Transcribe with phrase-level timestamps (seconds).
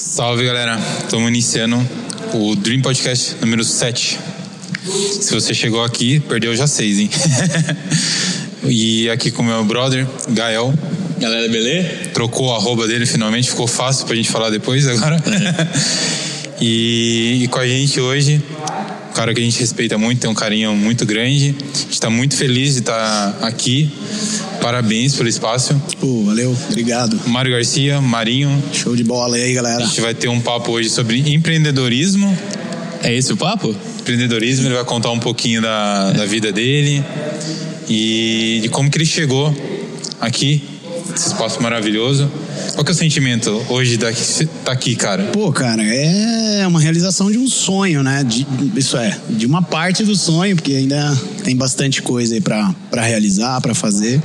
[0.00, 1.76] Salve galera, estamos iniciando
[2.32, 4.18] o Dream Podcast número 7.
[5.20, 7.10] Se você chegou aqui, perdeu já 6, hein?
[8.64, 10.72] e aqui com o meu brother, Gael.
[11.18, 12.08] Galera, beleza?
[12.14, 15.22] Trocou o arroba dele finalmente, ficou fácil pra gente falar depois agora.
[16.58, 18.42] e, e com a gente hoje,
[19.10, 21.54] um cara que a gente respeita muito, tem um carinho muito grande.
[21.58, 23.92] A gente está muito feliz de estar aqui.
[24.60, 25.74] Parabéns pelo espaço.
[25.98, 27.18] Pô, valeu, obrigado.
[27.26, 28.62] Mário Garcia, Marinho.
[28.72, 29.82] Show de bola e aí, galera.
[29.82, 32.36] A gente vai ter um papo hoje sobre empreendedorismo.
[33.02, 33.74] É esse o papo?
[34.00, 37.02] Empreendedorismo, ele vai contar um pouquinho da, da vida dele
[37.88, 39.54] e de como que ele chegou
[40.20, 40.62] aqui,
[41.14, 42.30] esse espaço maravilhoso.
[42.80, 44.10] Qual que é o sentimento hoje estar
[44.64, 45.24] tá aqui, cara?
[45.24, 48.24] Pô, cara, é uma realização de um sonho, né?
[48.24, 52.74] De, isso é, de uma parte do sonho, porque ainda tem bastante coisa aí pra,
[52.90, 54.18] pra realizar, pra fazer.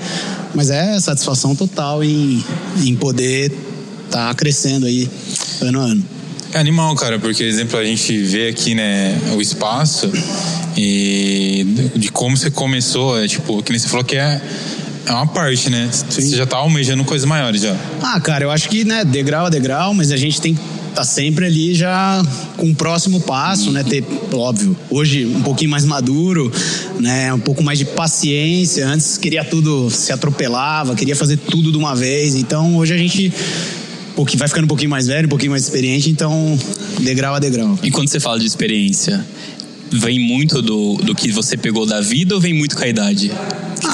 [0.53, 2.41] Mas é satisfação total em,
[2.81, 3.51] em poder
[4.05, 5.09] estar tá crescendo aí
[5.59, 6.05] ano a ano.
[6.53, 10.09] É animal, cara, porque, exemplo, a gente vê aqui, né, o espaço
[10.77, 14.41] e de como você começou, é tipo, que nem você falou que é
[15.05, 15.89] é uma parte, né?
[15.91, 16.21] Sim.
[16.21, 17.75] Você já tá almejando coisas maiores já.
[18.01, 20.61] Ah, cara, eu acho que, né, degrau a degrau, mas a gente tem que
[20.95, 22.23] tá sempre ali já
[22.55, 23.83] com o próximo passo, né?
[23.83, 26.49] Ter, óbvio, hoje um pouquinho mais maduro,
[26.99, 27.33] né?
[27.33, 28.87] Um pouco mais de paciência.
[28.87, 32.35] Antes queria tudo, se atropelava, queria fazer tudo de uma vez.
[32.35, 33.31] Então hoje a gente
[34.15, 36.57] porque vai ficando um pouquinho mais velho, um pouquinho mais experiente, então
[37.01, 37.77] degrau a degrau.
[37.83, 39.25] E quando você fala de experiência,
[39.91, 43.29] vem muito do, do que você pegou da vida ou vem muito com a idade?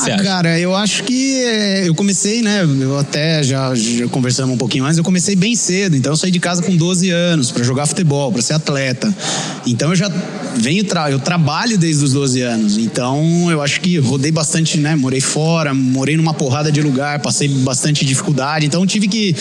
[0.09, 2.63] Ah, cara, eu acho que é, eu comecei, né?
[2.63, 4.97] Eu até já, já conversamos um pouquinho mais.
[4.97, 8.31] Eu comecei bem cedo, então eu saí de casa com 12 anos para jogar futebol,
[8.31, 9.13] para ser atleta.
[9.65, 10.11] Então eu já
[10.55, 12.77] venho, tra eu trabalho desde os 12 anos.
[12.77, 14.95] Então eu acho que rodei bastante, né?
[14.95, 18.65] Morei fora, morei numa porrada de lugar, passei bastante dificuldade.
[18.65, 19.35] Então tive que,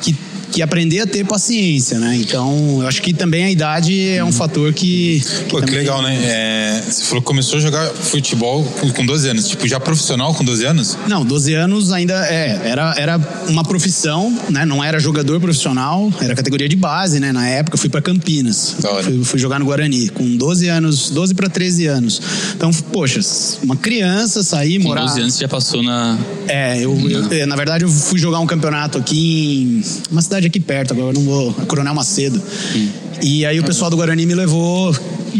[0.00, 0.16] que
[0.52, 2.16] que aprender a ter paciência, né?
[2.16, 5.20] Então, eu acho que também a idade é um fator que.
[5.20, 6.14] que Pô, que legal, né?
[6.22, 10.44] É, você falou que começou a jogar futebol com 12 anos, tipo, já profissional com
[10.44, 10.98] 12 anos?
[11.08, 12.60] Não, 12 anos ainda é.
[12.64, 14.66] Era, era uma profissão, né?
[14.66, 17.32] Não era jogador profissional, era categoria de base, né?
[17.32, 18.76] Na época, eu fui para Campinas.
[19.04, 22.20] Fui, fui, jogar no Guarani, com 12 anos, 12 para 13 anos.
[22.54, 23.20] Então, poxa,
[23.62, 25.02] uma criança sair, com morar.
[25.02, 26.18] Com 12 anos você já passou na.
[26.46, 26.94] É, eu,
[27.30, 31.08] eu, na verdade, eu fui jogar um campeonato aqui em uma cidade aqui perto, agora
[31.08, 31.52] eu não vou.
[31.66, 32.40] Coronel Macedo.
[32.74, 32.88] Hum.
[33.22, 34.94] E aí o pessoal do Guarani me levou.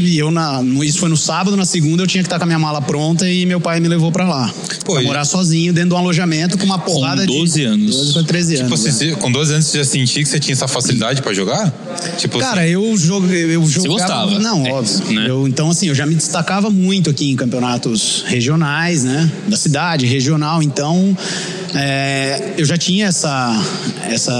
[0.08, 2.46] E eu, na, isso foi no sábado, na segunda eu tinha que estar com a
[2.46, 4.52] minha mala pronta e meu pai me levou para lá.
[4.84, 7.64] Pô, pra morar sozinho dentro de um alojamento com uma porrada com 12 de.
[7.64, 7.96] anos.
[7.96, 8.80] 12 pra 13 tipo, anos.
[8.80, 9.14] Você, é.
[9.14, 11.72] Com 12 anos você já sentia que você tinha essa facilidade para jogar?
[12.18, 13.70] Tipo Cara, assim, eu, joguei, eu jogava.
[13.70, 14.38] Você gostava?
[14.38, 15.12] Não, é, óbvio.
[15.12, 15.26] Né?
[15.28, 19.30] Eu, então, assim, eu já me destacava muito aqui em campeonatos regionais, né?
[19.48, 20.62] Da cidade, regional.
[20.62, 21.16] Então,
[21.74, 23.64] é, eu já tinha essa.
[24.10, 24.32] essa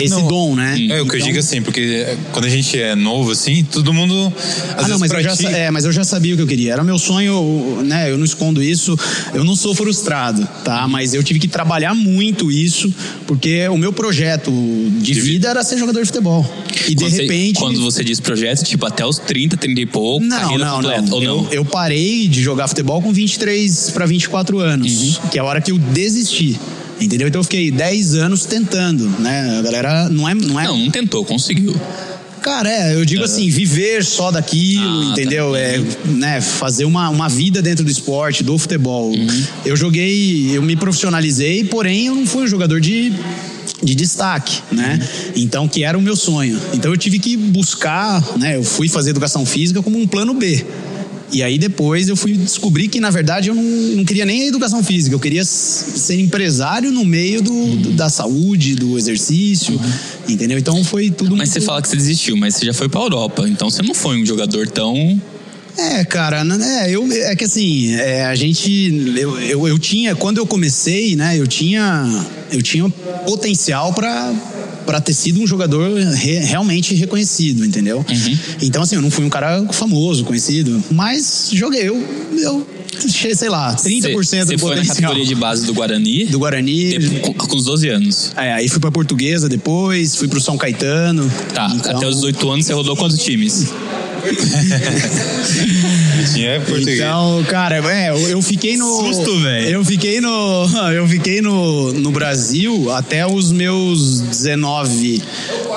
[0.00, 0.74] esse não, dom, né?
[0.74, 3.64] É, então, o que eu então digo assim, porque quando a gente é novo, assim,
[3.64, 4.32] todo mundo.
[4.76, 6.72] Ah, não, mas eu, já, é, mas eu já sabia o que eu queria.
[6.72, 8.10] Era meu sonho, né?
[8.10, 8.98] Eu não escondo isso.
[9.34, 10.86] Eu não sou frustrado, tá?
[10.88, 12.92] Mas eu tive que trabalhar muito isso,
[13.26, 14.50] porque o meu projeto
[15.00, 16.44] de, de vida era ser jogador de futebol.
[16.88, 17.54] E quando de repente.
[17.54, 21.02] Você, quando você diz projeto, tipo, até os 30, 30 e pouco, não, não, completa,
[21.02, 21.12] não.
[21.12, 21.44] ou não?
[21.44, 25.28] Eu, eu, parei de jogar futebol com 23 para 24 anos, uhum.
[25.30, 26.58] que é a hora que eu desisti.
[27.00, 27.28] Entendeu?
[27.28, 29.58] Então eu fiquei 10 anos tentando, né?
[29.58, 30.34] A galera não é.
[30.34, 30.64] Não, é...
[30.64, 31.74] não, não tentou, conseguiu.
[32.42, 35.10] Cara, é, eu digo assim, viver só daquilo, ah, tá.
[35.12, 35.52] entendeu?
[35.52, 35.58] Tá.
[35.58, 39.10] É, né, fazer uma, uma vida dentro do esporte, do futebol.
[39.10, 39.44] Uhum.
[39.64, 43.12] Eu joguei, eu me profissionalizei, porém eu não fui um jogador de
[43.82, 44.98] de destaque, né?
[45.36, 46.60] Então, que era o meu sonho.
[46.72, 48.56] Então, eu tive que buscar, né?
[48.56, 50.64] Eu fui fazer educação física como um plano B.
[51.30, 54.46] E aí depois eu fui descobrir que, na verdade, eu não, não queria nem a
[54.46, 59.90] educação física, eu queria ser empresário no meio do, do da saúde, do exercício, uhum.
[60.28, 60.58] entendeu?
[60.58, 61.52] Então foi tudo Mas muito...
[61.52, 64.20] você fala que você desistiu, mas você já foi pra Europa, então você não foi
[64.20, 65.20] um jogador tão
[65.78, 70.38] é, cara, é, eu, é que assim, é, a gente, eu, eu, eu, tinha, quando
[70.38, 72.90] eu comecei, né, eu tinha, eu tinha
[73.24, 74.34] potencial para
[74.88, 77.98] para ter sido um jogador re, realmente reconhecido, entendeu?
[77.98, 78.38] Uhum.
[78.62, 81.86] Então, assim, eu não fui um cara famoso, conhecido, mas joguei.
[81.86, 82.02] Eu,
[82.38, 82.66] eu
[83.34, 84.58] sei lá, 30% cê, do cê potencial.
[84.58, 86.24] foi na categoria de base do Guarani?
[86.24, 86.96] Do Guarani.
[86.96, 88.32] De, com, com, os 12 anos.
[88.34, 91.30] É, aí fui pra Portuguesa depois, fui pro São Caetano.
[91.52, 91.94] Tá, então...
[91.94, 93.66] até os 18 anos você rodou quantos times?
[96.24, 96.98] Tinha português.
[96.98, 98.86] Então, cara, é, eu, fiquei no.
[98.86, 99.68] Susto, velho.
[99.68, 100.68] Eu fiquei no.
[100.94, 105.22] Eu fiquei no, no Brasil até os meus 19.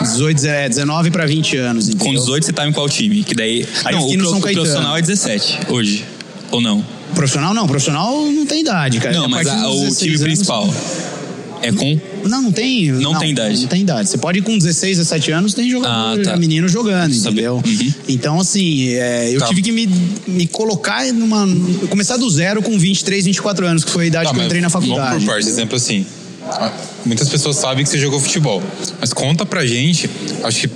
[0.02, 1.90] 18, é, 19 para 20 anos.
[1.90, 2.06] Entendeu?
[2.06, 3.24] Com 18 você tá em qual time?
[3.24, 3.66] Que daí.
[3.86, 6.06] Aí não, o, São o profissional é 17 hoje.
[6.52, 6.84] Ou não?
[7.14, 9.14] Profissional não, profissional não tem idade, cara.
[9.14, 10.74] Não, mas a, o time anos, principal.
[11.62, 12.00] É com.
[12.28, 12.92] Não, não tem.
[12.92, 13.62] Não tem idade.
[13.62, 14.10] Não tem idade.
[14.10, 16.38] Você pode ir com 16, 17 anos, tem jogador, Ah, tá.
[16.38, 17.62] menino jogando, entendeu?
[17.66, 17.94] Uhum.
[18.08, 19.48] Então, assim, é, eu Tá.
[19.48, 19.88] tive que me,
[20.28, 21.48] me colocar numa.
[21.90, 24.62] Começar do zero com 23, 24 anos, que foi a idade Tá, que eu entrei
[24.62, 25.10] na faculdade.
[25.10, 25.48] Vamos por partes.
[25.50, 26.06] Exemplo assim.
[27.06, 28.62] Muitas pessoas sabem que você jogou futebol.
[29.00, 30.10] Mas conta pra gente,
[30.44, 30.70] acho que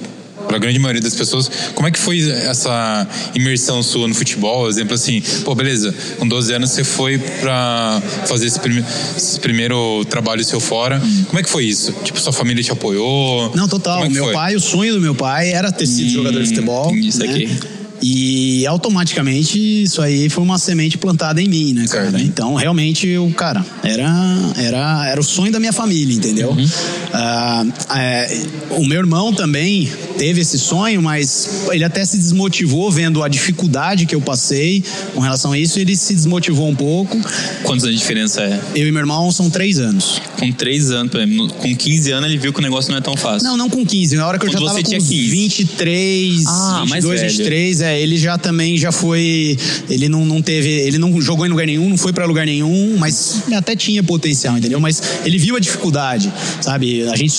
[0.56, 4.69] pra grande maioria das pessoas, como é que foi essa imersão sua no futebol?
[4.69, 8.84] Exemplo assim, pô, beleza, com 12 anos você foi pra fazer esse, prime-
[9.18, 11.02] esse primeiro trabalho seu fora.
[11.28, 11.92] Como é que foi isso?
[12.04, 13.52] Tipo, sua família te apoiou?
[13.56, 14.04] Não, total.
[14.06, 14.34] É meu foi?
[14.34, 16.96] pai, o sonho do meu pai era ter sido jogador de futebol.
[16.96, 17.25] isso né?
[17.30, 17.60] aqui.
[18.01, 22.12] E automaticamente isso aí foi uma semente plantada em mim, né, cara?
[22.12, 22.24] Certo.
[22.25, 24.12] Então, realmente, eu, cara, era,
[24.57, 26.51] era, era o sonho da minha família, entendeu?
[26.51, 26.69] Uhum.
[27.13, 27.65] Ah,
[27.97, 33.27] é, o meu irmão também teve esse sonho, mas ele até se desmotivou vendo a
[33.27, 34.83] dificuldade que eu passei
[35.13, 35.80] com relação a isso.
[35.80, 37.18] Ele se desmotivou um pouco.
[37.63, 38.59] Quantos anos de diferença é?
[38.75, 40.21] Eu e meu irmão são três anos.
[40.38, 41.12] Com 3 anos,
[41.59, 43.47] Com 15 anos ele viu que o negócio não é tão fácil.
[43.47, 44.15] Não, não com 15.
[44.18, 45.30] Na hora que eu Quando já tava com tinha uns 15.
[45.30, 47.31] 23, Ah, mais 22, velho.
[47.38, 49.57] 23, é, ele já também já foi,
[49.89, 52.95] ele não, não teve, ele não jogou em lugar nenhum, não foi pra lugar nenhum,
[52.97, 54.80] mas até tinha potencial, entendeu?
[54.80, 56.31] Mas ele viu a dificuldade,
[56.62, 57.03] sabe?
[57.03, 57.36] A gente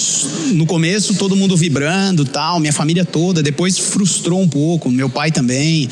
[0.52, 5.30] no começo todo mundo vibrando, tal, minha família toda, depois frustrou um pouco, meu pai
[5.30, 5.88] também.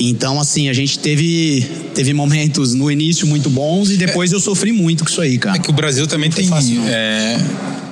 [0.00, 4.72] Então, assim, a gente teve, teve momentos no início muito bons e depois eu sofri
[4.72, 5.56] muito com isso aí, cara.
[5.56, 6.46] É que o Brasil também tem.
[6.46, 6.88] fácil, não.
[6.88, 7.38] é,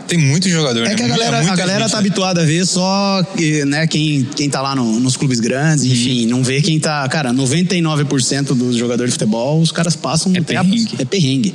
[0.06, 0.94] tem muito jogador, É né?
[0.94, 2.00] que a galera, muita a galera gente, tá né?
[2.00, 3.22] habituada a ver só
[3.66, 5.90] né, quem, quem tá lá no- nos clubes grandes, Uhum.
[5.92, 7.08] enfim, não vê quem tá.
[7.08, 10.94] Cara, 99% dos jogadores de futebol, os caras passam É até a- perrengue.
[10.98, 11.54] é perrengue.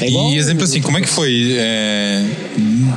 [0.00, 2.24] É igual- E exemplo assim, como é que foi é,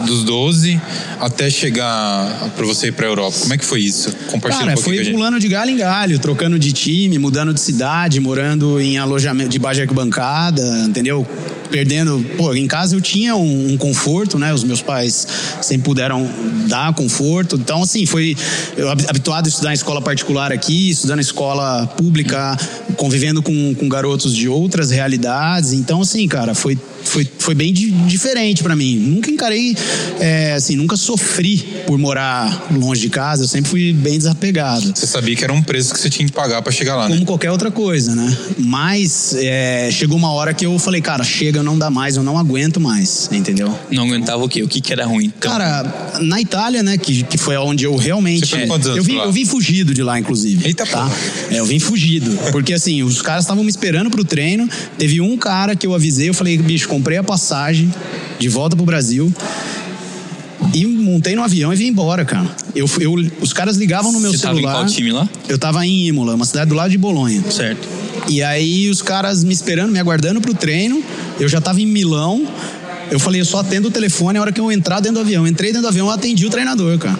[0.06, 0.80] dos 12
[1.20, 3.38] até chegar pra você ir pra Europa?
[3.40, 4.12] Como é que foi isso?
[4.28, 7.60] Compartilha Cara, um pouquinho foi pulando de galho em galho, trocando de time, mudando de
[7.62, 11.26] cidade, morando em alojamento de arquibancada, entendeu?
[11.72, 12.26] Perdendo.
[12.38, 14.54] Pô, em casa eu tinha um, um conforto, né?
[14.54, 15.28] Os meus pais
[15.62, 16.28] sempre puderam
[16.68, 17.56] dar conforto.
[17.56, 18.36] Então, assim, foi.
[18.76, 22.58] Eu hab- habituado a estudar em escola particular aqui, estudando em escola pública,
[22.96, 25.74] convivendo com, com garotos de outras realidades.
[25.74, 26.78] Então, assim, cara, foi.
[27.04, 28.98] Foi, foi bem di- diferente pra mim.
[28.98, 29.76] Nunca encarei,
[30.20, 31.58] é, assim, nunca sofri
[31.88, 33.44] por morar longe de casa.
[33.44, 36.34] Eu sempre fui bem desapegado Você sabia que era um preço que você tinha que
[36.34, 37.16] pagar pra chegar lá, né?
[37.16, 38.38] como qualquer outra coisa, né?
[38.58, 42.38] Mas é, chegou uma hora que eu falei, cara, chega, não dá mais, eu não
[42.38, 43.78] aguento mais, entendeu?
[43.92, 44.62] Não aguentava o quê?
[44.62, 45.26] O que, que era ruim?
[45.38, 48.46] Então, Cara, na Itália, né, que, que foi onde eu realmente.
[48.48, 49.26] Você foi quantos anos eu, vim, lá?
[49.26, 50.66] eu vim fugido de lá, inclusive.
[50.68, 51.04] Eita tá?
[51.04, 51.16] porra.
[51.52, 52.32] É, eu vim fugido.
[52.52, 54.70] Porque assim, os caras estavam me esperando pro treino.
[54.98, 57.92] Teve um cara que eu avisei, eu falei, bicho, comprei a passagem
[58.38, 59.34] de volta pro Brasil.
[60.74, 62.48] E montei no avião e vim embora, cara.
[62.76, 64.74] Eu, eu, os caras ligavam no meu Você tava em celular.
[64.76, 65.28] qual time lá?
[65.48, 67.42] Eu tava em Imola, uma cidade do lado de Bolonha.
[67.50, 67.88] certo.
[68.28, 71.02] E aí os caras me esperando, me aguardando pro treino.
[71.40, 72.46] Eu já tava em Milão.
[73.10, 75.48] Eu falei, eu só atendo o telefone a hora que eu entrar dentro do avião.
[75.48, 77.18] Entrei dentro do avião, eu atendi o treinador, cara.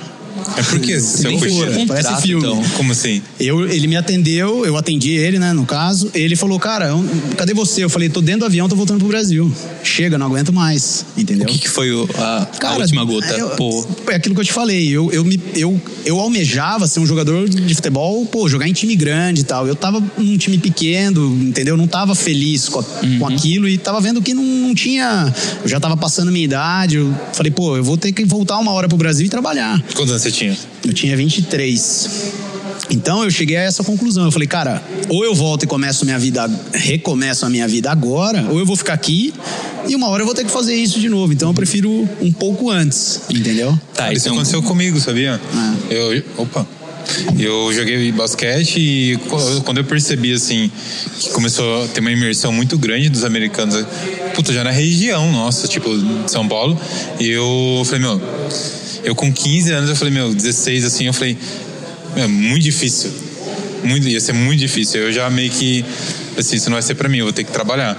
[0.58, 1.40] É porque fura.
[1.40, 1.88] fugido.
[1.88, 2.46] Parece filme.
[2.48, 2.64] então.
[2.76, 3.22] Como assim?
[3.40, 6.10] Eu, ele me atendeu, eu atendi ele, né, no caso.
[6.14, 7.06] Ele falou, cara, eu-
[7.38, 7.84] cadê você?
[7.84, 9.52] Eu falei, tô dentro do avião, tô voltando pro Brasil.
[9.84, 11.46] Chega, não aguento mais, entendeu?
[11.46, 13.28] O que, que foi o- a, a última gota?
[13.38, 14.88] eu- Pô, é aquilo que eu te falei.
[14.90, 18.96] Eu, eu, me, eu, eu almejava ser um jogador de futebol, pô, jogar em time
[18.96, 19.68] grande e tal.
[19.68, 21.76] Eu tava num time pequeno, entendeu?
[21.78, 22.84] Não tava feliz com, a-
[23.20, 25.34] com aquilo e tava vendo que não, não tinha.
[25.64, 26.96] Eu já tava passando minha idade.
[26.98, 29.82] Eu falei, pô, eu vou ter que voltar uma hora pro Brasil e trabalhar.
[29.96, 30.58] Quantos anos você tinha?
[30.86, 32.10] Eu tinha 23.
[32.92, 34.26] Então eu cheguei a essa conclusão.
[34.26, 38.46] Eu falei, cara, ou eu volto e começo minha vida, recomeço a minha vida agora,
[38.50, 39.34] ou eu vou ficar aqui
[39.88, 41.32] e uma hora eu vou ter que fazer isso de novo.
[41.32, 43.78] Então eu prefiro um pouco antes, entendeu?
[43.94, 45.40] tá, Isso então, aconteceu comigo, sabia?
[45.54, 45.76] Ah.
[45.90, 46.68] Eu, opa.
[47.40, 49.20] Eu joguei basquete e
[49.64, 50.70] quando eu percebi assim
[51.20, 53.84] que começou a ter uma imersão muito grande dos americanos,
[54.36, 56.80] puta, já na região nossa, tipo de São Paulo,
[57.20, 58.22] e eu falei, meu,
[59.04, 61.38] eu com 15 anos, eu falei, meu, 16 assim, eu falei,
[62.16, 63.12] é muito difícil.
[63.84, 65.02] Muito, ia ser muito difícil.
[65.02, 65.86] Eu já meio que
[66.38, 67.98] assim, isso não vai ser pra mim, eu vou ter que trabalhar.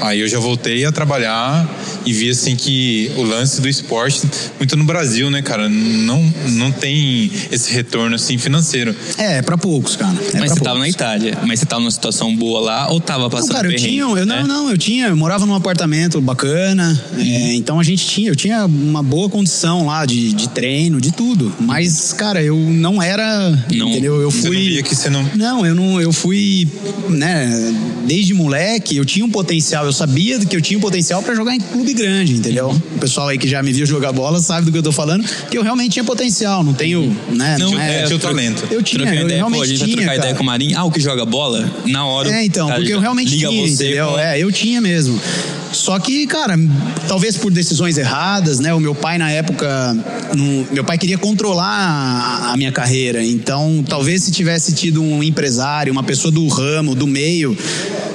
[0.00, 1.68] Aí eu já voltei a trabalhar
[2.06, 4.22] e vi assim que o lance do esporte,
[4.58, 8.94] muito no Brasil, né, cara, não, não tem esse retorno assim financeiro.
[9.18, 10.16] É, é pra poucos, cara.
[10.34, 10.80] É mas você tava poucos.
[10.80, 13.76] na Itália, mas você tava numa situação boa lá ou tava Não, passando cara, eu
[13.76, 14.40] tinha, eu, né?
[14.42, 18.36] não, não, eu tinha, eu morava num apartamento bacana, é, então a gente tinha, eu
[18.36, 23.50] tinha uma boa condição lá de, de treino, de tudo, mas, cara, eu não era,
[23.74, 24.20] Não- entendeu?
[24.20, 24.56] Eu Você fui...
[24.56, 25.30] não via que você não.
[25.34, 26.66] Não, eu não, eu fui,
[27.08, 27.48] né,
[28.06, 31.54] desde moleque, eu tinha um potencial, eu sabia que eu tinha um potencial pra jogar
[31.54, 32.70] em clube grande, entendeu?
[32.70, 35.24] O pessoal aí que já me viu jogar bola sabe do que eu tô falando,
[35.50, 38.66] que eu realmente tinha potencial, não tenho, né, Não, não, é, tinha o talento.
[38.70, 40.36] eu tinha, Trocar eu ideia, realmente pô, a gente vai tinha, trocar ideia cara.
[40.36, 40.78] com o Marinho.
[40.78, 41.70] Ah, o que joga bola?
[41.86, 42.30] Na hora.
[42.30, 44.18] É, então, cara, porque eu realmente liga tinha, você entendeu?
[44.18, 45.20] É, eu tinha mesmo.
[45.72, 46.58] Só que, cara,
[47.06, 48.74] talvez por decisões erradas, né?
[48.74, 49.96] O meu pai na época,
[50.72, 53.24] meu pai queria controlar a, a, minha carreira.
[53.24, 57.56] Então, talvez se tivesse tido um empresário, uma pessoa do ramo, do meio,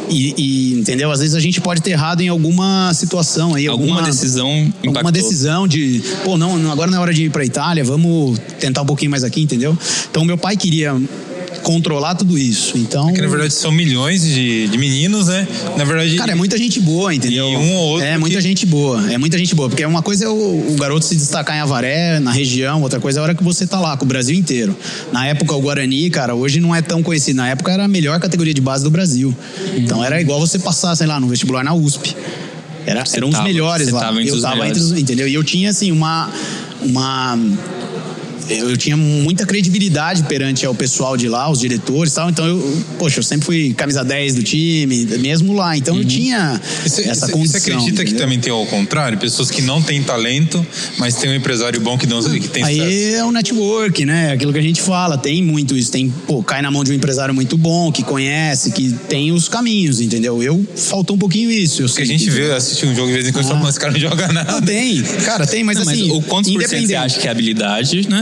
[0.09, 1.11] e, e, entendeu?
[1.11, 4.89] Às vezes a gente pode ter errado em alguma situação aí, alguma, alguma decisão impactou.
[4.89, 8.81] alguma decisão de, pô, não, agora não é hora de ir para Itália, vamos tentar
[8.81, 9.77] um pouquinho mais aqui, entendeu?
[10.09, 10.95] Então meu pai queria
[11.65, 12.77] controlar tudo isso.
[12.77, 13.07] Então.
[13.07, 15.47] Porque, na verdade, são milhões de, de meninos, né?
[15.75, 16.15] Na verdade.
[16.15, 17.49] Cara, é muita gente boa, entendeu?
[17.49, 18.05] E um ou outro.
[18.05, 18.41] É muita que...
[18.43, 19.11] gente boa.
[19.11, 19.67] É muita gente boa.
[19.67, 23.19] Porque uma coisa é o, o, garoto se destacar em Avaré, na região, outra coisa
[23.19, 24.77] é a hora que você tá lá, com o Brasil inteiro.
[25.11, 27.37] Na época, o Guarani, cara, hoje não é tão conhecido.
[27.37, 29.35] Na época era a melhor categoria de base do Brasil.
[29.75, 32.15] Então era igual você passar, sei lá, no vestibular na USP.
[32.85, 33.99] Era, eram os melhores lá.
[33.99, 35.27] eu tava entre os, entendeu?
[35.27, 36.29] E eu tinha, assim, uma.
[36.81, 37.37] uma
[38.49, 42.29] eu tinha muita credibilidade perante o pessoal de lá, os diretores e tal.
[42.29, 45.75] Então, eu, poxa, eu sempre fui camisa 10 do time, mesmo lá.
[45.77, 46.01] Então, uhum.
[46.01, 47.59] eu tinha essa cê, condição.
[47.59, 48.05] Você acredita entendeu?
[48.05, 49.17] que também tem ao contrário?
[49.17, 50.65] Pessoas que não têm talento,
[50.97, 53.15] mas tem um empresário bom que, não, que tem Aí sucesso.
[53.17, 54.33] é o network, né?
[54.33, 55.17] Aquilo que a gente fala.
[55.17, 55.91] Tem muito isso.
[55.91, 59.49] Tem, pô, cai na mão de um empresário muito bom, que conhece, que tem os
[59.49, 60.41] caminhos, entendeu?
[60.41, 61.81] Eu faltou um pouquinho isso.
[61.81, 63.69] Eu Porque a gente vê, assistir um jogo de vez em quando, ah.
[63.69, 64.51] esse cara não joga nada.
[64.51, 66.07] Não, tem, cara, tem, mas não, assim.
[66.07, 68.21] Mas o quantos por cento você acha que é habilidade, né?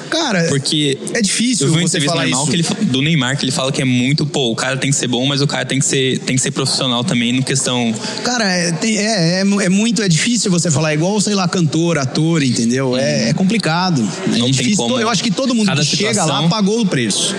[0.11, 2.51] Cara, porque é difícil eu vi você falar normal isso.
[2.51, 4.95] Que ele, do Neymar que ele fala que é muito, pô, o cara tem que
[4.95, 7.93] ser bom, mas o cara tem que ser, tem que ser profissional também no questão.
[8.23, 11.97] Cara, é, tem, é, é, é, muito, é difícil você falar igual, sei lá, cantor,
[11.97, 12.97] ator, entendeu?
[12.97, 14.07] É, é complicado.
[14.27, 14.99] Não é difícil.
[14.99, 16.25] Eu acho que todo mundo Cada que situação...
[16.27, 17.33] chega lá pagou o preço.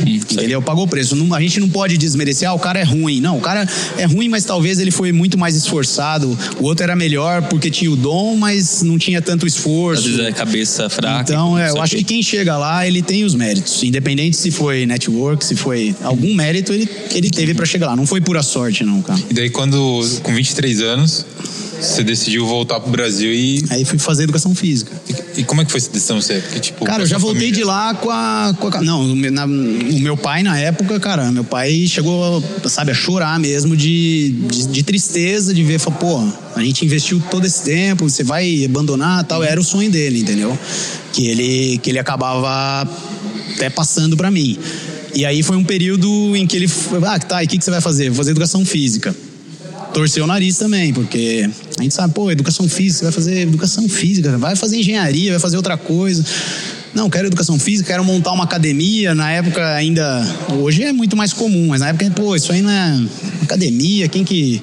[0.00, 0.62] Hum, entendeu?
[0.62, 1.14] Pagou o preço.
[1.14, 3.20] Não, a gente não pode desmerecer, ah, o cara é ruim.
[3.20, 6.38] Não, o cara é ruim, mas talvez ele foi muito mais esforçado.
[6.58, 10.00] O outro era melhor porque tinha o dom, mas não tinha tanto esforço.
[10.00, 11.22] Às vezes é cabeça fraca.
[11.22, 13.82] Então, é, eu acho que quem chega lá, ele tem os méritos.
[13.82, 17.96] Independente se foi network, se foi algum mérito, ele, ele teve para chegar lá.
[17.96, 19.20] Não foi pura sorte, não, cara.
[19.28, 19.76] E daí, quando,
[20.22, 21.26] com 23 anos,
[21.80, 23.64] você decidiu voltar pro Brasil e.
[23.70, 24.92] Aí fui fazer educação física.
[25.08, 26.20] E, e como é que foi essa decisão?
[26.20, 27.58] Você, porque, tipo, cara, eu já voltei família?
[27.60, 28.54] de lá com a.
[28.58, 32.94] Com a não, na, o meu pai na época, cara, meu pai chegou, sabe, a
[32.94, 37.62] chorar mesmo de, de, de tristeza, de ver, falou, pô, a gente investiu todo esse
[37.62, 39.42] tempo, você vai abandonar tal.
[39.42, 40.58] Era o sonho dele, entendeu?
[41.12, 42.88] Que ele, que ele acabava
[43.54, 44.58] até passando para mim.
[45.14, 46.70] E aí foi um período em que ele.
[47.06, 48.08] Ah, tá, e o que, que você vai fazer?
[48.08, 49.14] Vou fazer educação física
[49.94, 51.48] torceu o nariz também, porque
[51.78, 55.56] a gente sabe, pô, educação física, vai fazer educação física, vai fazer engenharia, vai fazer
[55.56, 56.24] outra coisa.
[56.92, 59.14] Não, quero educação física, quero montar uma academia.
[59.14, 60.26] Na época ainda.
[60.60, 63.02] Hoje é muito mais comum, mas na época, pô, isso aí não é
[63.42, 64.62] academia, quem que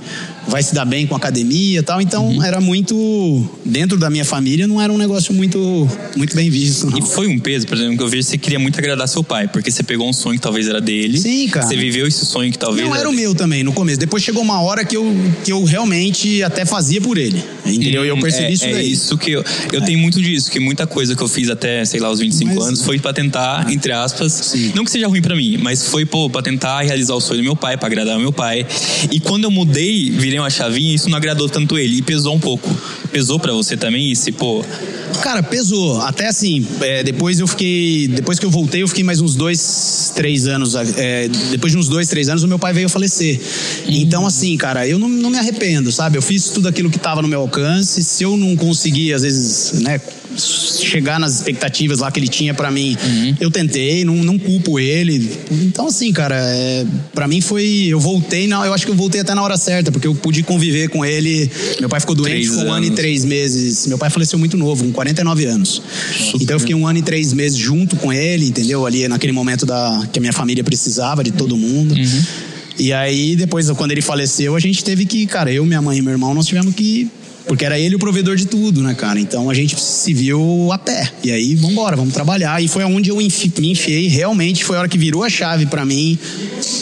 [0.51, 2.01] vai se dar bem com academia e tal.
[2.01, 2.43] Então uhum.
[2.43, 3.49] era muito.
[3.65, 6.89] Dentro da minha família não era um negócio muito, muito bem visto.
[6.89, 6.99] Não.
[6.99, 9.23] E foi um peso, por exemplo, que eu vejo que você queria muito agradar seu
[9.23, 11.17] pai, porque você pegou um sonho que talvez era dele.
[11.17, 11.65] Sim, cara.
[11.65, 12.85] Você viveu esse sonho que talvez.
[12.85, 13.99] Não era, era o meu também, no começo.
[13.99, 15.05] Depois chegou uma hora que eu,
[15.43, 17.41] que eu realmente até fazia por ele.
[17.65, 18.05] Entendeu?
[18.05, 18.85] E eu percebi é, isso é daí.
[18.85, 19.43] É isso que eu.
[19.71, 19.85] Eu é.
[19.85, 22.65] tenho muito disso, que muita coisa que eu fiz até, sei lá, os 25 mas,
[22.65, 24.71] anos foi para tentar, entre aspas, sim.
[24.75, 27.43] não que seja ruim para mim, mas foi, pô, pra tentar realizar o sonho do
[27.43, 28.65] meu pai, para agradar o meu pai.
[29.11, 32.39] E quando eu mudei, virei uma chavinha, isso não agradou tanto ele e pesou um
[32.39, 32.69] pouco.
[33.11, 34.63] Pesou para você também esse, pô?
[35.21, 36.01] Cara, pesou.
[36.01, 38.07] Até assim, é, depois eu fiquei.
[38.07, 40.75] Depois que eu voltei, eu fiquei mais uns dois, três anos.
[40.75, 43.39] É, depois de uns dois, três anos, o meu pai veio falecer.
[43.39, 43.93] Uhum.
[43.93, 46.17] Então, assim, cara, eu não, não me arrependo, sabe?
[46.17, 48.03] Eu fiz tudo aquilo que estava no meu alcance.
[48.03, 49.99] Se eu não conseguir, às vezes, né,
[50.37, 52.97] chegar nas expectativas lá que ele tinha para mim.
[53.03, 53.35] Uhum.
[53.39, 55.29] Eu tentei, não, não culpo ele.
[55.51, 57.87] Então, assim, cara, é, para mim foi.
[57.89, 60.43] Eu voltei, não, eu acho que eu voltei até na hora certa, porque eu pude
[60.43, 61.49] conviver com ele.
[61.79, 63.87] Meu pai ficou doente, ficou um ano e três meses.
[63.87, 65.81] Meu pai faleceu muito novo, com 49 anos.
[66.31, 66.43] Super.
[66.43, 68.85] Então eu fiquei um ano e três meses junto com ele, entendeu?
[68.85, 71.93] Ali naquele momento da, que a minha família precisava de todo mundo.
[71.93, 72.23] Uhum.
[72.79, 76.01] E aí, depois, quando ele faleceu, a gente teve que, cara, eu, minha mãe e
[76.01, 77.09] meu irmão, nós tivemos que
[77.47, 79.19] porque era ele o provedor de tudo, né, cara?
[79.19, 81.11] Então a gente se viu a pé.
[81.23, 82.61] E aí, vamos embora, vamos trabalhar.
[82.63, 84.07] E foi onde eu enfi, me enfiei.
[84.07, 86.17] Realmente foi a hora que virou a chave para mim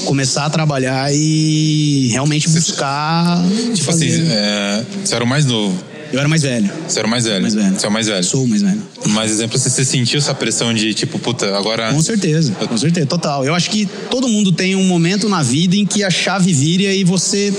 [0.06, 3.42] começar a trabalhar e realmente buscar.
[3.48, 4.06] Tipo assim, fazer...
[4.08, 5.90] assim, é, você era o mais novo.
[6.12, 6.70] Eu era mais velho.
[6.88, 7.42] Você era o mais velho?
[7.42, 7.80] Mais velho.
[7.80, 8.24] Você é o mais velho?
[8.24, 8.82] Sou o mais velho.
[9.10, 11.94] Mas, exemplo, você sentiu essa pressão de, tipo, puta, agora...
[11.94, 13.46] Com certeza, com certeza, total.
[13.46, 16.92] Eu acho que todo mundo tem um momento na vida em que a chave vira
[16.92, 17.54] e você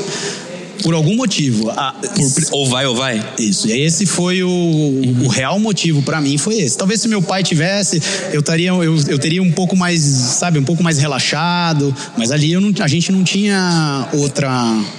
[0.82, 1.70] por algum motivo.
[1.70, 3.24] A, por, ou vai ou vai?
[3.38, 3.68] Isso.
[3.68, 5.24] E esse foi o, uhum.
[5.24, 6.76] o real motivo para mim foi esse.
[6.76, 10.64] Talvez se meu pai tivesse, eu estaria eu, eu teria um pouco mais, sabe, um
[10.64, 14.50] pouco mais relaxado, mas ali eu não, a gente não tinha outra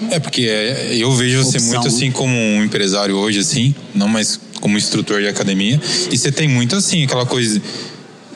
[0.10, 4.78] É porque eu vejo você muito assim como um empresário hoje assim, não mais como
[4.78, 7.60] instrutor de academia, e você tem muito assim aquela coisa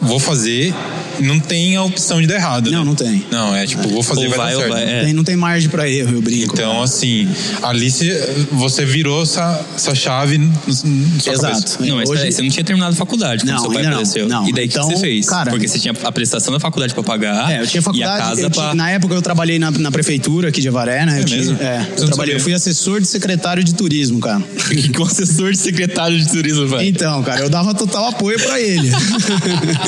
[0.01, 0.73] vou fazer
[1.19, 2.69] não tem a opção de dar errado.
[2.69, 2.85] Não, né?
[2.85, 3.25] não tem.
[3.31, 4.71] Não, é tipo, vou fazer Ou vai, vai dar certo.
[4.73, 5.03] vai, é.
[5.05, 6.53] Tem- não tem margem pra erro, eu brinco.
[6.53, 7.27] Então, assim,
[7.63, 10.35] ali você, você virou essa, essa chave
[10.67, 11.41] Exato.
[11.41, 11.77] cabeça.
[11.79, 13.95] Não, mas Hoje- peraí, você não tinha terminado a faculdade quando Não, seu pai ainda
[13.95, 14.27] não.
[14.41, 14.49] Não.
[14.49, 15.25] E daí o Então, que você fez?
[15.25, 17.49] cara- Porque você tinha a prestação da faculdade pra pagar.
[17.51, 18.11] É, eu tinha faculdade.
[18.19, 18.61] E a casa pra.
[18.63, 21.17] tinha- na época eu trabalhei na, na prefeitura aqui de Avaré, né?
[21.17, 21.57] É eu tinha- mesmo?
[21.61, 22.35] é, eu não trabalhei.
[22.35, 24.43] Eu fui assessor de secretário de turismo, cara.
[24.95, 26.85] Com assessor de secretário de turismo, vai.
[26.87, 28.89] Então, cara, eu dava total apoio pra ele.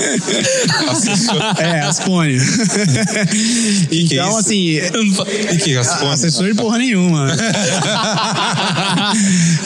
[1.59, 2.37] é, Aspone.
[3.89, 4.37] que então, isso?
[4.37, 4.79] assim.
[5.51, 6.13] E que Raspone?
[6.13, 7.27] Assessor de porra nenhuma.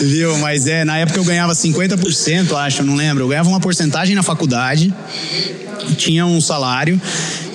[0.01, 0.37] Viu?
[0.39, 3.23] Mas é, na época eu ganhava 50%, acho, não lembro.
[3.23, 4.93] Eu ganhava uma porcentagem na faculdade,
[5.97, 6.99] tinha um salário,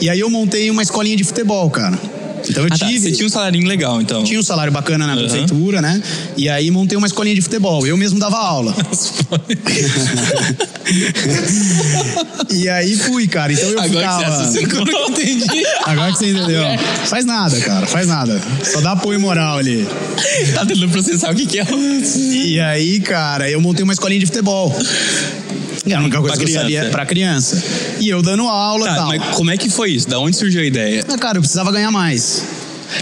[0.00, 1.99] e aí eu montei uma escolinha de futebol, cara.
[2.49, 3.00] Então eu Ah, tá, tive.
[3.00, 4.23] Você tinha um salarinho legal, então.
[4.25, 5.23] Tinha um salário bacana na Aham.
[5.23, 6.00] prefeitura, né?
[6.37, 7.87] E aí montei uma escolinha de futebol.
[7.87, 8.75] Eu mesmo dava aula.
[12.50, 13.53] e aí fui, cara.
[13.53, 14.43] Então eu Agora que você ficava.
[14.43, 15.67] assassinou, eu entendi.
[15.85, 16.62] Agora que você entendeu.
[17.07, 17.87] Faz nada, cara.
[17.87, 18.41] Faz nada.
[18.65, 19.87] Só dá apoio moral ali.
[20.55, 21.67] tá tentando processar o que, que é.
[22.45, 24.75] E aí, cara, eu montei uma escolinha de futebol.
[25.85, 26.62] E a única coisa Pra que eu criança.
[26.76, 27.62] sabia pra criança.
[28.00, 29.06] E eu dando aula e Tá, tal.
[29.09, 30.09] mas como é que foi isso?
[30.09, 31.04] Da onde surgiu a ideia?
[31.06, 32.42] Mas, cara, eu precisava ganhar mais.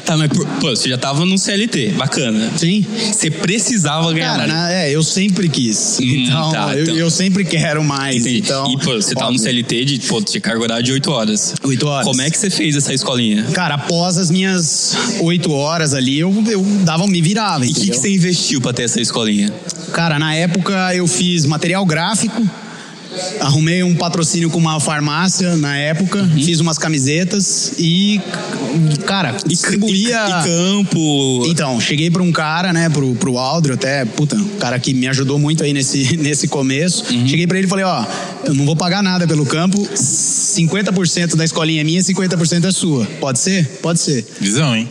[0.06, 2.50] Tá, mas por- pô, você já tava no CLT, bacana.
[2.56, 2.84] Sim.
[3.12, 4.52] Você precisava ganhar Cara, mais.
[4.70, 5.98] né, é, eu sempre quis.
[6.00, 6.96] Hum, então, tá, eu, então.
[6.96, 8.16] eu sempre quero mais.
[8.16, 8.38] Entendi.
[8.38, 9.42] Então, e, pô, você tava no óbvio.
[9.44, 11.54] CLT de, pô, de carga horária de 8 horas.
[11.64, 12.06] Oito horas.
[12.06, 13.44] Como é que você fez essa escolinha?
[13.52, 17.66] Cara, após as minhas oito horas ali, eu, eu dava, me virava.
[17.66, 19.52] E o que, que você investiu pra ter essa escolinha?
[19.92, 22.42] Cara, na época eu fiz material gráfico,
[23.40, 26.42] arrumei um patrocínio com uma farmácia na época, Uhum.
[26.44, 28.20] fiz umas camisetas e,
[29.06, 30.24] cara, distribuía.
[30.26, 31.44] E, e campo.
[31.46, 35.06] Então, cheguei pra um cara, né, pro, pro Aldro, até, puta, um cara que me
[35.08, 37.04] ajudou muito aí nesse, nesse começo.
[37.12, 37.26] Uhum.
[37.28, 38.04] Cheguei pra ele e falei, ó,
[38.44, 43.04] eu não vou pagar nada pelo campo, 50% da escolinha é minha, 50% é sua.
[43.20, 43.66] Pode ser?
[43.82, 44.24] Pode ser.
[44.40, 44.88] Visão, hein?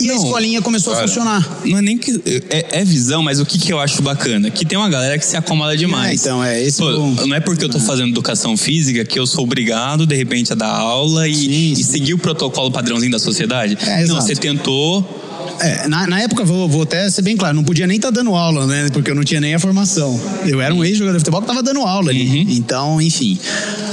[0.00, 1.04] E a Não, escolinha começou cara.
[1.04, 1.60] a funcionar.
[1.64, 2.10] Não é nem que.
[2.50, 4.50] É, é visão, mas o que, que eu acho bacana?
[4.50, 6.10] Que tem uma galera que se acomoda demais.
[6.10, 9.18] É, então, é esse Pô, o- Não é porque eu tô fazendo educação física que
[9.18, 11.82] eu sou obrigado, de repente, a dar aula e, Sim, e sim.
[11.82, 13.76] seguir o protocolo padrãozinho da sociedade.
[13.80, 14.22] É, não, exato.
[14.22, 15.23] você tentou.
[15.60, 18.34] É, na, na época, vou, vou até ser bem claro, não podia nem estar dando
[18.34, 18.88] aula, né?
[18.92, 20.20] Porque eu não tinha nem a formação.
[20.44, 22.26] Eu era um ex-jogador de futebol que estava dando aula ali.
[22.26, 22.46] Uhum.
[22.50, 23.38] Então, enfim.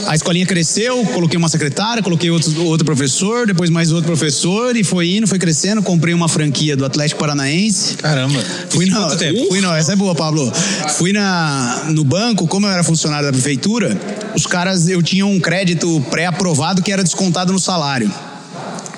[0.07, 4.83] A escolinha cresceu, coloquei uma secretária, coloquei outro, outro professor, depois mais outro professor, e
[4.83, 5.81] foi indo, foi crescendo.
[5.81, 7.95] Comprei uma franquia do Atlético Paranaense.
[7.95, 8.39] Caramba.
[8.69, 9.09] Fui na,
[9.49, 10.51] fui na, essa é boa, Pablo.
[10.97, 13.97] Fui na, no banco, como eu era funcionário da prefeitura,
[14.35, 18.11] os caras, eu tinha um crédito pré-aprovado que era descontado no salário.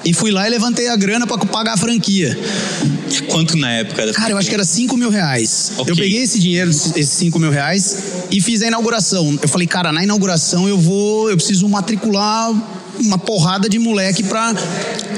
[0.05, 2.37] E fui lá e levantei a grana para pagar a franquia.
[3.29, 4.13] Quanto na época era?
[4.13, 5.73] Cara, eu acho que era 5 mil reais.
[5.77, 5.91] Ok.
[5.91, 9.37] Eu peguei esse dinheiro, esses 5 mil reais, e fiz a inauguração.
[9.41, 11.29] Eu falei, cara, na inauguração eu vou.
[11.29, 12.51] Eu preciso matricular
[12.99, 14.53] uma porrada de moleque pra.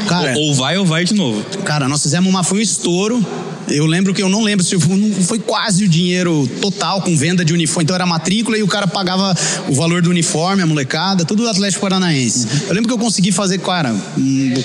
[0.08, 1.44] Cara, Ou vai ou vai de novo.
[1.64, 2.44] cara, nós fizemos uma.
[2.44, 3.26] Foi um estouro.
[3.68, 4.78] Eu lembro que eu não lembro se
[5.24, 7.84] foi, quase o dinheiro total com venda de uniforme.
[7.84, 9.36] Então era matrícula e o cara pagava
[9.68, 12.48] o valor do uniforme, a molecada, tudo do Atlético Paranaense.
[12.68, 13.96] Eu lembro que eu consegui fazer, cara,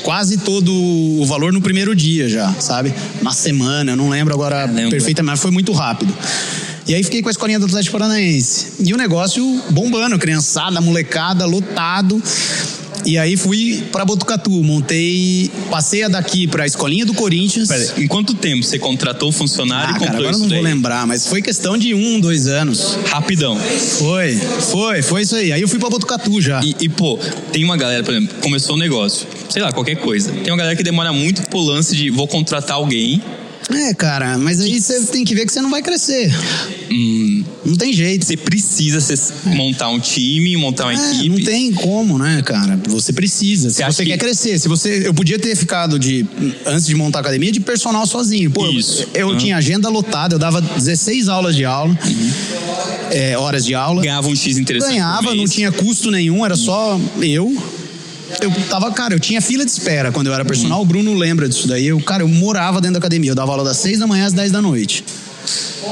[0.03, 2.93] quase todo o valor no primeiro dia já, sabe?
[3.23, 4.91] Na semana, eu não lembro agora Caramba.
[4.91, 6.15] perfeitamente, mas foi muito rápido.
[6.87, 8.67] E aí fiquei com a escolinha do Atlético Paranaense.
[8.81, 12.21] E o negócio bombando, criançada, molecada, lotado.
[13.05, 17.69] E aí fui pra Botucatu, montei, passei a daqui pra escolinha do Corinthians.
[17.69, 20.41] Pera, em quanto tempo você contratou o funcionário Ah, e cara, comprou agora eu isso
[20.41, 20.59] não daí?
[20.59, 22.97] vou lembrar, mas foi questão de um, dois anos.
[23.07, 23.59] Rapidão.
[23.59, 25.53] Foi, foi, foi isso aí.
[25.53, 26.61] Aí eu fui pra Botucatu já.
[26.63, 27.19] E, e, pô,
[27.53, 30.31] tem uma galera, por exemplo, começou o negócio, sei lá, qualquer coisa.
[30.33, 33.23] Tem uma galera que demora muito pro lance de vou contratar alguém.
[33.69, 36.33] É, cara, mas aí você tem que ver que você não vai crescer.
[36.91, 38.25] Hum, Não tem jeito.
[38.25, 41.29] você precisa cê- montar um time, montar uma É, equipe.
[41.29, 42.81] não tem como, né, cara?
[42.89, 43.69] Você precisa.
[43.71, 46.27] Se Você acha que- quer crescer, se você, eu podia ter ficado de
[46.67, 48.51] antes de montar a academia de personal sozinho.
[48.51, 49.07] Pô, Isso.
[49.15, 49.37] eu Uhum.
[49.37, 51.97] tinha agenda lotada, eu dava 16 aulas de aula,
[53.13, 54.03] é, horas de aula.
[54.03, 54.93] Ganhava um X interessante.
[54.95, 57.55] Ganhava, não tinha custo nenhum, era só eu.
[58.41, 60.81] Eu tava, cara, eu tinha fila de espera quando eu era personal.
[60.81, 61.87] O Bruno lembra disso daí.
[61.87, 63.31] Eu, cara, eu morava dentro da academia.
[63.31, 65.05] Eu dava aula das 6 da manhã às 10 da noite.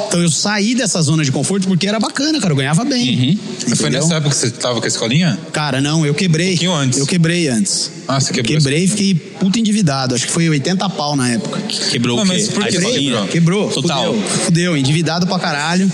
[0.09, 2.53] Então eu saí dessa zona de conforto porque era bacana, cara.
[2.53, 3.39] Eu ganhava bem.
[3.69, 5.39] Mas foi nessa época que você tava com a escolinha?
[5.53, 6.49] Cara, não, eu quebrei.
[6.49, 6.99] Um pouquinho antes.
[6.99, 7.91] Eu quebrei antes.
[8.07, 10.15] Ah, você quebrou Quebrei e fiquei puta endividado.
[10.15, 11.61] Acho que foi 80 pau na época.
[11.91, 12.33] Quebrou Não, o quê?
[12.35, 13.11] mas por A que escolinha?
[13.27, 13.29] quebrou?
[13.29, 13.71] Quebrou.
[13.71, 14.15] Total.
[14.15, 15.91] Fudeu, fudeu, endividado pra caralho.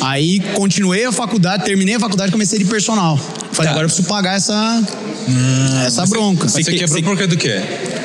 [0.00, 3.16] Aí continuei a faculdade, terminei a faculdade e comecei de personal.
[3.52, 3.70] Falei, Tá.
[3.70, 4.82] agora eu preciso pagar essa,
[5.86, 6.44] essa bronca.
[6.44, 7.60] Mas você que- quebrou você- por causa do quê?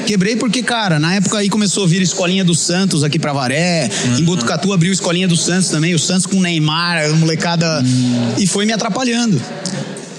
[0.06, 3.90] Quebrei porque, cara, na época aí começou a vir Escolinha do Santos aqui pra Varé.
[4.18, 5.94] Em Botucatu abriu Escolinha do Santos também.
[5.96, 7.84] O Santos com o Neymar, a molecada.
[8.38, 9.42] E foi me atrapalhando.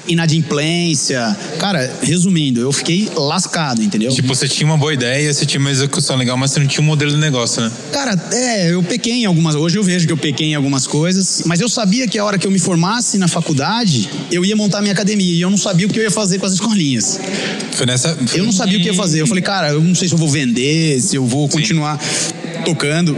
[0.08, 1.36] Inadimplência.
[1.58, 4.10] Cara, resumindo, eu fiquei lascado, entendeu?
[4.10, 6.82] Tipo, você tinha uma boa ideia, você tinha uma execução legal, mas você não tinha
[6.82, 7.70] um modelo de negócio, né?
[7.92, 9.54] Cara, é, eu pequei em algumas.
[9.54, 12.38] Hoje eu vejo que eu pequei em algumas coisas, mas eu sabia que a hora
[12.38, 15.86] que eu me formasse na faculdade, eu ia montar minha academia e eu não sabia
[15.86, 17.20] o que eu ia fazer com as escolinhas.
[17.72, 18.16] Foi nessa.
[18.34, 19.20] Eu não sabia o que ia fazer.
[19.20, 21.98] Eu falei, cara, eu não sei se eu vou vender, se eu vou continuar
[22.64, 23.16] tocando.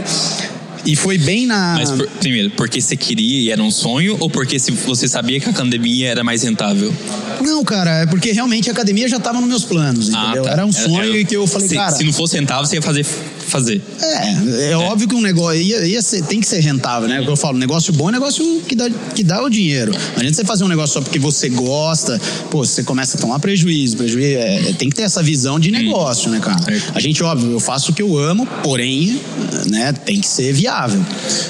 [0.85, 1.75] E foi bem na.
[1.77, 5.39] Mas, por, primeiro, porque você queria e era um sonho, ou porque se você sabia
[5.39, 6.93] que a academia era mais rentável?
[7.41, 10.43] Não, cara, é porque realmente a academia já estava nos meus planos, Ah, entendeu?
[10.43, 10.51] tá.
[10.51, 11.91] Era um sonho era- e que eu falei, se, cara.
[11.91, 13.05] se não fosse rentável, você ia fazer.
[13.49, 13.81] Fazer.
[14.01, 17.19] É, é, óbvio que um negócio ia, ia ser- tem que ser rentável, né?
[17.21, 19.91] O que eu falo, negócio bom é negócio que dá, que dá o dinheiro.
[19.91, 23.39] Não adianta você fazer um negócio só porque você gosta, pô, você começa a tomar
[23.39, 23.97] prejuízo.
[23.97, 26.61] prejuízo é, tem que ter essa visão de negócio, né, cara?
[26.61, 26.91] Certo.
[26.95, 29.19] A gente, óbvio, eu faço o que eu amo, porém,
[29.67, 31.03] né, tem que ser viável.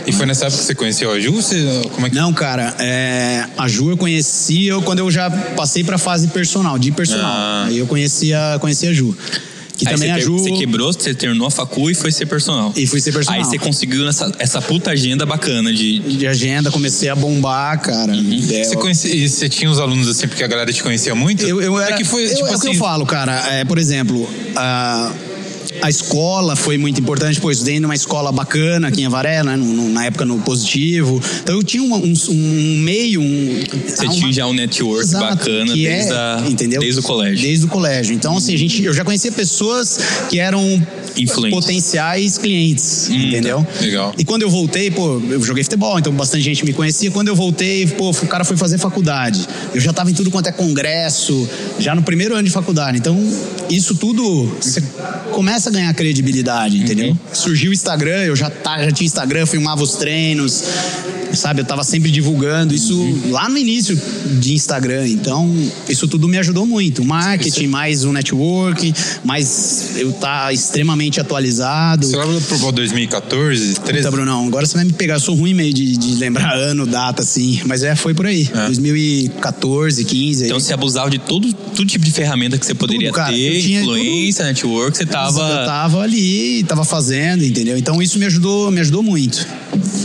[0.08, 1.34] E foi nessa época que você conheceu a Ju?
[1.34, 1.58] Você,
[1.94, 2.16] como é que...
[2.16, 6.78] Não, cara, é, a Ju eu conheci eu, quando eu já passei pra fase personal,
[6.78, 7.26] de personal.
[7.26, 7.66] Ah.
[7.68, 9.16] Aí eu conhecia, conhecia a Ju.
[9.80, 10.38] Que Aí também você, a que- Ju.
[10.38, 12.74] você quebrou, você terminou a facu e foi ser personal.
[12.76, 13.40] E fui ser personal.
[13.40, 16.00] Aí você conseguiu essa, essa puta agenda bacana de.
[16.00, 18.12] De agenda, comecei a bombar, cara.
[18.12, 18.40] Uhum.
[18.52, 21.46] É, Você, conhecia, e você tinha os alunos assim, porque a galera te conhecia muito?
[21.46, 23.32] Eu, eu era, é que foi, eu- tipo é o que eu assim, falo, cara.
[23.54, 25.14] É, por exemplo, a,
[25.82, 27.40] a escola foi muito importante.
[27.40, 31.22] Pô, eu estudei numa escola bacana aqui em Avaré, né, no- na época no Positivo.
[31.42, 33.64] Então eu tinha um, um- um meio, um...
[33.88, 36.44] Você uma- tinha já um network Exato, bacana que desde, é, a-
[36.80, 37.42] desde o colégio.
[37.48, 38.14] Desde o colégio.
[38.16, 40.62] Então, assim, a gente, eu já conhecia pessoas que eram
[41.18, 41.60] Influentes.
[41.60, 43.66] potenciais clientes, entendeu?
[43.82, 44.14] legal.
[44.18, 47.12] E quando eu voltei, pô, eu joguei futebol, então bastante gente me conhecia.
[47.12, 49.46] Quando eu voltei, pô, o cara foi fazer faculdade.
[49.74, 51.48] Eu já tava em tudo quanto é congresso,
[51.80, 52.98] já no primeiro ano de faculdade.
[52.98, 53.18] Então,
[53.70, 54.82] isso tudo você
[55.32, 57.18] começa a ganhar credibilidade, entendeu?
[57.34, 60.64] Surgiu o Instagram, eu já, tá, já tinha Instagram, filmava os treinos,
[61.34, 61.62] sabe?
[61.62, 62.98] Eu tava sempre divulgando isso
[63.30, 64.00] lá no início
[64.40, 65.08] de Instagram.
[65.08, 65.54] Então,
[65.88, 67.04] isso tudo me ajudou muito.
[67.04, 72.08] Marketing, mais o network, mais eu tá extremamente atualizado.
[72.08, 74.04] Você lembra pro Pro 2014, 13?
[74.04, 75.16] Puta, Brunão, agora você vai me pegar.
[75.16, 77.62] Eu sou ruim meio de, de lembrar ano, data, assim.
[77.66, 78.46] Mas é, foi por aí.
[78.46, 80.44] 2014, 15.
[80.44, 80.50] aí.
[80.50, 83.34] Então você abusava de todo, todo tipo de ferramenta que você poderia Tudo, cara.
[83.34, 85.66] ter, influência, network, você Eu tava.
[85.66, 87.78] tava ali, tava fazendo, entendeu?
[87.78, 89.46] Então isso me ajudou, me ajudou muito.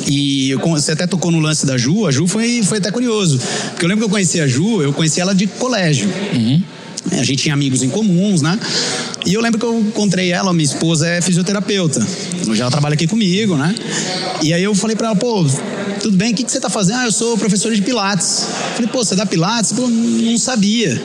[0.07, 3.41] E você até tocou no lance da Ju, a Ju foi, foi até curioso.
[3.71, 6.09] Porque eu lembro que eu conheci a Ju, eu conheci ela de colégio.
[7.13, 8.59] É, A gente tinha amigos em comuns, né?
[9.27, 12.05] E eu lembro que eu encontrei ela, minha esposa é fisioterapeuta.
[12.49, 13.75] Hoje ela trabalha aqui comigo, né?
[14.43, 15.47] E aí eu falei pra ela, pô,
[16.01, 16.97] tudo bem, o que, que você tá fazendo?
[16.99, 18.47] Ah, eu sou professor de Pilates.
[18.75, 19.73] Falei, pô, você dá Pilates?
[19.73, 21.01] Pô, não sabia,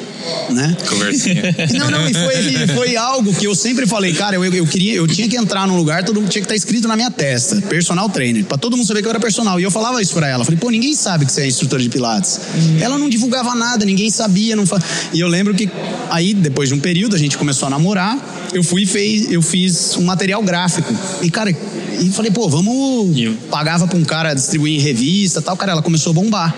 [0.49, 0.75] né?
[0.87, 1.43] Conversinha.
[1.77, 5.07] Não, não, e foi, foi algo que eu sempre falei, cara, eu, eu queria, eu
[5.07, 8.09] tinha que entrar num lugar, todo mundo tinha que estar escrito na minha testa, personal
[8.09, 9.59] trainer, pra todo mundo saber que eu era personal.
[9.59, 11.89] E eu falava isso pra ela, falei, pô, ninguém sabe que você é instrutora de
[11.89, 12.39] pilates.
[12.81, 14.79] Ela não divulgava nada, ninguém sabia, não fa...
[15.13, 15.69] E eu lembro que
[16.09, 18.17] aí depois de um período a gente começou a namorar,
[18.53, 20.93] eu fui e fez, eu fiz um material gráfico.
[21.21, 25.55] E cara, e falei, pô, vamos eu- pagava pra um cara distribuir em revista, tal,
[25.57, 26.55] cara, ela começou a bombar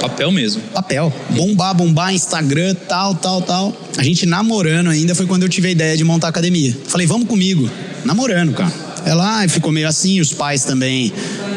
[0.00, 0.62] Papel mesmo.
[0.72, 1.12] papel.
[1.30, 3.76] Bombar, bombar, Instagram, tal, tal, tal.
[3.96, 6.76] A gente namorando ainda foi quando eu tive a ideia de montar a academia.
[6.86, 7.68] Falei, vamos comigo.
[8.04, 8.72] Namorando, cara.
[9.06, 11.12] Ela ficou meio assim, os pais também.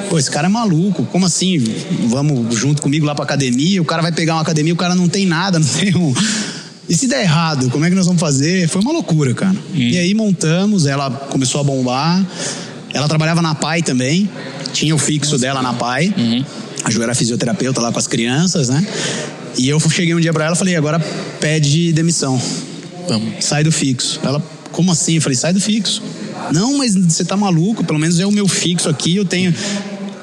[0.10, 1.06] Pô, esse cara é maluco.
[1.06, 1.64] Como assim?
[2.08, 3.82] Vamos junto comigo lá pra academia.
[3.82, 6.14] O cara vai pegar uma academia, o cara não tem nada, não tem um.
[6.90, 8.68] E se der errado, como é que nós vamos fazer?
[8.70, 9.56] Foi uma loucura, cara.
[9.74, 12.26] E aí montamos, ela começou a bombar.
[12.94, 14.30] Ela trabalhava na PAI também.
[14.72, 16.14] Tinha o fixo dela na PAI.
[16.84, 18.86] A Ju era fisioterapeuta lá com as crianças, né?
[19.58, 21.00] E eu cheguei um dia pra ela e falei, agora
[21.40, 22.40] pede demissão.
[23.08, 23.44] Vamos.
[23.44, 24.20] Sai do fixo.
[24.24, 25.16] Ela, como assim?
[25.16, 26.02] Eu falei, sai do fixo.
[26.54, 29.54] Não, mas você tá maluco, pelo menos é o meu fixo aqui, eu tenho.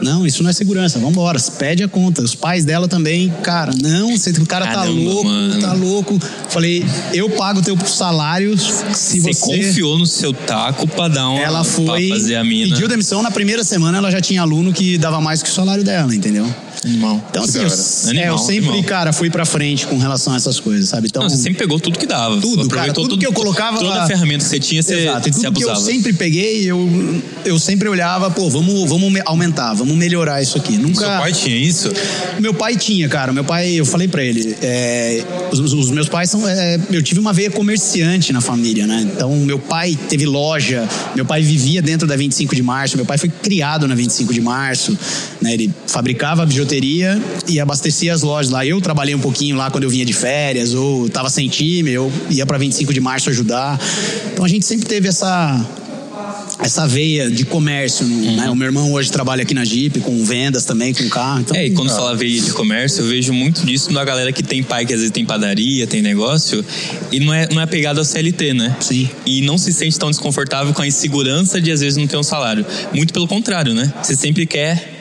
[0.00, 2.22] Não, isso não é segurança, vambora, pede a conta.
[2.22, 5.60] Os pais dela também, cara, não, você, o cara tá Caramba, louco, mano.
[5.60, 6.20] tá louco.
[6.48, 9.40] Falei, eu pago o teu salário se Você, você.
[9.40, 11.40] confiou no seu taco pra dar uma.
[11.40, 12.74] Ela foi, fazer a mina.
[12.74, 15.84] pediu demissão, na primeira semana ela já tinha aluno que dava mais que o salário
[15.84, 16.46] dela, entendeu?
[16.84, 17.24] Animal.
[17.30, 18.84] Então, assim, da eu, é, Animal, eu sempre, animal.
[18.84, 21.06] cara, fui pra frente com relação a essas coisas, sabe?
[21.08, 22.40] Então, Não, você sempre pegou tudo que dava.
[22.40, 24.04] Tudo, cara, tudo tudo, que eu colocava Toda lá.
[24.04, 25.24] a ferramenta que você tinha, você, Exato.
[25.24, 25.80] Você tudo que eu abusava.
[25.92, 30.76] sempre peguei, eu, eu sempre olhava, pô, vamos, vamos me- aumentar, vamos melhorar isso aqui.
[30.76, 31.00] Nunca.
[31.00, 31.90] Seu pai tinha isso?
[32.38, 33.32] Meu pai tinha, cara.
[33.32, 36.46] Meu pai, eu falei pra ele, é, os, os meus pais são.
[36.46, 39.08] é, eu tive uma veia comerciante na família, né?
[39.14, 43.16] Então, meu pai teve loja, meu pai vivia dentro da 25 de março, meu pai
[43.16, 44.96] foi criado na 25 de março,
[45.40, 45.54] né?
[45.54, 46.73] Ele fabricava bijuteria
[47.46, 48.64] e abastecia as lojas lá.
[48.64, 52.10] Eu trabalhei um pouquinho lá quando eu vinha de férias, ou tava sem time, eu
[52.30, 53.78] ia pra 25 de março ajudar.
[54.32, 55.64] Então, a gente sempre teve essa
[56.60, 58.06] essa veia de comércio.
[58.06, 58.36] Uhum.
[58.36, 58.50] Né?
[58.50, 61.40] O meu irmão hoje trabalha aqui na Jeep, com vendas também, com carro.
[61.40, 64.42] Então, é, e quando fala veia de comércio, eu vejo muito disso na galera que
[64.42, 66.64] tem pai que às vezes tem padaria, tem negócio,
[67.10, 68.76] e não é, não é apegado ao CLT, né?
[68.80, 69.08] Sim.
[69.26, 72.22] E não se sente tão desconfortável com a insegurança de às vezes não ter um
[72.22, 72.64] salário.
[72.92, 73.92] Muito pelo contrário, né?
[74.02, 74.93] Você sempre quer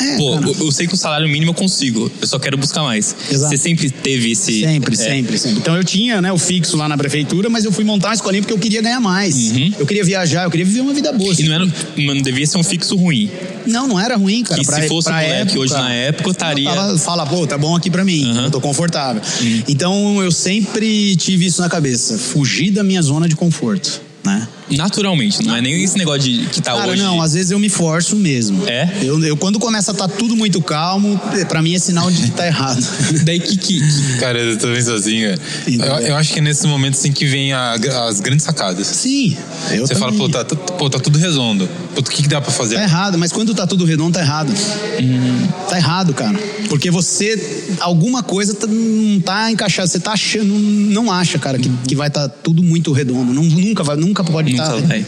[0.00, 2.82] é, Pô, eu, eu, sei que o salário mínimo eu consigo, eu só quero buscar
[2.82, 3.14] mais.
[3.30, 3.50] Exato.
[3.50, 4.60] Você sempre teve esse.
[4.60, 4.96] Sempre, é.
[4.96, 5.58] sempre, sempre.
[5.58, 8.42] Então eu tinha né, o fixo lá na prefeitura, mas eu fui montar uma escolinha
[8.42, 9.34] porque eu queria ganhar mais.
[9.34, 9.74] Uhum.
[9.78, 11.34] Eu queria viajar, eu queria viver uma vida boa.
[11.38, 13.30] E não, era, não devia ser um fixo ruim.
[13.66, 14.60] Não, não era ruim, cara.
[14.60, 16.98] E pra, se fosse pra moleque época, hoje na época, eu estaria.
[16.98, 18.44] Fala, pô, tá bom aqui pra mim, uhum.
[18.44, 19.22] eu tô confortável.
[19.40, 19.62] Uhum.
[19.68, 24.48] Então eu sempre tive isso na cabeça: fugir da minha zona de conforto né?
[24.70, 27.02] Naturalmente, não é nem esse negócio de que tá Cara, hoje.
[27.02, 28.68] não, às vezes eu me forço mesmo.
[28.68, 28.88] É?
[29.02, 32.22] Eu, eu quando começa a estar tá tudo muito calmo, pra mim é sinal de
[32.22, 32.84] que tá errado.
[33.24, 34.18] Daí que, que, que...
[34.18, 35.34] Cara, eu tô bem sozinho.
[35.66, 37.74] Eu, eu, acho que é nesse momento assim que vem a,
[38.08, 38.86] as grandes sacadas.
[38.86, 39.36] Sim.
[39.68, 39.98] Você também.
[39.98, 41.68] fala, pô tá, pô, tá tudo redondo.
[41.94, 42.76] Pô, o que, que dá pra fazer?
[42.76, 44.52] Tá errado, mas quando tá tudo redondo, tá errado.
[45.00, 45.48] Hum.
[45.68, 46.38] Tá errado, cara.
[46.68, 49.88] Porque você, alguma coisa tá, não tá encaixada.
[49.88, 53.32] Você tá achando, não acha, cara, que, que vai estar tá tudo muito redondo.
[53.32, 54.82] Não, nunca, vai, nunca pode estar.
[54.82, 55.00] Tá,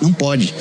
[0.00, 0.54] não pode.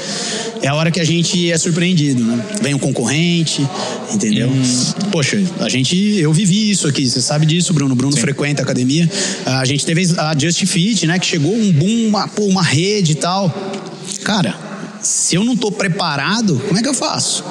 [0.62, 2.42] É a hora que a gente é surpreendido, né?
[2.62, 3.68] Vem um concorrente,
[4.12, 4.50] entendeu?
[4.50, 4.64] Hum.
[5.12, 7.94] Poxa, a gente, eu vivi isso aqui, você sabe disso, Bruno.
[7.96, 8.22] Bruno Sim.
[8.22, 9.10] frequenta a academia.
[9.46, 11.20] A gente teve a Just Fit, né?
[11.20, 13.54] Que chegou um boom, uma, pô, uma rede e tal.
[14.24, 14.56] Cara,
[15.02, 17.44] se eu não estou preparado, como é que eu faço?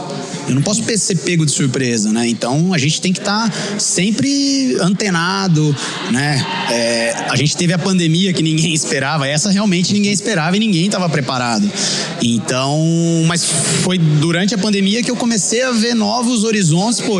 [0.52, 2.28] Eu não posso ser pego de surpresa, né?
[2.28, 5.74] Então a gente tem que estar tá sempre antenado,
[6.10, 6.46] né?
[6.70, 10.86] É, a gente teve a pandemia que ninguém esperava, essa realmente ninguém esperava e ninguém
[10.86, 11.70] estava preparado.
[12.20, 12.78] Então,
[13.26, 13.42] mas
[13.82, 17.18] foi durante a pandemia que eu comecei a ver novos horizontes, pô,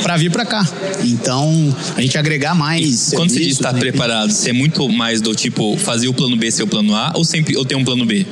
[0.00, 0.64] para vir para cá.
[1.02, 3.12] Então, a gente agregar mais.
[3.12, 3.80] E quando você diz estar tá né?
[3.80, 7.10] preparado, você é muito mais do tipo fazer o plano B ser o plano A
[7.16, 8.24] ou sempre ou tem um plano B?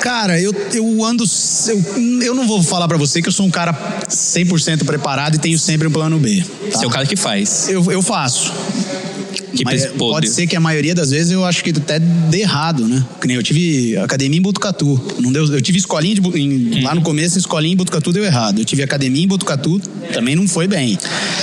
[0.00, 1.24] Cara, eu, eu ando.
[1.66, 3.72] Eu, eu não vou falar para você que eu sou um cara
[4.08, 6.42] 100% preparado e tenho sempre um plano B.
[6.42, 6.78] Tá?
[6.78, 7.68] Você é o cara que faz.
[7.68, 8.52] Eu, eu faço.
[9.54, 12.86] Que Mas pode ser que a maioria das vezes eu acho que até dê errado,
[12.86, 13.04] né?
[13.20, 15.00] Que nem eu tive academia em Botucatu.
[15.20, 18.60] Não deu, eu tive escolinha de, em, lá no começo, escolinha em Botucatu deu errado.
[18.60, 19.80] Eu tive academia em Botucatu,
[20.12, 20.98] também não foi bem.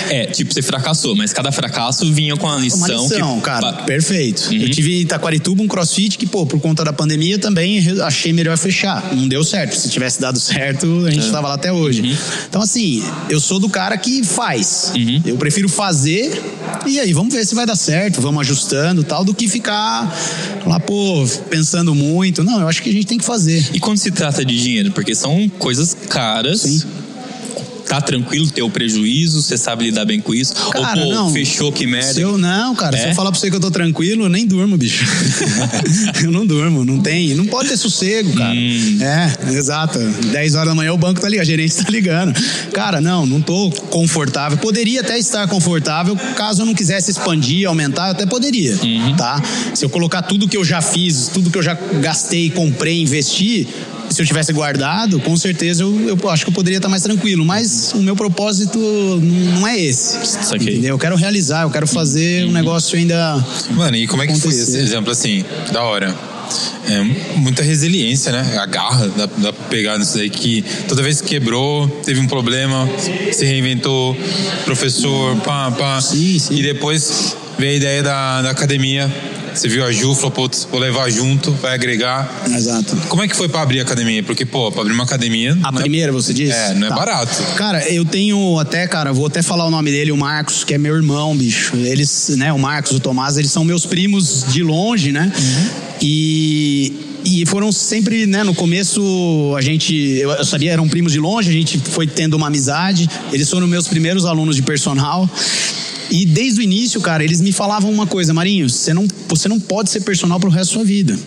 [0.09, 2.79] É, tipo, você fracassou, mas cada fracasso vinha com a lição.
[2.79, 3.45] Uma lição, que...
[3.45, 4.49] cara, perfeito.
[4.49, 4.57] Uhum.
[4.61, 8.57] Eu tive em Itaquarituba um crossfit que, pô, por conta da pandemia também achei melhor
[8.57, 9.03] fechar.
[9.13, 9.75] Não deu certo.
[9.75, 12.01] Se tivesse dado certo, a gente estava lá até hoje.
[12.01, 12.17] Uhum.
[12.49, 14.91] Então, assim, eu sou do cara que faz.
[14.95, 15.21] Uhum.
[15.25, 16.41] Eu prefiro fazer
[16.85, 20.13] e aí vamos ver se vai dar certo certo, vamos ajustando tal, do que ficar
[20.65, 22.43] lá, pô, pensando muito.
[22.43, 23.69] Não, eu acho que a gente tem que fazer.
[23.73, 24.91] E quando se trata de dinheiro?
[24.91, 26.61] Porque são coisas caras.
[26.61, 27.04] Sim
[27.87, 30.53] tá tranquilo ter o prejuízo, você sabe lidar bem com isso?
[30.71, 32.13] Cara, Ou, pô, não, fechou, que merda.
[32.13, 33.01] Se eu, não, cara, é?
[33.01, 35.05] se eu falar pra você que eu tô tranquilo, eu nem durmo, bicho.
[36.23, 38.53] eu não durmo, não tem, não pode ter sossego, cara.
[38.53, 38.99] Hum.
[39.01, 39.99] É, exato.
[39.99, 42.33] 10 horas da manhã o banco tá ligando, a gerente tá ligando.
[42.71, 44.57] Cara, não, não tô confortável.
[44.57, 49.15] Poderia até estar confortável, caso eu não quisesse expandir, aumentar, eu até poderia, uhum.
[49.15, 49.41] tá?
[49.73, 53.67] Se eu colocar tudo que eu já fiz, tudo que eu já gastei, comprei, investi,
[54.15, 57.45] se eu tivesse guardado, com certeza eu, eu acho que eu poderia estar mais tranquilo.
[57.45, 60.17] Mas o meu propósito não é esse.
[60.55, 60.95] Entendeu?
[60.95, 63.45] Eu quero realizar, eu quero fazer um negócio ainda.
[63.71, 64.51] Mano, e como é que acontecer.
[64.51, 65.43] foi esse exemplo assim?
[65.71, 66.15] Da hora.
[66.87, 67.01] É,
[67.37, 68.57] muita resiliência, né?
[68.57, 72.87] A garra da, da pegar nisso aí que toda vez que quebrou, teve um problema,
[73.31, 74.15] se reinventou,
[74.63, 75.99] professor, pá, pá.
[75.99, 76.55] Sim, sim.
[76.55, 79.11] E depois veio a ideia da, da academia
[79.59, 82.43] você viu a Ju, falou, putz, vou levar junto, vai agregar.
[82.47, 82.95] Exato.
[83.07, 84.23] Como é que foi pra abrir a academia?
[84.23, 85.57] Porque, pô, pra abrir uma academia.
[85.63, 86.13] A primeira, é...
[86.13, 86.57] você disse?
[86.57, 86.95] É, não é tá.
[86.95, 87.43] barato.
[87.55, 90.77] Cara, eu tenho até, cara, vou até falar o nome dele, o Marcos, que é
[90.77, 91.75] meu irmão, bicho.
[91.75, 95.31] Eles, né, o Marcos, o Tomás, eles são meus primos de longe, né?
[95.35, 95.69] Uhum.
[96.01, 101.49] E e foram sempre, né, no começo a gente, eu sabia, eram primos de longe,
[101.49, 105.27] a gente foi tendo uma amizade, eles foram meus primeiros alunos de personal.
[106.15, 109.59] E desde o início, cara, eles me falavam uma coisa, Marinho, você não, você não
[109.59, 111.19] pode ser personal pro resto da sua vida.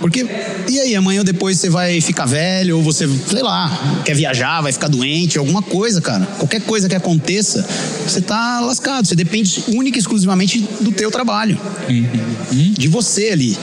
[0.00, 0.24] Porque,
[0.68, 4.60] e aí, amanhã ou depois você vai ficar velho, ou você, sei lá, quer viajar,
[4.60, 6.24] vai ficar doente, alguma coisa, cara.
[6.38, 7.66] Qualquer coisa que aconteça,
[8.06, 9.08] você tá lascado.
[9.08, 11.58] Você depende única e exclusivamente do teu trabalho.
[11.88, 12.74] Uhum.
[12.78, 13.58] De você ali.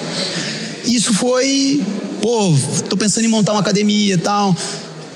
[0.84, 1.82] Isso foi,
[2.22, 2.54] pô,
[2.90, 4.54] tô pensando em montar uma academia e tal.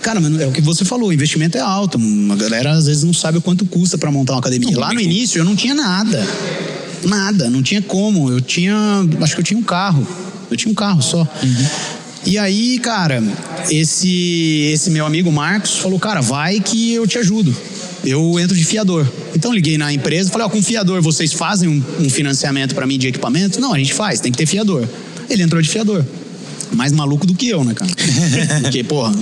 [0.04, 1.98] Cara, mas é o que você falou, o investimento é alto.
[2.30, 4.78] A galera às vezes não sabe o quanto custa para montar uma academia.
[4.78, 6.28] Lá no início eu não tinha nada.
[7.06, 8.30] Nada, não tinha como.
[8.30, 8.76] Eu tinha,
[9.22, 10.06] acho que eu tinha um carro.
[10.52, 11.22] Eu tinha um carro só.
[11.22, 11.66] Uhum.
[12.26, 13.24] E aí, cara,
[13.70, 17.56] esse esse meu amigo Marcos falou: "Cara, vai que eu te ajudo.
[18.04, 19.08] Eu entro de fiador".
[19.34, 22.98] Então liguei na empresa, falei: "Ó, com fiador vocês fazem um, um financiamento para mim
[22.98, 23.60] de equipamento?".
[23.60, 24.88] "Não, a gente faz, tem que ter fiador".
[25.30, 26.06] Ele entrou de fiador.
[26.72, 27.92] Mais maluco do que eu, né, cara?
[28.62, 29.14] Porque, porra,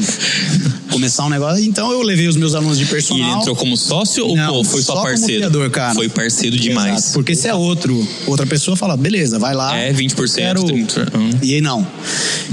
[0.91, 1.63] começar um negócio.
[1.63, 3.21] Então eu levei os meus alunos de personal.
[3.21, 5.41] E ele entrou como sócio ou Não, pô, foi só, só como parceiro?
[5.41, 5.95] criador, cara.
[5.95, 6.97] Foi parceiro demais.
[6.97, 9.75] Exato, porque se é outro, outra pessoa fala, beleza, vai lá.
[9.75, 10.63] É, 20%, Quero...
[10.63, 11.07] 30%.
[11.15, 11.29] Hum.
[11.41, 11.85] E aí não.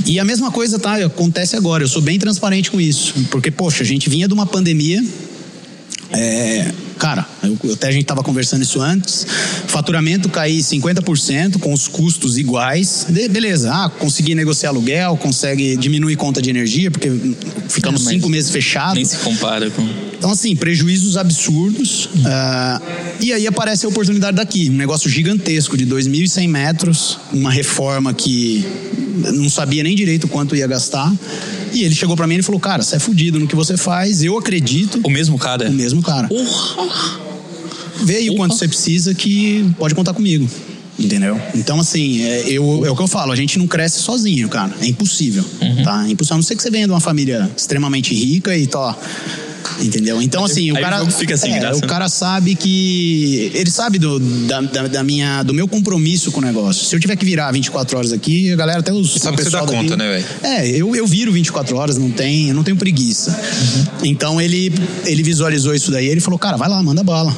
[0.07, 0.96] E a mesma coisa, tá?
[1.05, 1.83] Acontece agora.
[1.85, 3.14] Eu sou bem transparente com isso.
[3.31, 5.05] Porque, poxa, a gente vinha de uma pandemia.
[6.11, 9.26] É, cara, eu, até a gente estava conversando isso antes.
[9.66, 13.06] Faturamento cair 50% com os custos iguais.
[13.08, 17.11] De, beleza, ah, consegui negociar aluguel, consegue diminuir conta de energia, porque
[17.68, 18.94] ficamos É, cinco meses fechados.
[18.94, 19.82] Nem se compara com.
[20.16, 22.08] Então, assim, prejuízos absurdos.
[22.26, 22.80] ah,
[23.20, 24.68] e aí aparece a oportunidade daqui.
[24.70, 28.64] Um negócio gigantesco de 2.100 metros, uma reforma que
[29.34, 31.12] não sabia nem direito quanto ia gastar.
[31.72, 34.22] E ele chegou pra mim e falou: Cara, você é fudido no que você faz,
[34.22, 35.00] eu acredito.
[35.04, 35.68] O mesmo cara?
[35.68, 36.28] O mesmo cara.
[38.04, 40.48] Vê aí o quanto você precisa que pode contar comigo.
[40.98, 41.40] Entendeu?
[41.54, 44.74] Então, assim, é, eu, é o que eu falo, a gente não cresce sozinho, cara.
[44.81, 45.44] É impossível.
[45.85, 46.04] Tá?
[46.07, 46.35] É impossível.
[46.35, 48.98] A não ser que você venha de uma família extremamente rica e tó.
[49.80, 50.20] Entendeu?
[50.20, 50.98] Então, assim, o Aí o cara.
[50.98, 51.86] jogo fica sem é, graça, o né?
[51.86, 53.50] cara sabe que.
[53.54, 56.84] Ele sabe do, da, da, da minha, do meu compromisso com o negócio.
[56.84, 59.12] Se eu tiver que virar 24 horas aqui, a galera até os.
[59.14, 60.26] sabe o que você dá pessoal conta, daqui- né, velho?
[60.42, 63.30] É, eu, eu viro 24 horas, não tem, eu não tenho preguiça.
[63.30, 63.86] Uhum.
[64.06, 64.72] Então ele,
[65.06, 67.36] ele visualizou isso daí, ele falou, cara, vai lá, manda bala.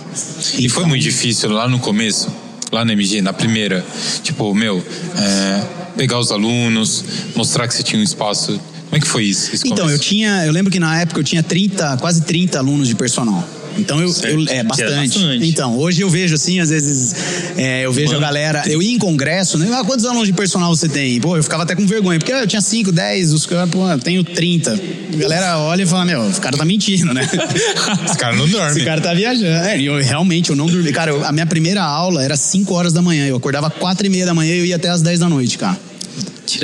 [0.59, 2.29] E foi muito difícil lá no começo,
[2.73, 3.85] lá na MG, na primeira.
[4.23, 4.83] Tipo, meu,
[5.17, 5.63] é,
[5.97, 7.05] pegar os alunos,
[7.37, 8.59] mostrar que você tinha um espaço.
[8.91, 9.53] Como é que foi isso?
[9.67, 12.95] Então, eu tinha, eu lembro que na época eu tinha 30, quase 30 alunos de
[12.97, 13.49] personal.
[13.79, 14.91] Então eu, eu- é bastante.
[15.17, 15.49] bastante.
[15.49, 17.15] Então, hoje eu vejo assim, às vezes
[17.57, 18.19] é, eu vejo Mano.
[18.19, 19.71] a galera, eu ia em congresso, né?
[19.73, 21.21] Ah, quantos alunos de personal você tem?
[21.21, 23.89] Pô, eu ficava até com vergonha, porque ah, eu tinha 5, 10, os caras, pô,
[23.89, 24.73] eu tenho 30.
[24.73, 27.23] A galera olha e fala, meu, o cara tá mentindo, né?
[28.05, 28.73] Esse cara não dorme.
[28.73, 29.47] Esse cara tá viajando.
[29.47, 30.93] É, e eu realmente eu não dormi.
[30.93, 33.25] Cara, eu- a minha primeira aula era 5 horas da manhã.
[33.29, 35.57] Eu acordava 4 e meia da manhã e eu ia até as 10 da noite,
[35.57, 35.79] cara.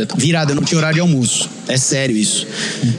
[0.05, 1.49] Tira Virado, eu não tinha horário de almoço.
[1.69, 2.47] É sério isso.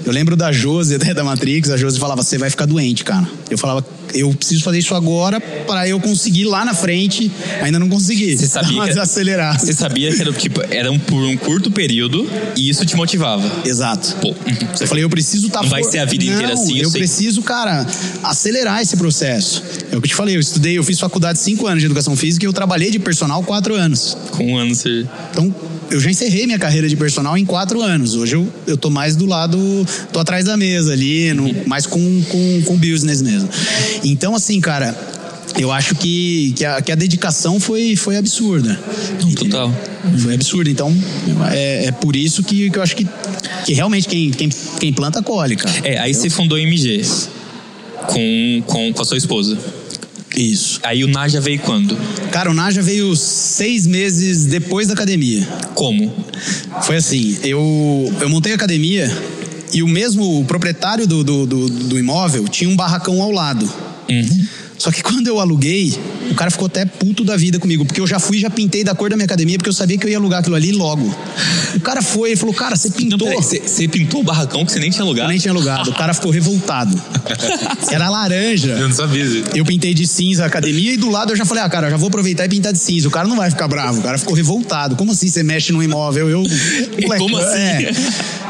[0.06, 3.28] Eu lembro da Josi, até da Matrix, a Josi falava, você vai ficar doente, cara.
[3.50, 7.32] Eu falava, eu preciso fazer isso agora para eu conseguir lá na frente.
[7.62, 8.38] Ainda não consegui.
[8.38, 9.60] Você sabia Mas acelerar.
[9.60, 13.50] Você sabia que era, tipo, era um, por um curto período e isso te motivava.
[13.66, 14.16] Exato.
[14.22, 14.36] Pô,
[14.80, 16.92] Eu falei, eu preciso estar Não vai ser a vida inteira Não, assim, eu Eu
[16.92, 17.86] preciso, cara,
[18.24, 19.64] acelerar esse processo.
[19.92, 22.16] É o que eu te falei, eu estudei, eu fiz faculdade cinco anos de educação
[22.16, 24.18] física e eu trabalhei de personal quatro anos.
[24.32, 25.06] com um ano você.
[25.32, 25.54] Então,
[25.90, 28.16] eu já encerrei minha carreira de personal em quatro anos.
[28.16, 29.58] Hoje eu, eu tô mais do lado,
[30.12, 33.50] tô atrás da mesa ali, no, mais com, com, com business mesmo.
[34.04, 34.96] Então, assim, cara,
[35.58, 38.80] eu acho que, que, a, que a dedicação foi, foi absurda.
[39.22, 39.74] Não, total.
[40.20, 40.70] Foi absurda.
[40.70, 40.96] Então,
[41.52, 43.08] é, é por isso que, que eu acho que,
[43.66, 45.76] que realmente quem, quem, quem planta colhe, cara.
[45.84, 47.02] É, aí você fundou a MG
[48.08, 49.58] com, com, com a sua esposa.
[50.36, 50.80] Isso.
[50.84, 51.98] Aí o Naja veio quando?
[52.32, 55.48] Cara, o Naja veio seis meses depois da academia.
[55.74, 56.14] Como?
[56.84, 59.12] Foi assim, eu, eu montei a academia
[59.74, 63.72] e o mesmo proprietário do, do, do, do imóvel tinha um barracão ao lado.
[64.78, 65.98] Só que quando eu aluguei,
[66.30, 68.84] o cara ficou até puto da vida comigo, porque eu já fui e já pintei
[68.84, 71.14] da cor da minha academia, porque eu sabia que eu ia alugar aquilo ali logo.
[71.76, 73.30] O cara foi e falou, cara, você pintou.
[73.42, 75.28] você, pintou o barracão que você nem tinha eu lugar?
[75.28, 75.90] nem tinha alugado.
[75.90, 77.00] O cara ficou revoltado.
[77.92, 78.72] Era laranja.
[78.72, 79.26] Eu não sabia.
[79.56, 81.92] Eu pintei de cinza a academia e do lado eu já falei, ah, cara, eu
[81.92, 83.08] já vou aproveitar e pintar de cinza.
[83.08, 84.00] O cara não vai ficar bravo.
[84.00, 84.96] O cara ficou revoltado.
[84.96, 86.30] Como assim você mexe no imóvel?
[86.30, 86.44] Eu.
[87.02, 87.58] molecão, Como assim?
[87.58, 87.92] é.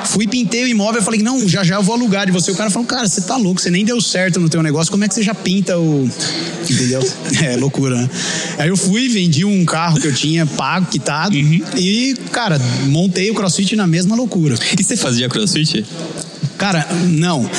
[0.06, 2.52] Fui, pintei o imóvel, eu falei, não, já já eu vou alugar de você.
[2.52, 5.04] O cara falou, cara, você tá louco, você nem deu certo no teu negócio, como
[5.04, 6.10] é que você já pinta o.
[6.70, 7.02] Entendeu?
[7.44, 8.10] É, loucura, né?
[8.58, 11.62] Aí eu fui, vendi um carro que eu tinha pago, quitado, Uhum.
[11.76, 14.56] e, cara, montei o crossfit na mesma loucura.
[14.80, 15.86] E você fazia crossfit?
[16.58, 17.50] Cara, não.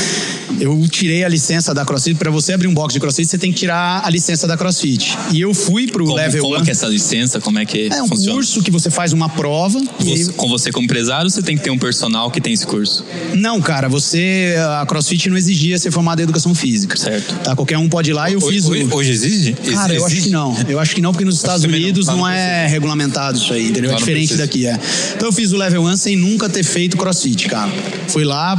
[0.61, 2.17] Eu tirei a licença da CrossFit.
[2.17, 5.17] Pra você abrir um box de CrossFit, você tem que tirar a licença da CrossFit.
[5.33, 6.63] E eu fui pro Como, level como 1.
[6.65, 7.41] que é essa licença?
[7.41, 8.33] Como é que É um funciona?
[8.35, 9.79] curso que você faz uma prova.
[10.01, 12.53] e aí- Você- com você como empresário, você tem que ter um personal que tem
[12.53, 13.05] esse curso.
[13.35, 14.55] Não, cara, você.
[14.81, 16.97] A CrossFit não exigia ser formado em educação física.
[16.97, 17.35] Certo.
[17.45, 17.55] Tá?
[17.55, 18.71] Qualquer um pode ir lá e eu Hoje, fiz o.
[18.73, 19.53] hoje, hoje existe?
[19.73, 20.57] Cara, eu acho que não.
[20.69, 23.69] Eu acho que não, porque nos Estados não, Unidos não, não é regulamentado isso aí,
[23.69, 23.93] entendeu?
[23.93, 24.43] É diferente precisa.
[24.43, 24.79] daqui, é.
[25.17, 27.71] Então eu fiz o level 1 sem nunca ter feito crossfit, cara.
[28.09, 28.53] Fui lá,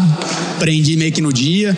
[0.55, 1.77] aprendi meio que no dia.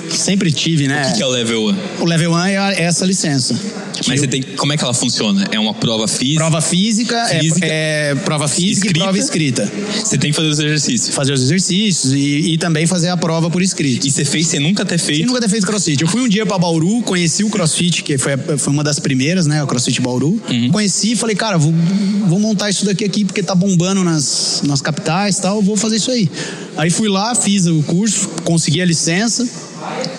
[0.13, 1.03] Sempre tive, né?
[1.03, 1.67] O que, que é o level
[1.99, 2.01] 1?
[2.01, 3.55] O level 1 é é essa licença.
[4.07, 5.47] Mas você tem, como é que ela funciona?
[5.51, 6.39] É uma prova física?
[6.39, 7.67] Prova física, é- Física.
[7.69, 8.99] É, prova física Escrita.
[8.99, 9.71] e prova escrita.
[10.03, 11.15] Você tem que fazer os exercícios.
[11.15, 14.07] Fazer os exercícios e, e também fazer a prova por escrito.
[14.07, 15.27] E você fez sem nunca ter feito?
[15.27, 16.01] nunca ter feito crossfit.
[16.01, 19.45] Eu fui um dia pra Bauru, conheci o crossfit, que foi, foi uma das primeiras,
[19.45, 19.63] né?
[19.63, 20.41] O crossfit Bauru.
[20.49, 20.69] Uhum.
[20.71, 21.73] Conheci e falei, cara, vou,
[22.27, 25.97] vou montar isso daqui aqui porque tá bombando nas, nas capitais e tal, vou fazer
[25.97, 26.29] isso aí.
[26.77, 29.47] Aí fui lá, fiz o curso, consegui a licença.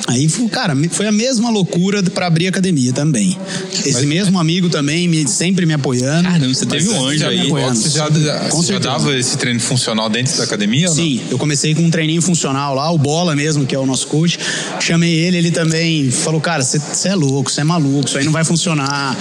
[0.08, 3.36] Aí, cara, foi a mesma loucura para abrir academia também.
[3.72, 6.28] Esse Mas, mesmo amigo também me, sempre me apoiando.
[6.28, 7.48] Caramba, você teve um anjo aí.
[7.48, 8.08] Você já,
[8.50, 10.88] você já dava esse treino funcional dentro da academia?
[10.88, 14.06] Sim, eu comecei com um treininho funcional lá, o Bola mesmo, que é o nosso
[14.08, 14.38] coach.
[14.80, 18.32] Chamei ele, ele também falou, cara, você é louco, você é maluco, isso aí não
[18.32, 19.16] vai funcionar.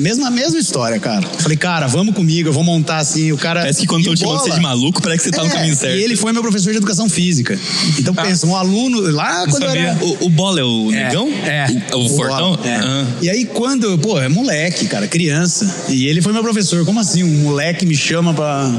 [0.00, 1.26] Mesma, mesma história, cara.
[1.38, 3.60] Falei, cara, vamos comigo, eu vou montar assim, o cara...
[3.60, 5.76] Parece que quando te chamando você de maluco, parece que você tá é, no caminho
[5.76, 5.96] certo.
[5.96, 7.58] E ele foi meu professor de educação física.
[7.98, 8.22] Então ah.
[8.22, 11.28] pensa, um aluno, lá quando eu era o, o Bola é o é, negão?
[11.44, 11.66] É.
[11.92, 12.58] O, o, o Fortão?
[12.64, 12.74] É.
[12.76, 13.06] Ah.
[13.22, 15.88] E aí, quando, pô, é moleque, cara, criança.
[15.88, 16.84] E ele foi meu professor.
[16.84, 17.22] Como assim?
[17.22, 18.70] Um moleque me chama pra.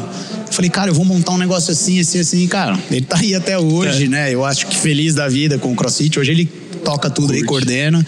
[0.51, 2.47] Falei, cara, eu vou montar um negócio assim, assim, assim.
[2.47, 4.07] Cara, ele tá aí até hoje, é.
[4.07, 4.33] né?
[4.33, 6.19] Eu acho que feliz da vida com o CrossFit.
[6.19, 6.45] Hoje ele
[6.83, 7.41] toca tudo Curte.
[7.41, 8.05] aí, coordena.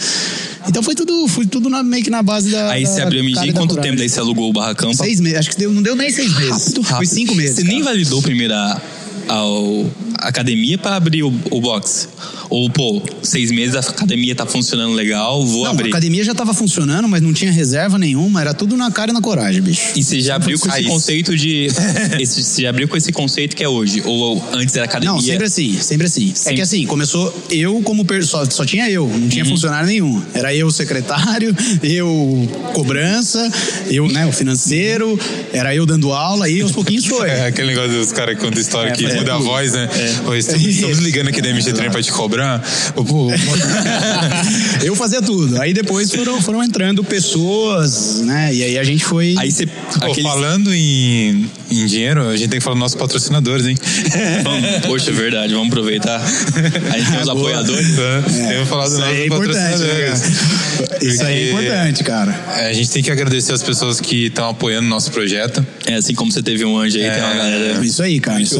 [0.68, 2.72] Então foi tudo, foi tudo na, meio que na base da.
[2.72, 4.93] Aí você abriu a MG em quanto tempo daí você alugou o barracão?
[4.93, 5.39] Seis meses.
[5.39, 6.68] Acho que deu, não deu nem seis meses.
[6.68, 6.98] Rápido, rápido.
[6.98, 7.56] Foi cinco meses.
[7.56, 7.74] Você cara.
[7.74, 8.82] nem validou primeiro a,
[9.30, 12.10] a academia para abrir o, o box?
[12.50, 15.88] Ou, pô, seis meses a academia tá funcionando legal, vou não, abrir.
[15.88, 19.14] A academia já tava funcionando, mas não tinha reserva nenhuma, era tudo na cara e
[19.14, 19.82] na coragem, bicho.
[19.96, 21.68] E você já abriu com esse conceito de.
[22.20, 24.02] esse, você já abriu com esse conceito que é hoje?
[24.06, 25.14] Ou antes era academia?
[25.14, 26.32] Não, sempre assim, sempre assim.
[26.34, 26.50] Sim.
[26.50, 28.06] É que assim, começou eu como.
[28.06, 28.26] Per...
[28.26, 29.52] Só, só tinha eu, não tinha uhum.
[29.52, 30.24] funcionário nenhum.
[30.34, 33.52] Era eu secretário, eu cobrança,
[33.90, 35.20] eu, né, o financeiro,
[35.52, 37.28] era eu dando aula, e aos pouquinhos foi.
[37.38, 39.89] É aquele negócio dos caras que contam história é, que muda a voz, né?
[39.93, 40.38] É.
[40.38, 42.63] Estamos ligando aqui da MG Treino pra te cobrar
[44.84, 45.59] eu fazia tudo.
[45.61, 48.53] Aí depois foram, foram entrando pessoas, né?
[48.53, 49.36] E aí a gente foi.
[49.38, 49.68] Aí você.
[50.01, 50.24] Aqueles...
[50.24, 53.78] Falando em, em dinheiro, a gente tem que falar dos nossos patrocinadores, hein?
[54.43, 56.22] Vamos, poxa, é verdade, vamos aproveitar.
[56.22, 57.97] A gente tem os apoiadores.
[57.97, 58.53] É, é.
[58.55, 60.22] Eu vou falar dos nossos é patrocinadores.
[60.22, 62.39] Né, Isso aí é importante, cara.
[62.55, 65.65] É, a gente tem que agradecer as pessoas que estão apoiando nosso projeto.
[65.86, 67.86] É, assim como você teve um anjo aí, é, tem uma galera.
[67.86, 68.41] Isso aí, cara.
[68.41, 68.59] Isso...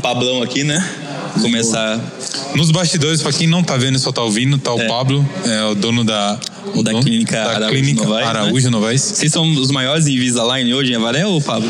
[0.00, 0.84] Pablão aqui, né?
[1.40, 2.00] Começar.
[2.54, 4.86] Nos bastidores, para quem não tá vendo, só tá ouvindo, tá o é.
[4.86, 6.38] Pablo, é o dono da.
[6.74, 8.26] O da clínica da Araújo clínica Novaes.
[8.28, 8.70] Araújo né?
[8.70, 9.02] Novaes.
[9.02, 11.68] Vocês são os maiores em Invisalign hoje em Avaré ou Pablo?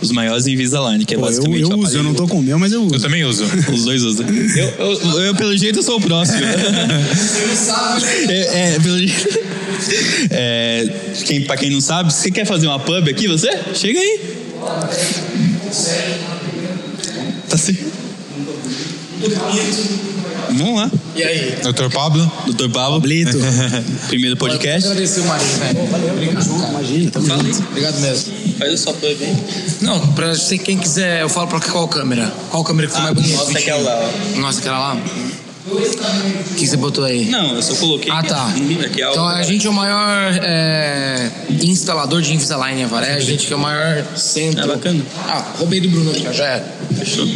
[0.00, 1.62] Os maiores em Invisalign, que é Pô, basicamente.
[1.62, 2.94] Eu, eu uso, eu não tô com o meu, mas eu uso.
[2.94, 3.44] Eu também uso.
[3.72, 4.26] Os dois usam.
[4.28, 6.40] Eu, eu, eu, pelo jeito, eu sou o próximo.
[8.28, 9.38] é, é, pelo jeito.
[10.30, 10.88] É,
[11.24, 13.50] quem, pra quem não sabe, você quer fazer uma pub aqui, você?
[13.74, 14.20] Chega aí.
[17.48, 17.84] Tá certo.
[20.50, 20.90] Vamos lá.
[21.16, 21.56] E aí?
[21.62, 22.32] Doutor Pablo?
[22.46, 23.00] Doutor Pablo.
[23.00, 23.36] Pablito.
[24.08, 24.84] Primeiro podcast.
[24.84, 25.86] Eu agradecer o Marinho, velho.
[25.86, 26.70] Valeu, obrigado.
[26.70, 27.68] Imagina, tamo junto.
[27.70, 28.32] Obrigado mesmo.
[28.58, 29.36] Faz o sua pub aí.
[29.80, 30.32] Não, pra
[30.64, 32.32] quem quiser, eu falo pra qual câmera?
[32.50, 33.36] Qual câmera que foi ah, mais bonita?
[33.36, 34.10] Nossa, aquela lá.
[34.36, 35.00] Nossa, aquela lá?
[35.74, 37.26] O que você botou aí?
[37.26, 38.10] Não, eu só coloquei.
[38.10, 38.48] Ah, tá.
[38.48, 41.30] Aqui é então a gente é o maior é,
[41.62, 43.14] instalador de Invisalign em Avaré.
[43.14, 44.64] A gente é o maior centro.
[44.64, 45.04] É bacana.
[45.28, 46.74] Ah, roubei do Bruno aqui, já era.
[46.96, 47.26] Fechou.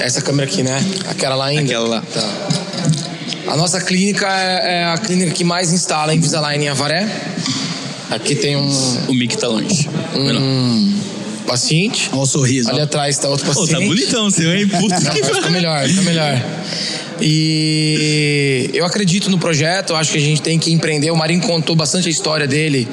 [0.00, 0.84] Essa câmera aqui, né?
[1.08, 1.62] Aquela lá ainda?
[1.62, 2.02] Aquela lá.
[2.02, 3.52] Tá.
[3.52, 7.08] A nossa clínica é, é a clínica que mais instala Invisalign em Avaré.
[8.10, 8.68] Aqui tem um.
[9.08, 9.88] O Mick tá longe.
[10.14, 10.98] Um
[11.48, 12.08] paciente.
[12.12, 12.70] Olha o sorriso.
[12.70, 13.70] Ali atrás tá outro paciente.
[13.70, 14.68] Pô, tá bonitão o seu, hein?
[14.78, 16.42] Puta que Tá melhor, tá melhor.
[17.20, 21.10] E eu acredito no projeto, acho que a gente tem que empreender.
[21.10, 22.86] O Marinho contou bastante a história dele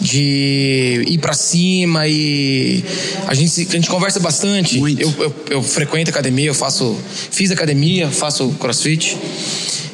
[0.00, 2.82] de ir para cima e
[3.28, 4.78] a gente, a gente conversa bastante.
[4.78, 5.00] Muito.
[5.00, 6.98] Eu, eu, eu frequento academia, eu faço,
[7.30, 9.16] fiz academia, faço crossfit.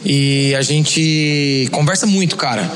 [0.08, 2.70] E a gente conversa muito, cara.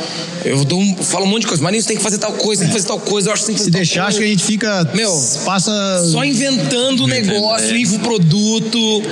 [0.44, 1.62] Eu dou um, falo um monte de coisa.
[1.62, 3.28] Marinho, você tem que fazer tal coisa, tem que fazer tal coisa.
[3.28, 4.08] Eu acho que tem que fazer Se deixar, coisa.
[4.08, 4.90] acho que a gente fica.
[4.94, 5.12] Meu,
[5.44, 5.72] passa.
[6.10, 7.98] Só inventando negócio, é.
[7.98, 9.02] produto,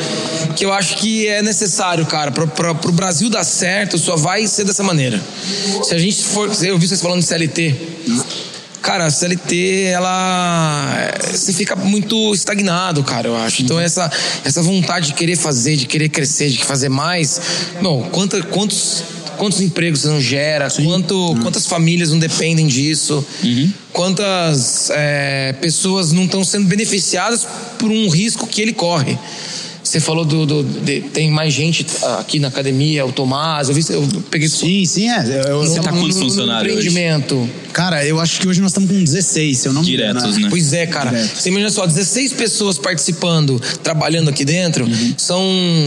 [0.56, 2.32] que eu acho que é necessário, cara.
[2.32, 5.22] Pra, pra, pro Brasil dar certo, só vai ser dessa maneira.
[5.84, 6.50] Se a gente for.
[6.64, 7.76] Eu vi vocês falando de CLT.
[8.83, 11.11] Cara, a CLT, ela.
[11.31, 13.62] Você fica muito estagnado, cara, eu acho.
[13.62, 14.11] Então, essa,
[14.45, 17.41] essa vontade de querer fazer, de querer crescer, de fazer mais.
[17.83, 19.03] Não, quanta, quantos
[19.39, 21.41] quantos empregos você não gera, quanto, uhum.
[21.41, 23.72] quantas famílias não dependem disso, uhum.
[23.93, 27.47] quantas é, pessoas não estão sendo beneficiadas
[27.79, 29.16] por um risco que ele corre.
[29.89, 30.45] Você falou do.
[30.45, 31.86] do de, tem mais gente
[32.18, 34.47] aqui na academia, o Tomás, eu, vi, eu peguei.
[34.47, 35.45] Sim, sim, é.
[35.49, 36.74] Eu, Você tá com quantos funcionários?
[36.74, 37.36] empreendimento.
[37.36, 37.68] Hoje?
[37.72, 40.18] Cara, eu acho que hoje nós estamos com 16, se eu não me engano.
[40.18, 40.49] Diretos, né?
[40.51, 41.11] Pois é, cara.
[41.11, 41.41] Diretos.
[41.41, 45.14] Você imagina só, 16 pessoas participando, trabalhando aqui dentro, uhum.
[45.16, 45.43] são.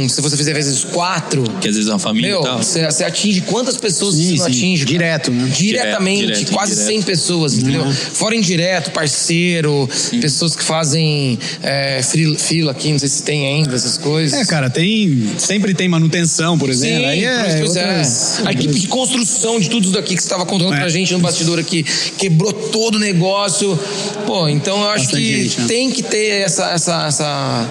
[0.10, 1.44] Se você fizer vezes quatro.
[1.60, 2.30] Que às vezes é uma família.
[2.30, 4.52] Meu, você, você atinge quantas pessoas sim, você não sim.
[4.52, 4.86] atinge?
[4.86, 5.52] Direto, né?
[5.54, 6.88] Diretamente, direto, direto, quase direto.
[6.88, 7.84] 100 pessoas, entendeu?
[7.84, 7.94] Uhum.
[7.94, 10.20] Fora indireto, parceiro, uhum.
[10.22, 12.02] pessoas que fazem é,
[12.38, 14.40] fila aqui, não sei se tem ainda essas essas coisas.
[14.40, 15.30] É, cara, tem.
[15.38, 17.00] Sempre tem manutenção, por exemplo.
[17.00, 18.04] Sim, Aí é, é.
[18.46, 20.78] A equipe de construção de tudo isso daqui que você estava contando É.
[20.80, 21.84] pra gente no bastidor aqui,
[22.18, 23.78] quebrou todo o negócio.
[24.26, 25.68] Pô, então eu acho Bastante que gente, né?
[25.68, 27.70] tem que ter essa, essa, essa,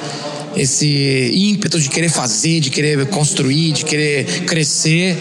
[0.56, 5.16] esse ímpeto de querer fazer, de querer construir, de querer crescer.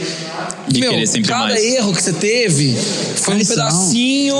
[0.68, 1.64] De querer sempre cada mais.
[1.64, 2.76] erro que você teve
[3.16, 4.36] foi um pedacinho.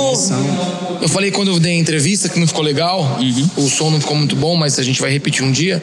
[1.02, 3.64] Eu falei quando eu dei a entrevista que não ficou legal, Uhum.
[3.64, 5.82] o som não ficou muito bom, mas a gente vai repetir um dia.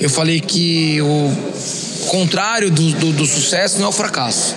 [0.00, 1.32] Eu falei que o
[2.06, 4.54] contrário do, do, do sucesso não é o fracasso.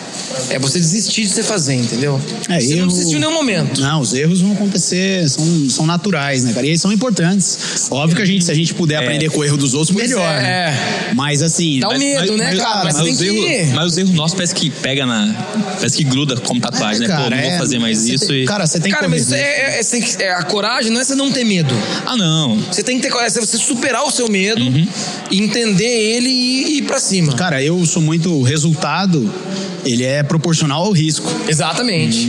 [0.50, 2.20] É você desistir de você fazer, entendeu?
[2.50, 3.80] É, você erro- não desistiu em nenhum momento.
[3.82, 6.66] Não, os erros vão acontecer, são, são naturais, né, cara?
[6.66, 7.88] E eles são importantes.
[7.92, 10.10] Óbvio que a gente, se a gente puder aprender com o erro dos outros, Pois
[10.10, 10.30] melhor.
[10.36, 10.42] é.
[10.42, 11.12] né?
[11.16, 11.80] Mas assim.
[11.80, 12.84] Dá um mas- medo, mas- né, mas, cara?
[12.84, 13.74] Mas Mas tem os, que erros, ir.
[13.74, 15.34] mas os erros nossos parece que pega na.
[15.78, 17.16] Parece que gruda como tatuagem, É, né?
[17.16, 18.46] Pô, cara, não vou é, fazer mais isso tem- e.
[18.46, 19.40] Cara, você tem Cara, que mas correr.
[19.40, 21.74] é, é- é- que- é, a coragem não é você não ter medo.
[22.06, 22.58] Ah, não.
[22.72, 24.88] Você tem que ter coragem, é você superar o seu medo, Uhum.
[25.32, 27.34] entender ele e ir pra cima.
[27.34, 28.28] Cara, eu sou muito.
[28.38, 29.32] O resultado,
[29.86, 31.28] ele é proporcional ao risco.
[31.48, 32.28] Exatamente.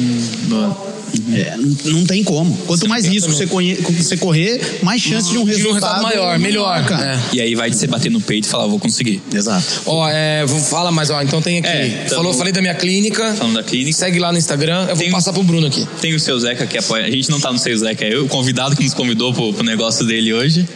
[1.35, 2.55] É, não, não tem como.
[2.67, 6.03] Quanto mais risco você, conhe- você correr, mais chance de um De um resultado, resultado
[6.03, 6.85] maior, melhor.
[6.85, 7.15] cara.
[7.33, 7.37] É.
[7.37, 9.23] E aí vai de você bater no peito e falar, vou conseguir.
[9.35, 9.65] Exato.
[9.87, 11.23] Ó, é, vou- fala mais, ó.
[11.23, 11.67] Então tem aqui.
[11.69, 13.33] É, então- falou, falei da minha clínica.
[13.35, 13.97] Falando da clínica.
[13.97, 14.83] Segue lá no Instagram.
[14.83, 15.87] Eu vou Tem- passar pro Bruno aqui.
[16.01, 17.07] Tem o seu Zeca que apoia.
[17.07, 19.53] A gente não tá no seu Zeca, é eu, o convidado que nos convidou pro,
[19.55, 20.69] pro negócio dele hoje.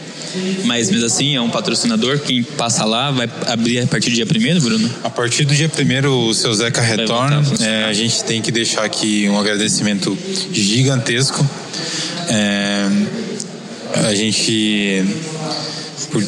[0.65, 2.19] Mas mesmo assim, é um patrocinador.
[2.19, 4.89] Quem passa lá vai abrir a partir do dia primeiro, Bruno?
[5.03, 7.41] A partir do dia 1 o seu Zeca retorna.
[7.59, 7.63] a.
[7.63, 10.17] É, a gente tem que deixar aqui um agradecimento
[10.51, 11.47] gigantesco.
[12.29, 12.87] É,
[14.07, 15.03] a gente.
[16.11, 16.23] por-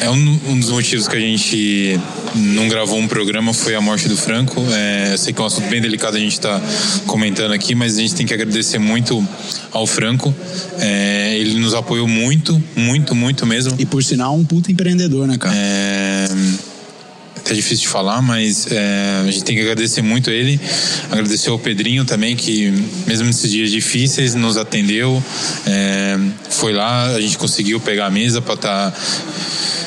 [0.00, 2.00] é um, um dos motivos que a gente
[2.34, 4.60] não gravou um programa foi a morte do Franco.
[4.70, 6.60] É, eu sei que é um assunto bem delicado a gente está
[7.06, 9.26] comentando aqui, mas a gente tem que agradecer muito
[9.72, 10.34] ao Franco.
[10.78, 13.74] É, ele nos apoiou muito, muito, muito mesmo.
[13.78, 15.54] E por sinal, um puta empreendedor, né, cara?
[15.56, 16.28] É,
[17.46, 20.60] até difícil de falar, mas é, a gente tem que agradecer muito ele.
[21.12, 22.72] Agradecer ao Pedrinho também, que
[23.06, 25.22] mesmo nesses dias difíceis nos atendeu.
[25.64, 26.18] É,
[26.50, 28.94] foi lá, a gente conseguiu pegar a mesa para estar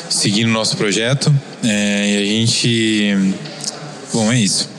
[0.10, 1.34] seguindo o nosso projeto.
[1.64, 3.16] É, e a gente.
[4.12, 4.70] Bom, é isso.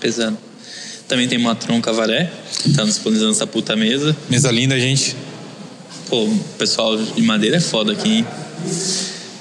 [0.00, 0.36] Pesando.
[1.08, 2.30] Também tem uma tronca Cavaré,
[2.62, 4.16] que tá disponibilizando essa puta mesa.
[4.28, 5.14] Mesa linda, gente.
[6.08, 8.26] Pô, o pessoal de madeira é foda aqui, hein?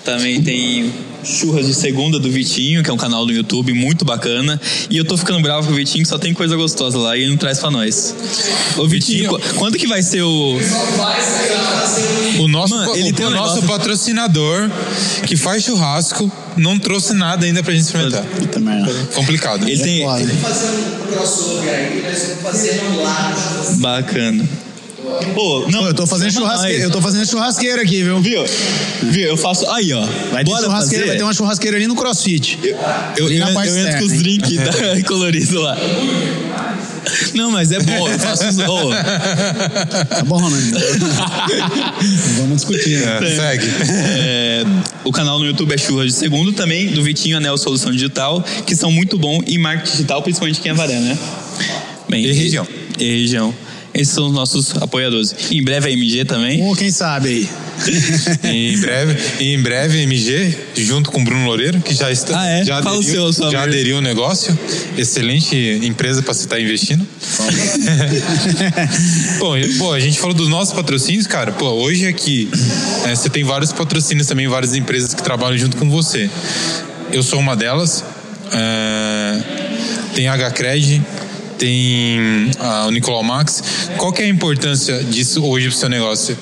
[0.04, 0.94] Também tem
[1.24, 4.60] Churras de Segunda do Vitinho, que é um canal do YouTube muito bacana.
[4.90, 7.22] E eu tô ficando bravo com o Vitinho, que só tem coisa gostosa lá e
[7.22, 8.14] ele não traz pra nós.
[8.78, 9.52] Ô, Vitinho, Vitinho.
[9.54, 10.58] qu- quando que vai ser o.
[12.40, 14.70] O nosso, Mano, o- ele tem o um nosso negócio- patrocinador
[15.28, 18.24] que faz churrasco não trouxe nada ainda pra gente experimentar.
[18.26, 18.94] Puta merda.
[19.14, 19.68] Complicado.
[19.68, 20.04] Ele tem.
[20.04, 20.26] foda.
[23.80, 24.44] Bacana.
[25.34, 28.20] Pô, não, Pô, eu tô fazendo churrasqueira, eu tô fazendo churrasqueira aqui, viu?
[28.22, 28.44] Viu?
[29.04, 29.28] Viu?
[29.30, 29.70] Eu faço.
[29.72, 30.02] Aí, ó.
[30.32, 31.08] Vai ter Bora churrasqueira, fazer?
[31.08, 32.60] vai ter uma churrasqueira ali no CrossFit.
[33.18, 35.78] Eu, eu, parte eu entro com os drinks da- coloridos lá.
[37.34, 38.58] Não, mas é bom, eu faço os.
[38.60, 40.60] ô, Tá bom, né?
[42.38, 43.00] Vamos discutir.
[43.00, 43.20] né?
[43.22, 43.68] É, segue.
[44.20, 44.64] é,
[45.04, 48.76] o canal no YouTube é Churras de Segundo, também do Vitinho Anel Solução Digital, que
[48.76, 51.18] são muito bons em marketing digital, principalmente aqui em Avaré, né?
[52.10, 52.68] Bem, E região.
[53.00, 53.54] E região.
[53.94, 55.36] Esses são os nossos apoiadores.
[55.52, 56.64] Em breve a MG também.
[56.64, 57.50] Ou quem sabe aí.
[58.44, 62.48] E em breve, em breve MG, junto com o Bruno Loureiro, que já está Ah,
[62.50, 62.66] é?
[62.66, 64.58] já, Fala o aderiu, seu, sua já aderiu ao negócio.
[64.98, 67.06] Excelente empresa para você estar investindo.
[69.58, 71.52] e- pô, a gente falou dos nossos patrocínios, cara.
[71.52, 72.50] Pô, hoje aqui
[73.06, 76.30] é, você tem vários patrocínios também, várias empresas que trabalham junto com você.
[77.12, 78.04] Eu sou uma delas.
[78.52, 79.40] É,
[80.16, 81.02] tem a HCred,
[81.64, 83.64] tem a, o Nicolau Max.
[83.98, 86.38] Qual que é a importância disso hoje pro seu negócio?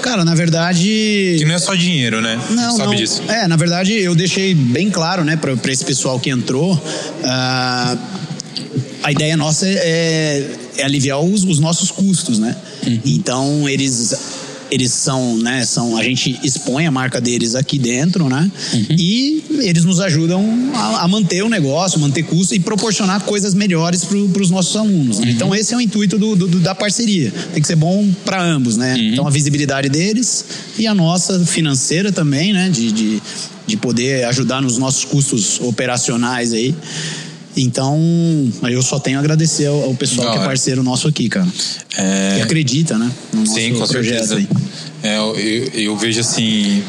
[0.00, 1.34] Cara, na verdade.
[1.38, 2.38] Que não é só dinheiro, né?
[2.50, 2.94] Não, Sabe não.
[2.94, 3.22] disso.
[3.26, 6.80] É, na verdade, eu deixei bem claro, né, pra, pra esse pessoal que entrou.
[7.24, 7.96] ah,
[9.02, 10.48] a ideia nossa é,
[10.78, 12.56] é aliviar os, os nossos custos, né?
[13.04, 14.14] Então, eles.
[14.70, 15.64] Eles são, né?
[15.64, 18.50] São, a gente expõe a marca deles aqui dentro, né?
[18.98, 20.42] E eles nos ajudam
[20.74, 25.18] a, a manter o negócio, manter custo e proporcionar coisas melhores para os nossos alunos.
[25.20, 25.30] né?
[25.30, 27.32] Então, esse é o intuito do, do- do- da parceria.
[27.52, 28.96] Tem que ser bom para ambos, né?
[29.12, 30.44] Então, a visibilidade deles
[30.78, 32.68] e a nossa financeira também, né?
[32.70, 33.22] De, de,
[33.66, 36.74] de poder ajudar nos nossos custos operacionais aí.
[37.56, 37.98] Então,
[38.68, 41.46] eu só tenho a agradecer ao, ao pessoal Da que é parceiro nosso aqui, cara.
[41.96, 43.10] É, Que acredita, né?
[43.32, 44.36] No Sim, com projeto certeza.
[44.36, 44.48] aí.
[45.02, 46.82] É, eu, eu- eu vejo assim.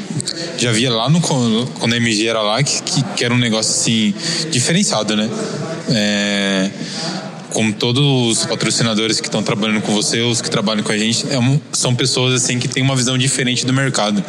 [0.58, 3.72] Já via lá no, quando a MG era lá que, que, que era um negócio
[3.74, 4.14] assim
[4.52, 5.30] diferenciado, né?
[5.90, 6.70] É,
[7.52, 11.26] como todos os patrocinadores que estão trabalhando com você, os que trabalham com a gente,
[11.30, 14.24] é um, são pessoas assim que têm uma visão diferente do mercado.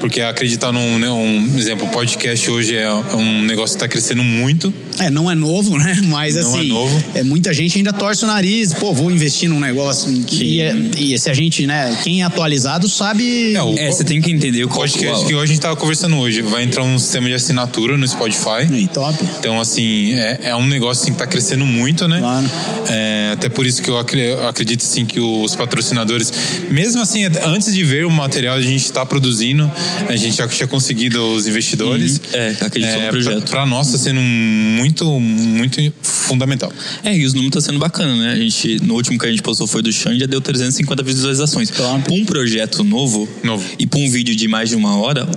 [0.00, 4.72] Porque acreditar num né, um exemplo, podcast hoje é um negócio que está crescendo muito.
[5.00, 5.96] É, não é novo, né?
[6.06, 7.04] Mas Não é assim, novo.
[7.14, 10.10] é, muita gente ainda torce o nariz, pô, vou investir num negócio.
[10.32, 13.54] E, é- e se a gente, né, quem é atualizado sabe.
[13.54, 16.16] É, o- É, você tem que entender o podcast que hoje a gente estava conversando
[16.16, 18.66] hoje vai entrar um sistema de assinatura no Spotify.
[18.72, 19.18] Aí, top.
[19.38, 22.18] Então, assim, é, é um negócio assim, que está crescendo muito, né?
[22.18, 22.50] Claro.
[22.88, 26.32] É, até por isso que eu acre- eu acredito assim, que os patrocinadores,
[26.70, 29.70] mesmo assim, antes de ver o material, a gente está produzindo,
[30.08, 32.20] a gente já tinha conseguido os investidores.
[32.32, 33.50] É, acreditou no projeto.
[33.50, 34.87] Para nós está sendo muito,
[35.20, 36.72] muito fundamental.
[37.04, 38.32] É, e os números tá sendo bacana, né?
[38.32, 41.70] A gente, no último que a gente postou foi do Xande, já deu 350 visualizações.
[41.70, 43.64] Pra um projeto novo, Novo.
[43.78, 45.28] e pra um vídeo de mais de uma hora,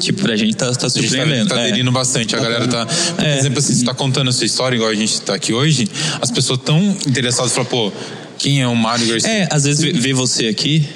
[0.00, 1.48] tipo, pra gente tá, tá A gente tá, surpreendendo.
[1.48, 1.66] tá É.
[1.68, 2.34] aderindo bastante.
[2.36, 2.86] A galera tá.
[2.86, 3.38] Por É.
[3.38, 5.88] exemplo, assim, você tá contando a sua história, igual a gente tá aqui hoje,
[6.20, 7.92] as pessoas tão interessadas falam, pô,
[8.38, 9.30] quem é o Mário Garcia?
[9.30, 10.86] É, às vezes vê você aqui,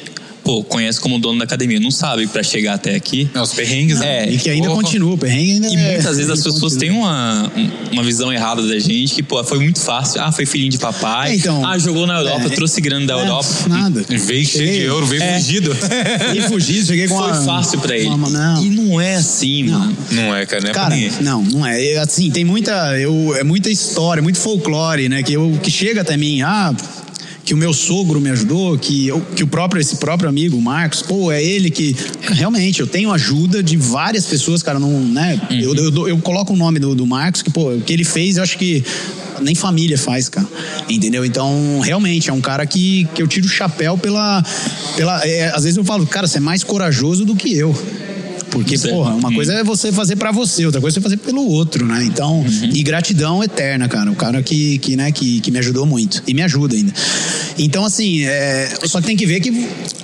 [0.46, 3.28] pô, conhece como dono da academia, não sabe pra chegar até aqui.
[3.34, 4.28] É, os perrengues, né?
[4.28, 4.80] É, E que ainda Porra.
[4.80, 7.08] continua, o perrengue ainda E é- muitas vezes as pessoas têm continua.
[7.10, 7.52] uma,
[7.90, 10.20] uma visão errada da gente, que, pô, foi muito fácil.
[10.22, 11.32] Ah, foi filhinho de papai.
[11.32, 13.48] É, então, ah, jogou na Europa, é, trouxe grana da É, Europa.
[13.68, 14.04] Nada.
[14.08, 15.40] Veio cheio de euro, veio É.
[15.40, 15.76] fugido.
[16.36, 18.06] E fugir, cheguei com Foi uma, fácil pra ele.
[18.06, 18.64] uma- não.
[18.64, 19.96] E não é assim, mano.
[20.12, 21.10] Não é, cara, não é Cara, ninguém.
[21.22, 21.84] não, não é.
[21.84, 25.22] É, Assim, tem muita, eu, é muita história, muito folclore, né?
[25.24, 26.72] Que, eu, que chega até mim, ah,
[27.46, 30.60] que o meu sogro me ajudou, que, eu- que o próprio, esse próprio amigo, o
[30.60, 31.94] Marcos, pô, é ele que.
[32.22, 35.40] Realmente, eu tenho ajuda de várias pessoas, cara, não, né?
[35.50, 38.02] Eu, eu, dou- eu coloco o nome do, do Marcos, que, pô, o que ele
[38.04, 38.82] fez, eu acho que
[39.40, 40.46] nem família faz, cara.
[40.88, 41.24] Entendeu?
[41.24, 44.42] Então, realmente, é um cara que, que eu tiro o chapéu pela.
[44.96, 47.72] pela é, às vezes eu falo, cara, você é mais corajoso do que eu.
[48.50, 48.94] Porque, Certo.
[48.94, 51.84] porra, uma coisa é você fazer pra você, outra coisa é você fazer pelo outro,
[51.84, 52.02] né?
[52.04, 52.42] Então,
[52.72, 54.10] e gratidão eterna, cara.
[54.10, 56.22] O cara que, que, né, que, que me ajudou muito.
[56.26, 56.90] E me ajuda ainda.
[57.58, 59.50] Então, assim, é, só que tem que ver que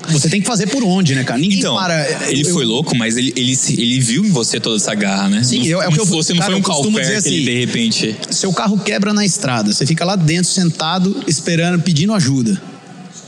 [0.08, 1.38] você tem que fazer por onde, né, cara?
[1.38, 2.30] Ninguém Então, para.
[2.30, 5.42] ele eu- foi louco, mas ele, ele, ele viu em você toda essa garra, né?
[5.42, 7.16] Sim, não, eu- é o que eu- Você não cara, foi um dizer que ele,
[7.16, 8.16] assim, de repente...
[8.30, 12.60] Seu carro quebra na estrada, você fica lá dentro sentado, esperando, pedindo ajuda.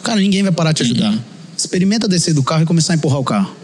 [0.02, 1.10] Cara, ninguém vai parar de te ajudar.
[1.12, 1.18] Uhum.
[1.56, 3.54] Experimenta descer do carro e começar a empurrar o carro.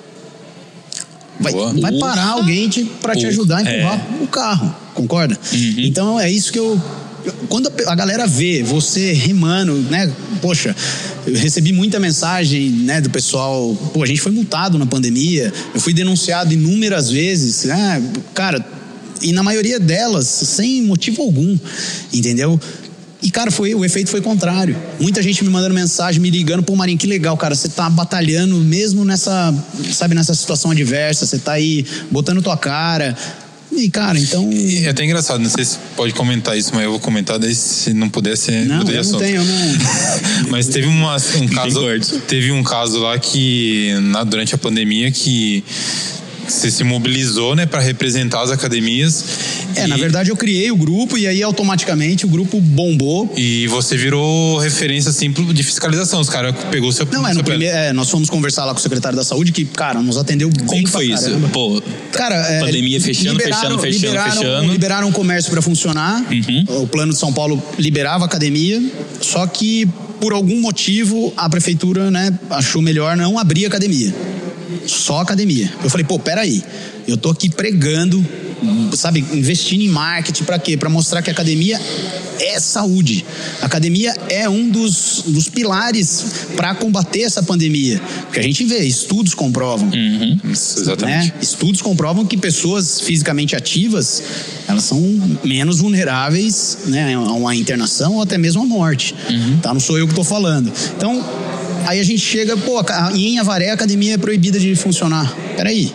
[1.40, 2.68] Vai, vai parar alguém
[3.00, 4.22] pra te ajudar a empurrar é.
[4.22, 5.38] o carro, concorda?
[5.52, 5.74] Uhum.
[5.78, 6.80] Então é isso que eu.
[7.48, 10.10] Quando a galera vê você remando, né?
[10.40, 10.74] Poxa,
[11.26, 13.74] eu recebi muita mensagem, né, do pessoal.
[13.92, 17.64] Pô, a gente foi multado na pandemia, eu fui denunciado inúmeras vezes.
[17.64, 18.02] né?
[18.34, 18.64] cara,
[19.22, 21.58] e na maioria delas, sem motivo algum,
[22.12, 22.58] entendeu?
[23.22, 24.74] E, cara, foi, o efeito foi contrário.
[24.98, 28.56] Muita gente me mandando mensagem, me ligando, pô, Marinho, que legal, cara, você tá batalhando
[28.56, 29.54] mesmo nessa,
[29.92, 33.14] sabe, nessa situação adversa, você tá aí botando tua cara.
[33.72, 34.50] E, cara, então.
[34.52, 37.54] E é até engraçado, não sei se pode comentar isso, mas eu vou comentar, daí
[37.54, 39.78] se não puder, você Não, eu não tenho, eu não.
[40.50, 41.80] Mas teve uma, um caso,
[42.26, 45.62] teve um caso lá que na- durante a pandemia que
[46.50, 49.24] você se mobilizou, né, para representar as academias.
[49.76, 53.32] É, e, na verdade eu criei o grupo e aí automaticamente o grupo bombou.
[53.36, 56.20] E você virou referência assim de fiscalização.
[56.20, 57.06] Os caras pegou seu.
[57.10, 59.64] Não, é, no primeiro, é, nós fomos conversar lá com o secretário da saúde, que,
[59.64, 61.24] cara, nos atendeu bem Como que pra foi isso?
[61.24, 61.48] caramba.
[61.48, 61.82] Pô,
[62.12, 64.72] Cara, é, Pandemia fechando, fechando, fechando, liberaram, fechando.
[64.72, 66.24] Liberaram o comércio para funcionar.
[66.30, 66.82] Uhum.
[66.82, 68.82] O plano de São Paulo liberava a academia,
[69.20, 69.88] só que
[70.20, 74.14] por algum motivo a prefeitura, né, achou melhor não abrir a academia.
[74.86, 75.72] Só a academia.
[75.82, 76.62] Eu falei, pô, peraí,
[77.06, 78.24] eu tô aqui pregando,
[78.94, 80.76] sabe, investindo em marketing para quê?
[80.76, 81.80] Para mostrar que a academia
[82.38, 83.24] é saúde.
[83.60, 86.24] A academia é um dos, dos pilares
[86.56, 88.00] para combater essa pandemia.
[88.22, 89.90] Porque a gente vê, estudos comprovam
[90.44, 91.28] Isso, exatamente.
[91.28, 91.34] né?
[91.42, 94.22] Estudos comprovam que pessoas fisicamente ativas
[94.66, 95.00] elas são
[95.44, 99.14] menos vulneráveis né, a uma internação ou até mesmo à morte.
[99.60, 99.72] Tá?
[99.74, 100.72] Não sou eu que estou falando.
[100.96, 101.22] Então,
[101.86, 102.80] aí a gente chega, pô,
[103.14, 105.34] em Avaré a academia é proibida de funcionar.
[105.56, 105.92] Peraí.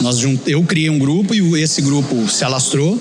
[0.00, 2.98] Nós eu criei um grupo e esse grupo se alastrou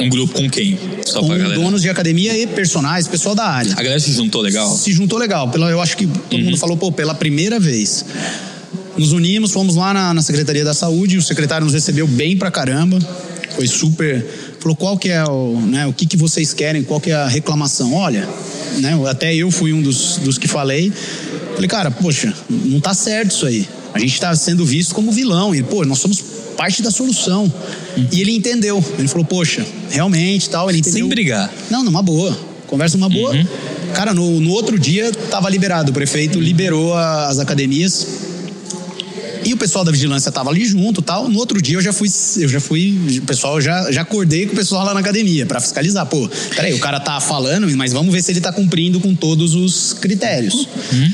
[0.00, 0.78] um grupo com quem?
[1.04, 4.70] Só com donos de academia e personagens, pessoal da área A galera se juntou legal?
[4.76, 5.48] se juntou legal.
[5.48, 8.04] Pela, eu acho que todo mundo falou, pô, pela primeira vez.
[8.96, 12.50] Nos unimos, fomos lá na, na Secretaria da Saúde, o secretário nos recebeu bem pra
[12.50, 12.98] caramba.
[13.54, 14.24] Foi super.
[14.60, 17.26] Falou qual que é o, né, o que, que vocês querem, qual que é a
[17.26, 17.94] reclamação.
[17.94, 18.28] Olha,
[18.78, 20.92] né, até eu fui um dos, dos que falei.
[21.58, 23.68] Falei, cara, poxa, não tá certo isso aí.
[23.92, 25.52] A gente tá sendo visto como vilão.
[25.52, 26.22] E, pô, nós somos
[26.56, 27.52] parte da solução.
[28.12, 28.84] E ele entendeu.
[28.96, 30.68] Ele falou, poxa, realmente tal.
[30.70, 31.00] Ele entendeu.
[31.00, 31.52] Sem brigar.
[31.68, 32.38] Não, numa boa.
[32.68, 33.34] Conversa numa boa.
[33.92, 35.90] Cara, no, no outro dia tava liberado.
[35.90, 38.06] O prefeito liberou a- as academias.
[39.44, 41.28] E o pessoal da vigilância tava ali junto tal.
[41.28, 44.52] No outro dia eu já fui, eu já fui, o pessoal já, já acordei com
[44.52, 46.04] o pessoal lá na academia para fiscalizar.
[46.06, 49.54] Pô, peraí, o cara tá falando, mas vamos ver se ele tá cumprindo com todos
[49.54, 50.68] os critérios.
[50.92, 51.12] Uhum.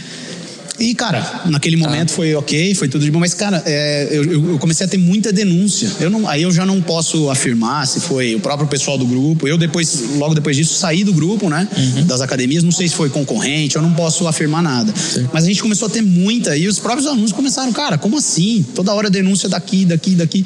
[0.78, 4.58] E, cara, naquele momento foi ok, foi tudo de bom, mas, cara, é, eu, eu,
[4.58, 5.88] comecei a ter muita denúncia.
[6.00, 9.46] Eu não, aí eu já não posso afirmar se foi o próprio pessoal do grupo.
[9.46, 11.68] Eu depois, logo depois disso, saí do grupo, né?
[11.76, 12.06] Uhum.
[12.06, 14.92] Das academias, não sei se foi concorrente, eu não posso afirmar nada.
[14.96, 15.28] Sim.
[15.32, 18.64] Mas a gente começou a ter muita, e os próprios alunos começaram, cara, como assim?
[18.74, 20.44] Toda hora denúncia daqui, daqui, daqui.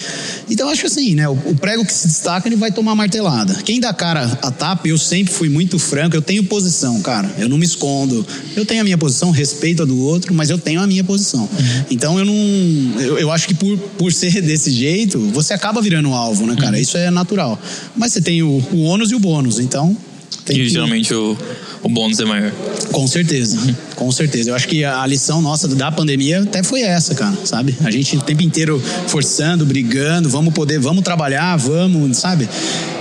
[0.50, 1.26] Então, acho que assim, né?
[1.26, 3.54] O, o prego que se destaca, ele vai tomar martelada.
[3.64, 7.30] Quem dá cara a tapa, eu sempre fui muito franco, eu tenho posição, cara.
[7.38, 8.26] Eu não me escondo.
[8.54, 11.02] Eu tenho a minha posição, respeito a do outro outro, mas eu tenho a minha
[11.04, 11.40] posição.
[11.40, 11.84] Uhum.
[11.90, 13.00] Então eu não.
[13.00, 16.76] Eu, eu, acho que por, por ser desse jeito, você acaba virando alvo, né, cara?
[16.76, 16.82] Uhum.
[16.82, 17.60] Isso é natural.
[17.96, 19.96] Mas você tem o, o ônus e o bônus, então.
[20.48, 20.68] e que...
[20.68, 21.36] geralmente o,
[21.82, 22.52] o bônus é maior.
[22.92, 23.74] Com certeza, uhum.
[23.94, 24.50] com certeza.
[24.50, 27.76] Eu acho que a lição nossa da pandemia até foi essa, cara, sabe?
[27.84, 32.48] A gente o tempo inteiro forçando, brigando, vamos poder, vamos trabalhar, vamos, sabe?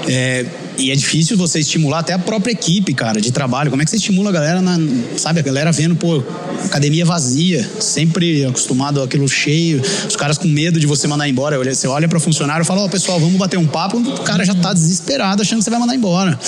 [0.08, 0.46] É,
[0.78, 3.70] e é difícil você estimular até a própria equipe, cara, de trabalho.
[3.70, 4.78] Como é que você estimula a galera, na,
[5.18, 5.40] sabe?
[5.40, 6.24] A galera vendo, pô,
[6.66, 11.58] academia vazia, sempre acostumado àquilo cheio, os caras com medo de você mandar embora.
[11.58, 14.46] Você olha para funcionário e fala, ó, oh, pessoal, vamos bater um papo, o cara
[14.46, 16.40] já tá desesperado achando que você vai mandar embora.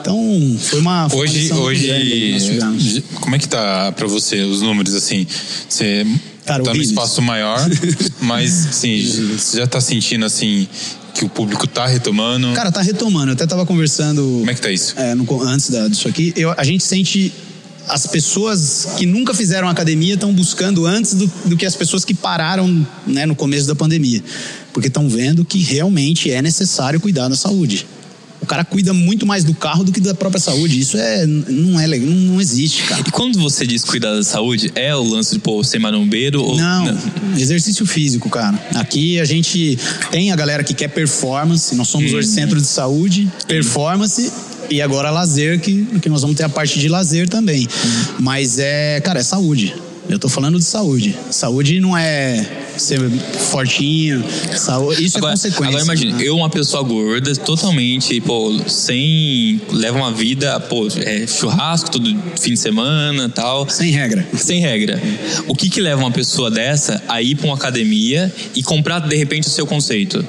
[0.00, 1.08] Então, foi uma.
[1.08, 5.26] Foi hoje, uma hoje como é que tá para você os números assim?
[5.66, 6.06] Você
[6.44, 7.58] Cara, tá num espaço maior,
[8.20, 9.02] mas sim,
[9.38, 10.68] você já tá sentindo assim
[11.14, 12.52] que o público tá retomando?
[12.52, 13.30] Cara, tá retomando.
[13.30, 14.20] Eu até tava conversando.
[14.20, 14.94] Como é que tá isso?
[14.98, 16.32] É, no, antes da, disso aqui.
[16.36, 17.32] Eu, a gente sente
[17.88, 22.14] as pessoas que nunca fizeram academia estão buscando antes do, do, que as pessoas que
[22.14, 24.22] pararam né, no começo da pandemia.
[24.72, 27.86] Porque estão vendo que realmente é necessário cuidar da saúde.
[28.40, 30.78] O cara cuida muito mais do carro do que da própria saúde.
[30.78, 33.02] Isso é, não é legal, não, existe, cara.
[33.06, 36.42] E quando você diz cuidar da saúde, é o lance de pô, ser marombeiro?
[36.42, 36.56] Ou...
[36.56, 38.58] Não, não, exercício físico, cara.
[38.74, 39.78] Aqui a gente
[40.10, 42.18] tem a galera que quer performance, nós somos hum.
[42.18, 44.30] o centro de saúde, performance
[44.70, 47.66] e agora lazer, que, que nós vamos ter a parte de lazer também.
[47.66, 48.14] Hum.
[48.20, 49.74] Mas é, cara, é saúde.
[50.08, 51.16] Eu tô falando de saúde.
[51.30, 52.46] Saúde não é
[52.76, 53.00] ser
[53.50, 54.24] fortinho.
[54.56, 55.68] Saúde, isso é agora, é consequência.
[55.68, 56.24] Agora imagina, né?
[56.24, 59.60] eu uma pessoa gorda, totalmente, pô, sem.
[59.72, 63.68] leva uma vida, pô, é, churrasco todo fim de semana tal.
[63.68, 64.26] Sem regra.
[64.36, 65.00] Sem regra.
[65.48, 69.16] O que que leva uma pessoa dessa a ir pra uma academia e comprar de
[69.16, 70.24] repente o seu conceito?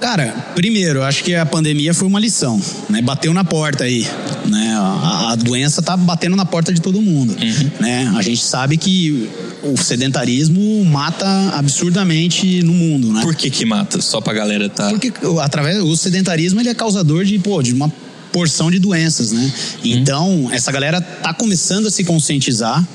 [0.00, 2.60] Cara, primeiro, acho que a pandemia foi uma lição,
[2.90, 3.00] né?
[3.00, 4.04] Bateu na porta aí,
[4.52, 4.74] né?
[4.76, 7.70] A, a doença tá batendo na porta de todo mundo, uhum.
[7.80, 8.12] né?
[8.16, 9.28] A gente sabe que
[9.62, 13.22] o sedentarismo mata absurdamente no mundo, né?
[13.22, 14.00] Por que que mata?
[14.00, 14.88] Só pra galera tá...
[14.90, 17.90] Porque através o sedentarismo ele é causador de, pô, de uma
[18.32, 19.42] porção de doenças, né?
[19.42, 19.80] Uhum.
[19.84, 22.86] Então, essa galera tá começando a se conscientizar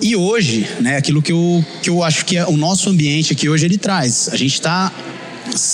[0.00, 3.48] e hoje, né, aquilo que eu, que eu acho que é o nosso ambiente aqui
[3.48, 4.28] hoje ele traz.
[4.30, 4.92] A gente está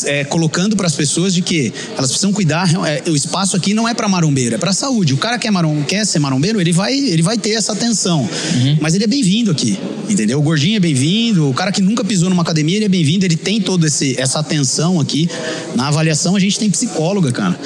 [0.04, 2.68] é, colocando para as pessoas de que elas precisam cuidar.
[2.86, 5.14] É, o espaço aqui não é para marombeiro, é para saúde.
[5.14, 8.22] O cara que é marom, quer ser marombeiro, ele vai, ele vai ter essa atenção.
[8.22, 8.78] Uhum.
[8.80, 10.38] Mas ele é bem-vindo aqui, entendeu?
[10.38, 13.36] O gordinho é bem-vindo, o cara que nunca pisou numa academia, ele é bem-vindo, ele
[13.36, 15.28] tem toda essa atenção aqui.
[15.74, 17.58] Na avaliação, a gente tem psicóloga, cara.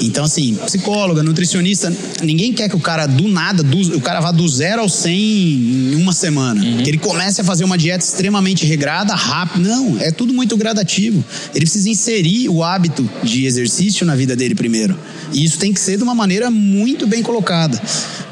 [0.00, 1.92] Então, assim, psicóloga, nutricionista,
[2.22, 5.16] ninguém quer que o cara do nada, do, o cara vá do zero ao 100
[5.16, 6.62] em uma semana.
[6.62, 6.82] Uhum.
[6.82, 9.68] Que ele comece a fazer uma dieta extremamente regrada, rápido.
[9.68, 11.24] Não, é tudo muito gradativo.
[11.54, 14.96] Ele precisa inserir o hábito de exercício na vida dele primeiro.
[15.32, 17.80] E isso tem que ser de uma maneira muito bem colocada.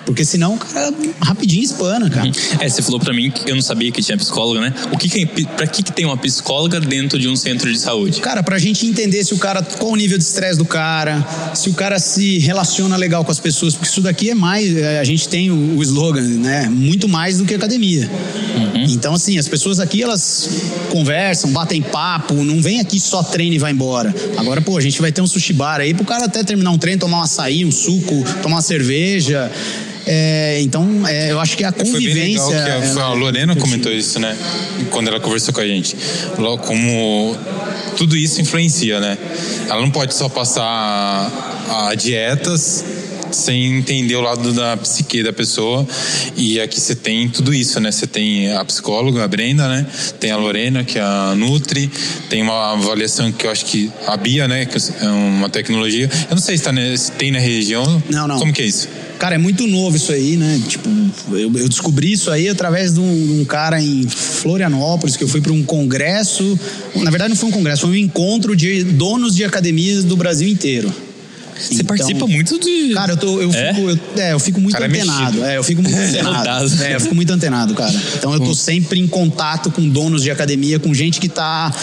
[0.05, 2.27] Porque senão o cara rapidinho espana, cara.
[2.27, 2.33] Uhum.
[2.61, 4.75] É, você falou para mim que eu não sabia que tinha psicóloga, né?
[4.93, 7.79] O que, que é, para que, que tem uma psicóloga dentro de um centro de
[7.79, 8.21] saúde?
[8.21, 11.69] Cara, pra gente entender se o cara qual o nível de estresse do cara, se
[11.71, 15.05] o cara se relaciona legal com as pessoas, porque isso daqui é mais, é, a
[15.05, 16.69] gente tem o, o slogan, né?
[16.69, 18.11] Muito mais do que academia.
[18.57, 18.85] Uhum.
[18.89, 20.49] Então assim, as pessoas aqui elas
[20.91, 24.15] conversam, batem papo, não vem aqui só treina e vai embora.
[24.37, 26.79] Agora, pô, a gente vai ter um sushi bar aí pro cara até terminar um
[26.79, 29.51] treino, tomar um açaí, um suco, tomar uma cerveja.
[30.07, 32.43] É, então, é, eu acho que a convivência.
[32.43, 34.37] Foi bem legal que a, a Lorena comentou isso, né?
[34.91, 35.97] Quando ela conversou com a gente.
[36.39, 37.37] Logo, como
[37.97, 39.17] tudo isso influencia, né?
[39.69, 42.85] Ela não pode só passar a, a dietas
[43.35, 45.87] sem entender o lado da psique da pessoa.
[46.37, 47.91] E aqui você tem tudo isso, né?
[47.91, 49.87] Você tem a psicóloga, a Brenda, né?
[50.21, 51.91] Tem a Lorena, que é a Nutri,
[52.31, 54.65] tem uma avaliação que eu acho que a Bia, né?
[54.65, 56.09] Que é uma tecnologia.
[56.31, 58.03] Eu não sei se, tá, se tem na região.
[58.09, 58.39] Não, não.
[58.39, 58.89] Como que é isso?
[59.25, 60.61] Cara, é muito novo isso aí, né?
[60.68, 60.87] Tipo,
[61.31, 65.29] eu, eu descobri isso aí através de um, de um, cara em Florianópolis, que eu
[65.29, 66.61] fui para um congresso.
[66.97, 70.47] Na verdade, não foi um congresso, foi um encontro de donos de academias do Brasil
[70.47, 70.93] inteiro.
[71.59, 72.93] Você participa muito de.
[72.93, 73.72] Cara, eu, tô, eu, É?
[73.72, 75.43] fico, eu, é, eu fico muito Cara, é antenado.
[75.43, 76.37] É, eu fico muito antenado.
[76.37, 76.83] Notado.
[76.83, 78.03] É, eu fico muito antenado, cara.
[78.18, 81.75] Então eu tô sempre em contato com donos de academia, com gente que tá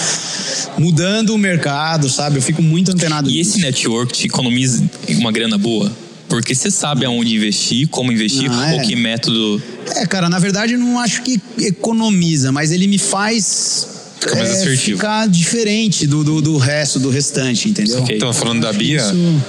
[0.77, 2.37] mudando o mercado, sabe?
[2.37, 3.53] Eu fico muito antenado E nisso.
[3.57, 4.83] esse network te economiza
[5.17, 5.91] uma grana boa?
[6.31, 8.73] Porque você sabe aonde investir, como investir, Não, é.
[8.73, 9.61] ou que método.
[9.95, 13.87] É, cara, na verdade eu não acho que economiza, mas ele me faz
[14.19, 14.97] Fica mais é, assertivo.
[14.97, 18.01] ficar diferente do, do, do resto, do restante, entendeu?
[18.01, 18.15] Ok.
[18.15, 19.41] Então, falando da Bia, Isso-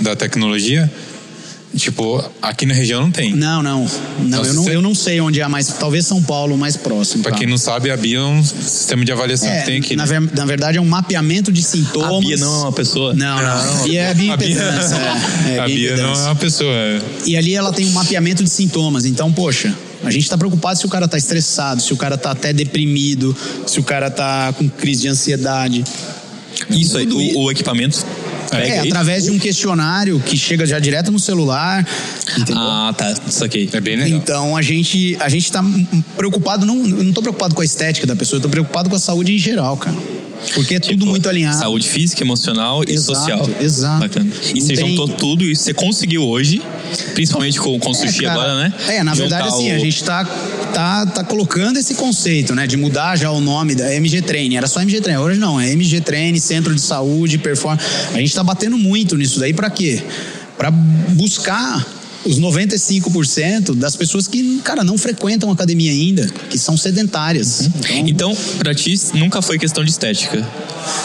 [0.00, 0.90] da tecnologia,
[1.76, 3.34] tipo, aqui na região não tem.
[3.34, 3.86] Não, não.
[4.20, 5.68] não eu, não você- eu não sei onde é a mais.
[5.68, 7.22] Talvez São Paulo mais próximo.
[7.22, 7.38] Pra tá?
[7.38, 9.96] quem não sabe, a Bia é um sistema de avaliação É, que tem aqui.
[9.96, 10.20] na, né?
[10.20, 12.16] ver- na verdade é um mapeamento de sintomas.
[12.16, 13.14] A Bia não é uma pessoa?
[13.14, 13.80] Não, não.
[13.80, 14.36] A Bia é a A Bia,
[15.48, 16.72] é, é a Bia não é uma pessoa.
[16.72, 17.00] é.
[17.26, 19.04] E ali ela tem um mapeamento de sintomas.
[19.04, 22.30] Então, poxa, a gente tá preocupado se o cara tá estressado, se o cara tá
[22.30, 25.84] até deprimido, se o cara tá com crise de ansiedade.
[26.70, 28.04] Isso aí, o, o equipamento.
[28.50, 28.86] Pega É, isso?
[28.88, 31.86] através de um questionário que chega já direto no celular.
[32.36, 32.62] Entendeu?
[32.62, 33.14] Ah, tá.
[33.30, 33.68] Saquei.
[33.72, 34.18] É bem legal.
[34.18, 35.64] Então a gente a gente tá
[36.16, 38.98] preocupado não não tô preocupado com a estética da pessoa, eu tô preocupado com a
[38.98, 39.96] saúde em geral, cara.
[40.54, 41.58] Porque é tudo Tipo, muito alinhado.
[41.58, 43.50] Saúde física, emocional e Exato, social.
[43.60, 43.98] exato.
[44.00, 44.30] Bacana.
[44.54, 46.62] E Não você tem- juntou tudo e você conseguiu hoje,
[47.12, 48.72] principalmente com, com o sushi cara, agora, né?
[48.86, 50.24] É, na verdade, assim, o- a gente tá,
[50.72, 52.68] tá, tá colocando esse conceito, né?
[52.68, 54.56] De mudar já o nome da MG Training.
[54.56, 55.20] Era só MG Training.
[55.20, 57.84] Hoje não, é MG Training, Centro de Saúde, Performance.
[58.14, 60.00] A gente tá batendo muito nisso daí pra quê?
[60.56, 61.84] Pra buscar
[62.24, 67.68] os 95% das pessoas que, cara, não frequentam academia ainda, que são sedentárias.
[67.90, 70.46] Então, Então, pra ti, nunca foi questão de estética.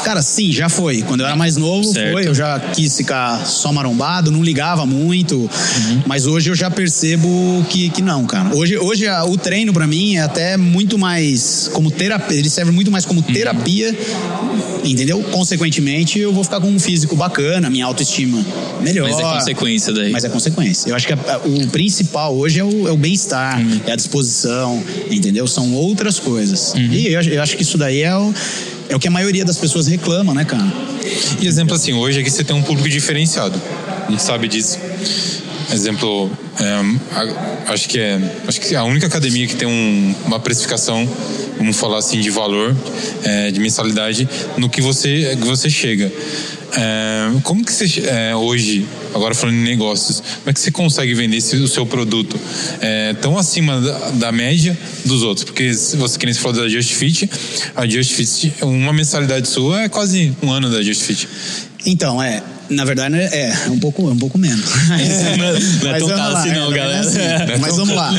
[0.03, 1.01] Cara, sim, já foi.
[1.03, 2.11] Quando eu era mais novo, Certo.
[2.13, 2.27] foi.
[2.27, 5.35] Eu já quis ficar só marombado, não ligava muito.
[5.37, 6.03] Uhum.
[6.05, 8.55] Mas hoje eu já percebo que, que não, cara.
[8.55, 12.37] Hoje, hoje a- o treino pra mim é até muito mais como terapia.
[12.37, 13.33] Ele serve muito mais como Uhum.
[13.33, 13.95] terapia,
[14.83, 15.21] entendeu?
[15.31, 18.43] Consequentemente, eu vou ficar com um físico bacana, minha autoestima
[18.81, 19.09] melhor.
[19.09, 20.11] Mas é consequência daí.
[20.11, 20.89] Mas é consequência.
[20.89, 23.81] Eu acho que a- a- o principal hoje é o, é o bem-estar, Uhum.
[23.87, 25.45] é a disposição, entendeu?
[25.47, 26.73] São outras coisas.
[26.73, 26.91] Uhum.
[26.91, 28.33] E eu, acho- eu acho que isso daí é o,
[28.89, 30.65] é o que a maioria das pessoas reclama, né, cara?
[31.41, 33.59] E exemplo assim, hoje aqui você tem um público diferenciado.
[34.07, 34.77] A gente sabe disso.
[35.71, 36.29] Exemplo,
[36.59, 41.07] é, acho que é acho que é a única academia que tem um- uma precificação,
[41.57, 42.75] vamos falar assim, de valor,
[43.23, 44.27] é, de mensalidade,
[44.57, 46.11] no que você, que você chega.
[46.77, 51.13] É, como que você é, hoje, agora falando em negócios, como é que você consegue
[51.13, 52.39] vender esse- o seu produto
[52.81, 55.43] é, tão acima da, da média dos outros?
[55.43, 57.29] Porque se você que nem você falou da Just Fit,
[57.75, 61.27] a Just Fit, uma mensalidade sua é quase um ano da Just Fit.
[61.85, 62.41] Então, é.
[62.69, 64.65] Na verdade, é, é um pouco, é um pouco menos.
[65.37, 66.93] Não é- não é Mas tão vamos caro assim é, não, galera.
[66.95, 66.99] É.
[66.99, 68.11] assim, Mas vamos lá.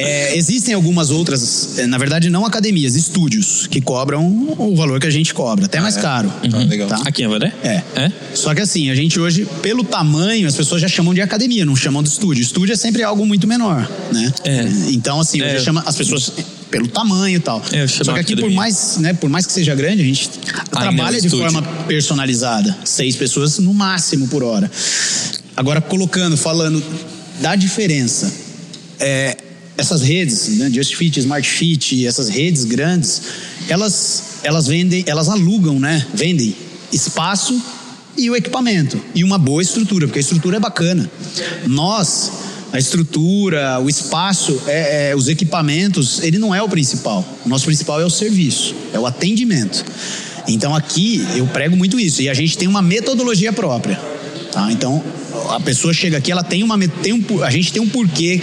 [0.00, 4.26] É, existem algumas outras, é, na verdade, não academias, estúdios, que cobram
[4.58, 6.32] o valor que a gente cobra, até mais caro.
[6.52, 6.88] Ah, legal.
[6.88, 7.00] Tá?
[7.04, 7.52] Aqui em Avaré?
[7.62, 7.82] É.
[7.96, 8.12] É?
[8.34, 11.76] Só que assim, a gente hoje, pelo tamanho, as pessoas já chamam de academia, não
[11.76, 12.42] chamam de estúdio.
[12.42, 14.32] Estúdio é sempre algo muito menor, né?
[14.44, 14.64] É.
[14.90, 15.54] Então, assim, É.
[15.56, 16.32] hoje chama as pessoas
[16.72, 17.62] pelo tamanho e tal.
[17.70, 20.30] É, Só que aqui, por mais, né, por mais que seja grande, a gente
[20.70, 21.52] trabalha é de estúdio.
[21.52, 22.76] forma personalizada.
[22.84, 24.68] Seis pessoas no máximo por hora.
[25.54, 26.82] Agora, colocando, falando
[27.40, 28.32] da diferença.
[28.98, 29.36] É,
[29.76, 33.22] essas redes, né, Just Fit, Smart Fit, essas redes grandes,
[33.68, 36.06] elas, elas vendem, elas alugam, né?
[36.14, 36.56] Vendem
[36.90, 37.60] espaço
[38.16, 38.98] e o equipamento.
[39.14, 41.10] E uma boa estrutura, porque a estrutura é bacana.
[41.66, 42.32] Nós,
[42.72, 47.24] a estrutura, o espaço, é, é, os equipamentos, ele não é o principal.
[47.44, 49.84] O nosso principal é o serviço, é o atendimento.
[50.48, 52.22] Então aqui eu prego muito isso.
[52.22, 54.00] E a gente tem uma metodologia própria.
[54.52, 54.70] Tá?
[54.70, 55.02] Então,
[55.48, 56.78] a pessoa chega aqui, ela tem uma.
[56.78, 58.38] Tem um, a gente tem um porquê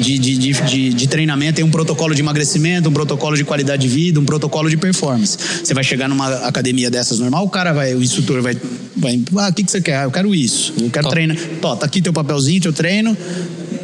[0.00, 3.80] de, de, de, de, de treinamento, tem um protocolo de emagrecimento, um protocolo de qualidade
[3.80, 5.38] de vida, um protocolo de performance.
[5.64, 8.54] Você vai chegar numa academia dessas normal, o cara vai, o instrutor vai.
[8.94, 9.96] vai ah, o que, que você quer?
[9.96, 10.74] Ah, eu quero isso.
[10.78, 11.14] Eu quero Top.
[11.14, 11.38] treinar.
[11.60, 13.16] Tó, tá aqui teu papelzinho, teu treino.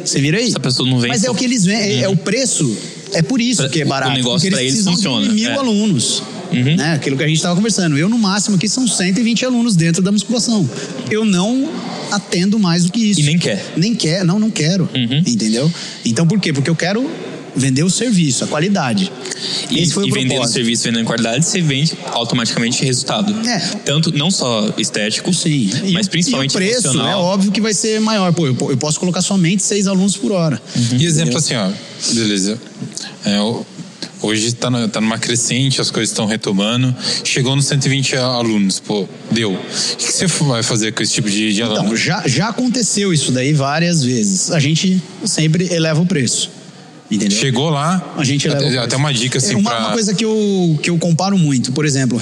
[0.05, 0.47] Você vira aí.
[0.47, 2.75] Essa pessoa não vem Mas é o que eles vendem, é, é o preço.
[3.13, 4.13] É por isso Pra- que é o barato.
[4.13, 5.53] negócio porque pra eles funciona, De mil é.
[5.55, 6.23] alunos.
[6.51, 6.75] Uhum.
[6.75, 6.93] Né?
[6.93, 7.97] Aquilo que a gente estava conversando.
[7.97, 10.69] Eu, no máximo, aqui são 120 alunos dentro da musculação.
[11.09, 11.67] Eu não
[12.11, 13.21] atendo mais do que isso.
[13.21, 13.73] E nem quer.
[13.75, 14.87] Nem quer, não, não quero.
[14.93, 15.23] Uhum.
[15.25, 15.71] Entendeu?
[16.05, 16.53] Então por quê?
[16.53, 17.09] Porque eu quero
[17.55, 19.11] vender o serviço, a qualidade.
[19.69, 20.53] E, Esse foi e o vendendo propósito.
[20.55, 23.33] serviço, vendendo qualidade, você vende automaticamente resultado.
[23.47, 23.59] É.
[23.85, 25.69] Tanto, não só estético, Sim.
[25.83, 27.07] E mas o- principalmente e o preço emocional.
[27.09, 28.31] é óbvio que vai ser maior.
[28.33, 30.61] Pô, eu, eu posso colocar somente seis alunos por hora.
[30.97, 31.69] E exemplo assim, ó,
[32.13, 32.59] beleza.
[33.25, 33.65] É, o-
[34.21, 36.95] hoje está tá numa crescente, as coisas estão retomando.
[37.23, 39.53] Chegou nos 120 alunos, pô, deu.
[39.53, 39.57] O
[39.97, 41.81] que que você vai fazer com esse tipo de, de aluno?
[41.83, 44.49] Então, já, já aconteceu isso daí várias vezes.
[44.51, 46.49] A gente sempre eleva o preço.
[47.15, 47.37] Entendeu?
[47.37, 49.79] Chegou lá, a gente até, até uma dica assim uma, pra...
[49.79, 52.19] uma coisa que eu, que eu comparo muito, por exemplo,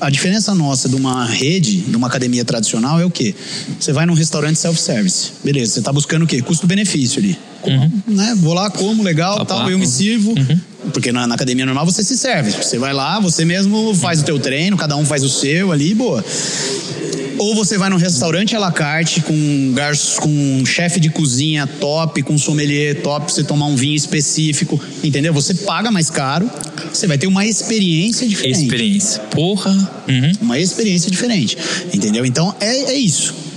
[0.00, 3.34] a diferença nossa de uma rede, de uma academia tradicional é o quê?
[3.78, 5.32] Você vai num restaurante self-service.
[5.42, 6.42] Beleza, você está buscando o quê?
[6.42, 7.38] Custo-benefício ali.
[7.64, 7.90] Uhum.
[8.06, 8.34] Né?
[8.38, 10.30] Vou lá, como, legal, tal, eu me sirvo.
[10.30, 10.60] Uhum.
[10.92, 12.50] Porque na, na, academia normal você se serve.
[12.50, 15.94] Você vai lá, você mesmo faz o teu treino, cada um faz o seu ali,
[15.94, 16.24] boa.
[17.38, 19.74] Ou você vai num restaurante à la carte com,
[20.20, 24.80] com um chefe de cozinha top, com sommelier top, pra você tomar um vinho específico,
[25.04, 25.32] entendeu?
[25.32, 26.50] Você paga mais caro,
[26.92, 28.62] você vai ter uma experiência diferente.
[28.62, 29.20] Experiência.
[29.30, 29.70] Porra.
[30.08, 30.32] Uhum.
[30.40, 31.56] Uma experiência diferente,
[31.92, 32.26] entendeu?
[32.26, 33.47] Então é, é isso.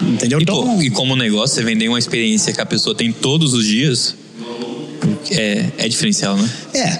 [0.00, 0.38] Entendeu?
[0.38, 3.52] E, então, pô, e como negócio, você vender uma experiência que a pessoa tem todos
[3.52, 4.16] os dias,
[5.30, 6.50] é, é diferencial, né?
[6.74, 6.96] É,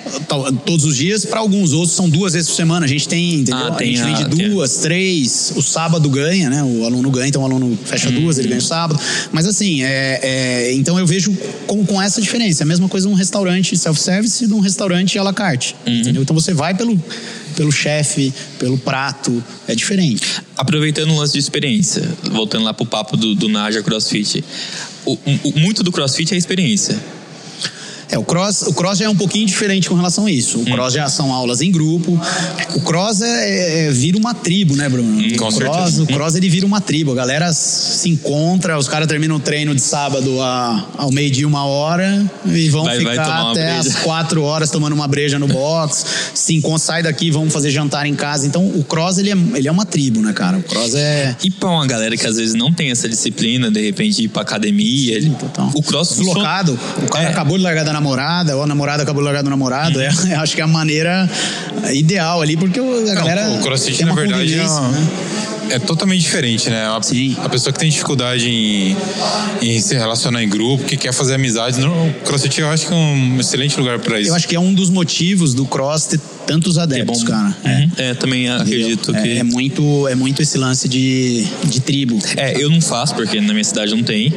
[0.65, 2.87] todos os dias, para alguns outros são duas vezes por semana.
[2.87, 3.67] A gente tem, entendeu?
[3.67, 6.63] Ah, tem a gente vende duas, três, o sábado ganha, né?
[6.63, 9.01] O aluno ganha, então o aluno fecha hum, duas, ele ganha o sábado.
[9.33, 12.63] Mas assim, é, é, então eu vejo com, com essa diferença.
[12.63, 15.75] A mesma coisa num restaurante self-service e num restaurante à la carte.
[15.87, 16.01] Uhum.
[16.01, 16.23] Entendeu?
[16.23, 17.01] Então você vai pelo,
[17.57, 20.43] pelo chefe, pelo prato, é diferente.
[20.57, 24.45] Aproveitando o lance de experiência, voltando lá pro papo do, do Naja CrossFit,
[25.05, 26.99] o, o, muito do CrossFit é a experiência.
[28.13, 30.59] É, o cross, o cross já é um pouquinho diferente com relação a isso.
[30.59, 30.65] O hum.
[30.67, 32.21] cross já são aulas em grupo.
[32.75, 35.19] O cross é, é vira uma tribo, né, Bruno?
[35.19, 36.03] Hum, com o cross, certeza.
[36.03, 37.13] o cross ele vira uma tribo.
[37.13, 41.65] A galera se encontra, os caras terminam o treino de sábado a, ao meio-dia, uma
[41.65, 46.05] hora, e vão vai, ficar vai até as quatro horas tomando uma breja no box.
[46.35, 48.47] se encontram, sai daqui, vão fazer jantar em casa.
[48.47, 50.59] Então o cross ele é, ele é uma tribo, né, cara?
[50.59, 51.35] O cross é.
[51.43, 54.43] E pra uma galera que às vezes não tem essa disciplina, de repente ir pra
[54.43, 55.35] academia, ele...
[55.75, 56.79] o cross deslocado.
[57.03, 57.29] O cara é.
[57.29, 60.01] acabou de largar da namorada, ou a namorada acabou de largar da namorado.
[60.01, 61.29] É, acho que é a maneira
[61.93, 63.51] ideal ali, porque a Não, galera.
[63.53, 65.09] O crossfit, na verdade, é, uma, né?
[65.71, 66.85] é totalmente diferente, né?
[66.87, 67.37] A, Sim.
[67.43, 68.97] a pessoa que tem dificuldade em,
[69.63, 72.97] em, se relacionar em grupo, que quer fazer amizades, o crossfit eu acho que é
[72.97, 74.31] um excelente lugar para isso.
[74.31, 77.57] Eu acho que é um dos motivos do cross ter tantos adeptos, é cara.
[77.65, 77.91] Uhum.
[77.97, 78.11] É.
[78.11, 78.15] é.
[78.15, 79.39] também acredito é, que.
[79.39, 82.19] É muito, é muito esse lance de, de tribo.
[82.37, 84.33] É, eu não faço, porque na minha cidade não tem.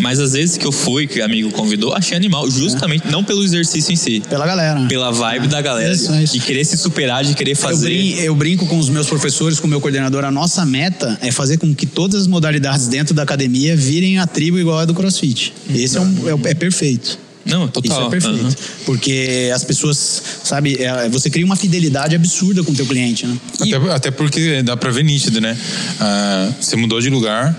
[0.00, 2.50] Mas às vezes que eu fui, que o amigo convidou, achei animal.
[2.50, 4.22] Justamente, não pelo exercício em si.
[4.28, 4.86] Pela galera.
[4.88, 5.92] Pela vibe da galera.
[5.92, 6.32] Isso, de, isso.
[6.34, 7.90] de querer se superar, de querer fazer.
[7.90, 10.24] Eu brinco, eu brinco com os meus professores, com o meu coordenador.
[10.24, 14.26] A nossa meta é fazer com que todas as modalidades dentro da academia virem a
[14.26, 15.52] tribo igual a do CrossFit.
[15.74, 17.29] Esse é, um, é, é perfeito.
[17.44, 17.98] Não, total.
[17.98, 18.44] Isso é perfeito.
[18.44, 18.54] Uhum.
[18.84, 23.36] Porque as pessoas, sabe, é, você cria uma fidelidade absurda com o teu cliente, né?
[23.58, 25.56] Até, até porque dá pra ver nítido, né?
[25.98, 27.56] Ah, você mudou de lugar,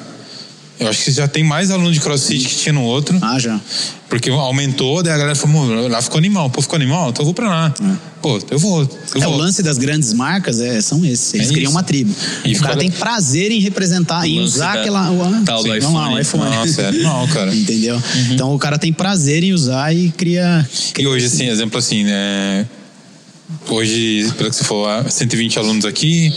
[0.81, 3.17] eu acho que já tem mais aluno de crossfit que tinha no outro.
[3.21, 3.59] Ah, já.
[4.09, 7.33] Porque aumentou, daí a galera falou, lá ficou animal, pô, ficou animal, então eu vou
[7.35, 7.73] pra lá.
[7.79, 8.11] É.
[8.19, 8.81] Pô, eu vou.
[8.81, 9.35] Eu é, vou.
[9.35, 11.35] o lance das grandes marcas é, são esses.
[11.35, 12.13] Eles é criam uma tribo.
[12.43, 15.11] E o cara tem prazer em representar, em usar aquela.
[15.11, 15.93] O, tal do iPhone.
[15.93, 16.55] Lá, o iPhone.
[16.55, 17.53] Nossa, é animal, cara.
[17.55, 17.95] Entendeu?
[17.95, 18.33] Uhum.
[18.33, 20.67] Então o cara tem prazer em usar e cria.
[20.93, 22.65] cria e hoje, assim, exemplo assim, né?
[23.69, 26.31] Hoje, pelo que você falou, 120 alunos aqui.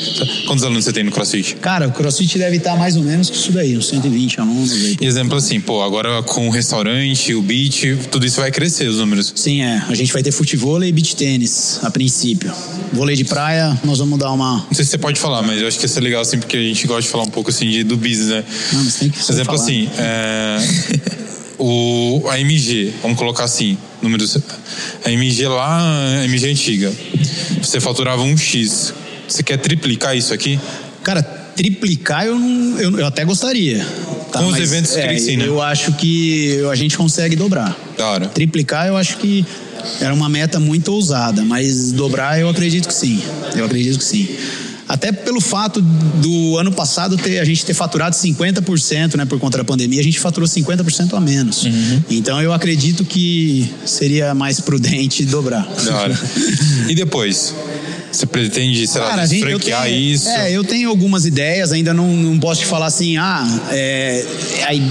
[0.47, 1.57] Quantos alunos você tem no CrossFit?
[1.57, 4.73] Cara, o CrossFit deve estar mais ou menos isso daí, uns 120 alunos.
[4.73, 4.97] Aí.
[5.01, 9.33] Exemplo assim, pô, agora com o restaurante, o beach, tudo isso vai crescer os números.
[9.35, 9.83] Sim, é.
[9.89, 12.53] A gente vai ter futebol e beach tênis, a princípio.
[12.93, 14.57] Vôlei de praia, nós vamos dar uma.
[14.57, 16.57] Não sei se você pode falar, mas eu acho que isso é legal assim, porque
[16.57, 18.45] a gente gosta de falar um pouco assim de, do business, né?
[18.73, 19.63] Não, mas tem que Exemplo falar.
[19.63, 20.59] assim, é.
[21.59, 24.39] o, a MG, vamos colocar assim, números.
[25.05, 26.93] A MG lá, a MG antiga,
[27.61, 28.95] você faturava um X.
[29.27, 30.61] Você quer triplicar isso aqui?
[31.03, 33.85] Cara, triplicar eu, não, eu, eu até gostaria.
[34.31, 34.41] Tá?
[34.41, 35.45] Com os eventos que é, ensina.
[35.45, 37.77] Eu acho que a gente consegue dobrar.
[37.99, 38.27] Hora.
[38.27, 39.45] Triplicar eu acho que
[40.01, 43.23] era uma meta muito ousada, mas dobrar eu acredito que sim.
[43.57, 44.29] Eu acredito que sim.
[44.89, 49.59] Até pelo fato do ano passado ter, a gente ter faturado 50%, né, por conta
[49.59, 51.65] da pandemia, a gente faturou 50% a menos.
[51.65, 52.03] Uhum.
[52.11, 55.67] Então eu acredito que seria mais prudente dobrar.
[55.91, 56.15] Hora.
[56.87, 57.55] E depois?
[58.13, 60.29] Você pretende, sei Cara, lá, gente, franquear tenho, isso?
[60.29, 64.25] É, eu tenho algumas ideias, ainda não, não posso te falar assim, ah, é,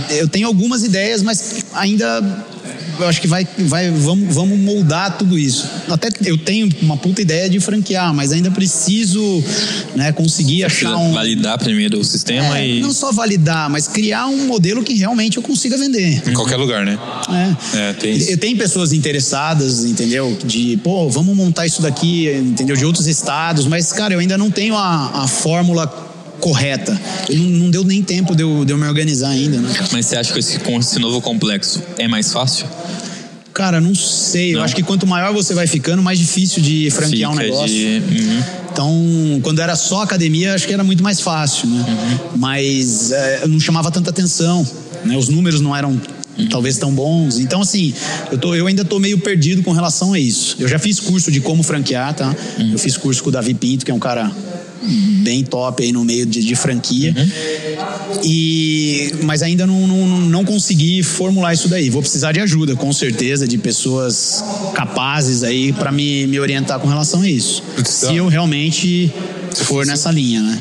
[0.09, 2.21] eu tenho algumas ideias, mas ainda
[2.99, 5.67] eu acho que vai, vai vamos, vamos moldar tudo isso.
[5.89, 9.43] Até eu tenho uma puta ideia de franquear, mas ainda preciso
[9.95, 11.13] né, conseguir Você achar um.
[11.13, 12.81] Validar primeiro o sistema é, e.
[12.81, 16.21] Não só validar, mas criar um modelo que realmente eu consiga vender.
[16.27, 16.97] Em qualquer lugar, né?
[17.73, 17.89] É.
[17.89, 18.17] é tem.
[18.29, 20.37] Eu tenho pessoas interessadas, entendeu?
[20.45, 22.75] De, pô, vamos montar isso daqui, entendeu?
[22.75, 26.12] De outros estados, mas, cara, eu ainda não tenho a, a fórmula
[26.43, 26.99] correta.
[27.29, 29.57] Não, não, deu nem tempo de eu, de eu me organizar ainda.
[29.59, 29.73] Né?
[29.93, 32.67] Mas você acha que esse, com esse novo complexo é mais fácil?
[33.53, 34.51] Cara, não sei.
[34.51, 34.59] Não.
[34.59, 37.67] Eu acho que quanto maior você vai ficando, mais difícil de franquear Fica um negócio.
[37.67, 38.01] De...
[38.11, 38.43] Uhum.
[38.73, 41.85] Então, quando era só academia, acho que era muito mais fácil, né?
[41.87, 42.29] Uhum.
[42.35, 44.67] Mas é, não chamava tanta atenção.
[45.05, 45.15] Né?
[45.15, 45.97] Os números não eram
[46.49, 47.39] talvez tão bons.
[47.39, 47.93] Então, assim,
[48.31, 50.55] eu, tô, eu ainda tô meio perdido com relação a isso.
[50.59, 52.35] Eu já fiz curso de como franquear, tá?
[52.57, 52.71] Uhum.
[52.73, 54.31] Eu fiz curso com o Davi Pinto, que é um cara
[55.23, 57.13] bem top aí no meio de, de franquia.
[57.15, 58.21] Uhum.
[58.23, 61.89] E, mas ainda não, não, não consegui formular isso daí.
[61.89, 66.87] Vou precisar de ajuda, com certeza, de pessoas capazes aí para me, me orientar com
[66.87, 67.63] relação a isso.
[67.85, 69.11] Se eu realmente
[69.55, 70.59] for nessa linha, né?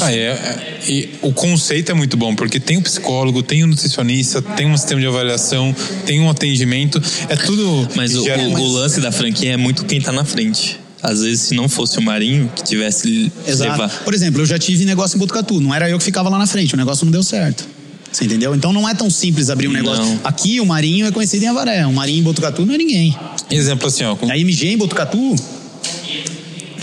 [0.00, 3.66] Ah, é, é, e o conceito é muito bom, porque tem o psicólogo, tem o
[3.66, 5.74] nutricionista, tem um sistema de avaliação,
[6.04, 7.88] tem um atendimento, é tudo.
[7.94, 10.78] Mas o, o, o lance da franquia é muito quem tá na frente.
[11.02, 13.70] Às vezes, se não fosse o Marinho que tivesse Exato.
[13.70, 13.88] levar.
[14.02, 16.46] Por exemplo, eu já tive negócio em Botucatu, não era eu que ficava lá na
[16.46, 17.64] frente, o negócio não deu certo.
[18.10, 18.54] Você entendeu?
[18.54, 20.02] Então não é tão simples abrir um negócio.
[20.02, 20.20] Não.
[20.24, 23.16] Aqui o Marinho é conhecido em Avaré, o Marinho em Botucatu não é ninguém.
[23.50, 24.16] Exemplo assim, ó.
[24.16, 24.30] Com...
[24.30, 25.36] A MG em Botucatu.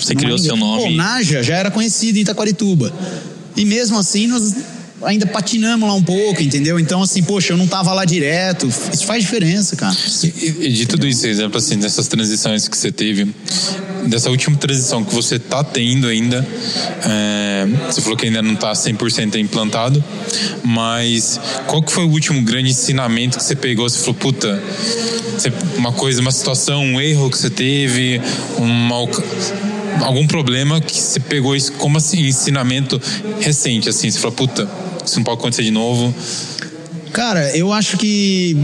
[0.03, 0.83] Você criou é seu nome.
[0.83, 2.93] Pô, Naja já era conhecido em Itaquarituba.
[3.55, 4.53] E mesmo assim nós
[5.05, 6.79] ainda patinamos lá um pouco, entendeu?
[6.79, 8.67] Então, assim, poxa, eu não tava lá direto.
[8.67, 9.95] Isso faz diferença, cara.
[10.23, 13.27] E, e de tudo isso, exemplo assim, dessas transições que você teve,
[14.07, 16.45] dessa última transição que você tá tendo ainda,
[17.05, 20.03] é, você falou que ainda não tá 100% implantado,
[20.63, 23.89] mas qual que foi o último grande ensinamento que você pegou?
[23.89, 24.61] Você falou, puta,
[25.77, 28.21] uma coisa, uma situação, um erro que você teve,
[28.57, 28.95] uma
[30.03, 33.01] algum problema que você pegou isso como assim ensinamento
[33.39, 34.67] recente assim você falou puta
[35.05, 36.13] isso não pode acontecer de novo?
[37.11, 38.57] Cara, eu acho que.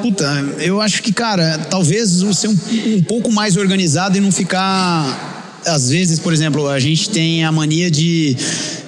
[0.00, 0.24] Puta,
[0.58, 2.56] eu acho que, cara, talvez ser um,
[2.96, 5.28] um pouco mais organizado e não ficar.
[5.66, 8.34] Às vezes, por exemplo, a gente tem a mania de,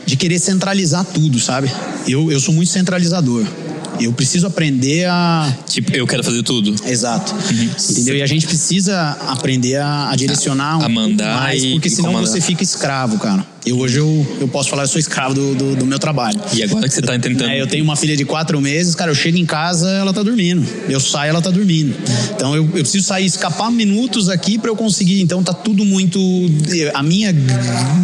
[0.06, 1.70] de querer centralizar tudo, sabe?
[2.08, 3.44] Eu, eu sou muito centralizador.
[4.04, 5.52] Eu preciso aprender a.
[5.68, 6.74] Tipo, eu quero fazer tudo.
[6.84, 7.34] Exato.
[7.34, 7.70] Uhum.
[7.90, 8.16] Entendeu?
[8.16, 12.10] E a gente precisa aprender a, a direcionar a, um a mandar mais, porque senão
[12.10, 12.30] comandar.
[12.30, 13.46] você fica escravo, cara.
[13.64, 16.38] Eu hoje eu, eu posso falar, eu sou escravo do, do, do meu trabalho.
[16.52, 17.48] E agora que você está tentando.
[17.48, 20.20] É, eu tenho uma filha de quatro meses, cara, eu chego em casa, ela tá
[20.20, 20.66] dormindo.
[20.88, 21.94] Eu saio, ela tá dormindo.
[22.34, 25.20] Então eu, eu preciso sair, escapar minutos aqui para eu conseguir.
[25.20, 26.18] Então tá tudo muito.
[26.92, 27.32] A minha,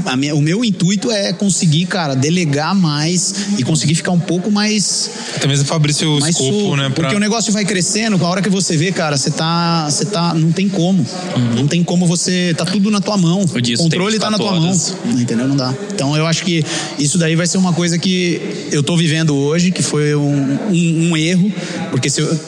[0.07, 0.35] a minha.
[0.37, 5.11] O meu intuito é conseguir, cara, delegar mais e conseguir ficar um pouco mais.
[5.35, 6.85] Até mesmo Fabrício o escopo, né?
[6.85, 7.03] Pra...
[7.03, 9.91] Porque o negócio vai crescendo, a hora que você vê, cara, você tá.
[9.91, 10.35] Você tá.
[10.35, 11.05] Não tem como.
[11.37, 11.55] Uhum.
[11.57, 12.55] Não tem como você.
[12.57, 13.41] Tá tudo na tua mão.
[13.41, 14.95] O, o controle tá na tua horas.
[15.05, 15.21] mão.
[15.21, 15.48] Entendeu?
[15.49, 15.75] Não dá.
[15.93, 16.65] Então eu acho que
[16.99, 18.41] isso daí vai ser uma coisa que
[18.71, 21.51] eu estou vivendo hoje, que foi um, um, um erro,
[21.91, 22.39] porque se eu,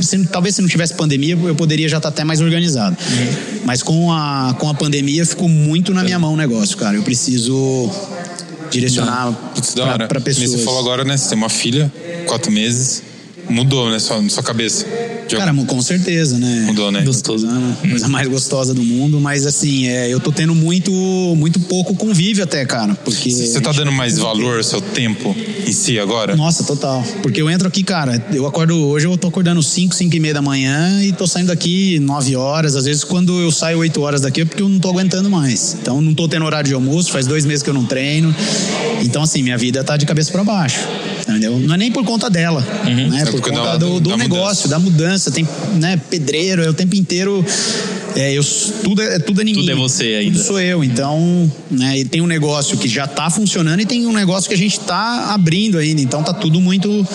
[0.00, 2.96] se, talvez se não tivesse pandemia, eu poderia já estar tá até mais organizado.
[3.00, 3.60] Uhum.
[3.64, 6.96] Mas com a, com a pandemia ficou muito na minha mão o negócio, cara.
[6.96, 7.90] Eu preciso
[8.70, 9.32] direcionar
[10.08, 10.50] para pessoas.
[10.50, 11.16] Você falou agora, né?
[11.16, 11.92] Você tem uma filha,
[12.26, 13.02] quatro meses,
[13.48, 13.98] mudou, né?
[13.98, 14.86] Sua, sua cabeça.
[15.36, 16.64] Cara, com certeza, né?
[16.66, 17.02] Mudou, né?
[17.02, 17.46] Gostoso.
[17.88, 20.90] Coisa mais gostosa do mundo, mas assim, é, eu tô tendo muito,
[21.36, 22.94] muito pouco convívio até, cara.
[22.94, 23.30] Porque.
[23.30, 25.36] Você tá dando mais valor ao seu tempo
[25.66, 26.34] em si agora?
[26.34, 27.04] Nossa, total.
[27.22, 30.34] Porque eu entro aqui, cara, eu acordo hoje, eu tô acordando 5, 5 e meia
[30.34, 32.76] da manhã e tô saindo daqui 9 horas.
[32.76, 35.76] Às vezes, quando eu saio 8 horas daqui é porque eu não tô aguentando mais.
[35.80, 38.34] Então, não tô tendo horário de almoço, faz dois meses que eu não treino.
[39.02, 40.78] Então, assim, minha vida tá de cabeça para baixo.
[41.28, 41.58] Entendeu?
[41.58, 43.10] Não é nem por conta dela, uhum.
[43.10, 43.20] né?
[43.20, 44.68] É por conta do, do da negócio, mudança.
[44.68, 45.30] da mudança.
[45.30, 47.44] Tem né, pedreiro, é o tempo inteiro.
[48.16, 48.42] É, eu,
[48.82, 49.62] tudo, é, tudo é ninguém.
[49.62, 50.38] Tudo é você ainda.
[50.38, 50.82] Tudo sou eu.
[50.82, 54.58] Então, né, tem um negócio que já está funcionando e tem um negócio que a
[54.58, 56.00] gente está abrindo ainda.
[56.00, 57.06] Então tá tudo muito.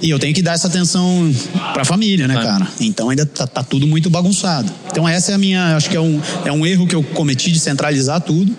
[0.00, 1.32] E eu tenho que dar essa atenção
[1.72, 2.42] para a família, né, é.
[2.42, 2.66] cara?
[2.80, 4.72] Então ainda tá, tá, tudo muito bagunçado.
[4.90, 5.76] Então essa é a minha.
[5.76, 8.52] Acho que é um, é um erro que eu cometi de centralizar tudo.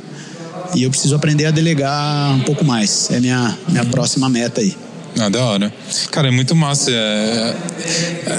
[0.74, 3.12] E eu preciso aprender a delegar um pouco mais.
[3.12, 4.74] É minha, minha próxima meta aí.
[5.20, 5.74] Ah, da hora.
[6.12, 6.90] Cara, é muito massa.
[6.92, 7.56] É,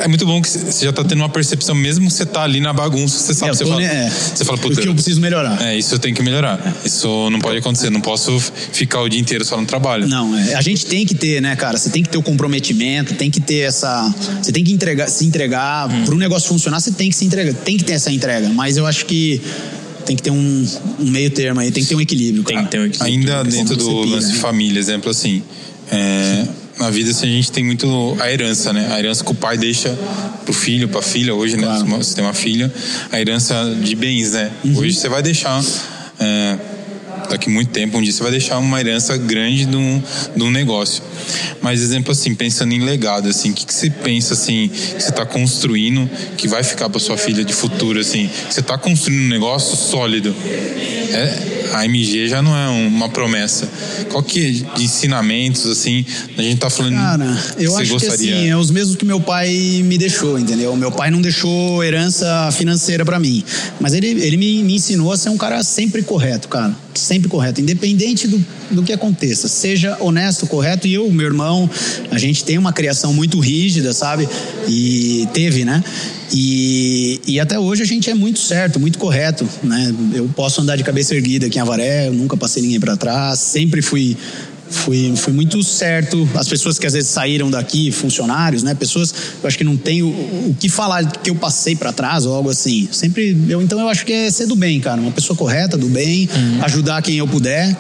[0.05, 2.61] é muito bom que você já tá tendo uma percepção, mesmo que você tá ali
[2.61, 3.53] na bagunça, você sabe.
[3.53, 4.81] É, você, fala, é, você fala, puta.
[4.81, 5.62] O que eu preciso melhorar.
[5.62, 6.75] É, isso eu tenho que melhorar.
[6.85, 7.91] Isso não pode acontecer.
[7.91, 8.39] Não posso
[8.72, 10.09] ficar o dia inteiro só no trabalho.
[10.09, 11.79] Não, é, a gente tem que ter, né, cara?
[11.79, 14.12] Você tem que ter o comprometimento, tem que ter essa.
[14.43, 15.89] Você tem que entregar, se entregar.
[15.89, 16.05] Hum.
[16.05, 17.55] Para um negócio funcionar, você tem que se entregar.
[17.55, 18.49] Tem que ter essa entrega.
[18.49, 19.41] Mas eu acho que
[20.05, 20.66] tem que ter um,
[21.01, 22.45] um meio termo aí, tem que ter um equilíbrio.
[22.45, 23.14] Tem que ter um equilíbrio.
[23.14, 25.43] Ainda dentro do lance de família, exemplo assim.
[25.91, 26.47] É,
[26.79, 28.89] na vida assim, a gente tem muito a herança, né?
[28.93, 29.97] A herança que o pai deixa
[30.45, 31.62] pro filho, pra filha, hoje, né?
[31.62, 31.85] claro.
[31.85, 31.97] né?
[31.99, 32.72] Você tem uma filha,
[33.11, 34.51] a herança de bens, né?
[34.64, 34.79] Uhum.
[34.79, 35.62] Hoje você vai deixar.
[36.18, 36.59] É,
[37.29, 40.03] daqui muito tempo, um dia você vai deixar uma herança grande de um,
[40.37, 41.03] de um negócio.
[41.61, 45.11] Mas, exemplo assim, pensando em legado, assim, o que, que você pensa, assim, que você
[45.11, 48.29] está construindo, que vai ficar para sua filha de futuro, assim?
[48.51, 50.35] Você está construindo um negócio sólido.
[51.12, 53.68] É, a MG já não é uma promessa.
[54.11, 56.05] Qual que é de ensinamentos, assim,
[56.39, 58.16] a gente tá falando Cara, eu que acho gostaria?
[58.16, 60.74] que assim, é os mesmos que meu pai me deixou, entendeu?
[60.77, 63.43] Meu pai não deixou herança financeira para mim,
[63.81, 66.74] mas ele, ele me, me ensinou a ser um cara sempre correto, cara.
[66.94, 69.49] Sempre correto, independente do, do que aconteça.
[69.49, 70.86] Seja honesto, correto.
[70.86, 71.69] E eu, meu irmão,
[72.09, 74.28] a gente tem uma criação muito rígida, sabe?
[74.69, 75.82] E teve, né?
[76.33, 79.95] E, e até hoje a gente é muito certo, muito correto, né?
[80.15, 83.39] Eu posso andar de cabeça erguida aqui em Avaré, eu nunca passei ninguém para trás,
[83.39, 84.17] sempre fui
[84.75, 86.29] fui, fui muito certo.
[86.35, 88.75] As pessoas que às vezes saíram daqui, funcionários, né?
[88.75, 92.27] Pessoas, eu acho que não tem o, o que falar que eu passei para trás
[92.27, 92.89] ou algo assim.
[92.91, 95.01] Sempre, eu, então eu acho que é ser do bem, cara.
[95.01, 96.65] Uma pessoa correta, do bem, uhum.
[96.65, 97.77] ajudar quem eu puder.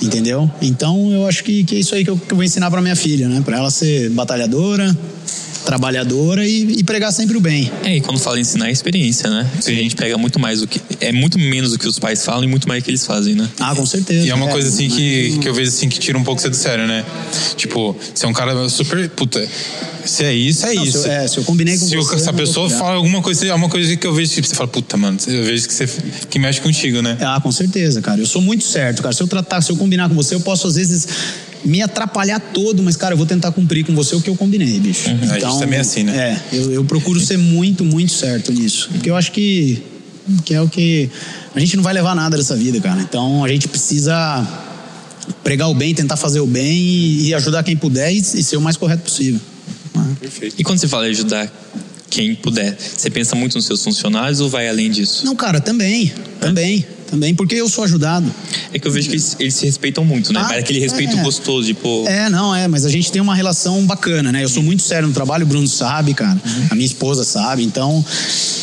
[0.00, 0.48] Entendeu?
[0.62, 2.80] Então eu acho que, que é isso aí que eu, que eu vou ensinar para
[2.80, 3.42] minha filha, né?
[3.44, 4.96] Para ela ser batalhadora,
[5.68, 7.70] trabalhadora e, e, pregar sempre o bem.
[7.84, 9.46] É, e quando fala ensinar é experiência, né?
[9.60, 9.72] Sim.
[9.72, 10.80] A gente pega muito mais o que.
[10.98, 13.34] É muito menos do que os pais falam e muito mais o que eles fazem,
[13.34, 13.46] né?
[13.60, 14.26] Ah, com certeza.
[14.26, 16.40] E é uma é, coisa assim que, que eu vejo assim que tira um pouco
[16.40, 17.04] você do sério, né?
[17.54, 19.10] Tipo, você é um cara super.
[19.10, 19.46] Puta.
[20.06, 21.02] Se é isso, é não, isso.
[21.02, 22.18] Se eu, é, se eu combinei com se você.
[22.18, 24.68] Se a pessoa fala alguma coisa, é uma coisa que eu vejo, tipo, você fala,
[24.68, 25.86] puta, mano, eu vejo que você
[26.30, 27.18] que mexe contigo, né?
[27.20, 28.18] Ah, com certeza, cara.
[28.18, 29.14] Eu sou muito certo, cara.
[29.14, 31.06] Se eu tratar, se eu combinar com você, eu posso às vezes
[31.64, 34.78] me atrapalhar todo, mas, cara, eu vou tentar cumprir com você o que eu combinei,
[34.78, 35.08] bicho.
[35.08, 35.16] Uhum.
[35.16, 36.40] Então, a gente também é assim, né?
[36.52, 38.88] É, eu, eu procuro ser muito, muito certo nisso.
[38.92, 39.82] Porque eu acho que,
[40.44, 41.10] que é o que.
[41.54, 43.00] A gente não vai levar nada dessa vida, cara.
[43.00, 44.46] Então a gente precisa
[45.42, 48.56] pregar o bem, tentar fazer o bem e, e ajudar quem puder e, e, ser
[48.56, 49.40] o mais correto possível.
[50.20, 50.56] Perfeito.
[50.58, 51.52] E quando você fala em ajudar
[52.08, 55.24] quem puder, você pensa muito nos seus funcionários ou vai além disso?
[55.24, 56.12] Não, cara, também.
[56.40, 58.32] Também também, porque eu sou ajudado.
[58.72, 60.40] É que eu vejo que eles, eles se respeitam muito, né?
[60.40, 61.22] Ah, mas aquele respeito é.
[61.22, 62.04] gostoso pô.
[62.06, 64.44] É, não, é, mas a gente tem uma relação bacana, né?
[64.44, 66.40] Eu sou muito sério no trabalho, o Bruno sabe, cara.
[66.44, 66.66] Uhum.
[66.70, 68.04] A minha esposa sabe, então.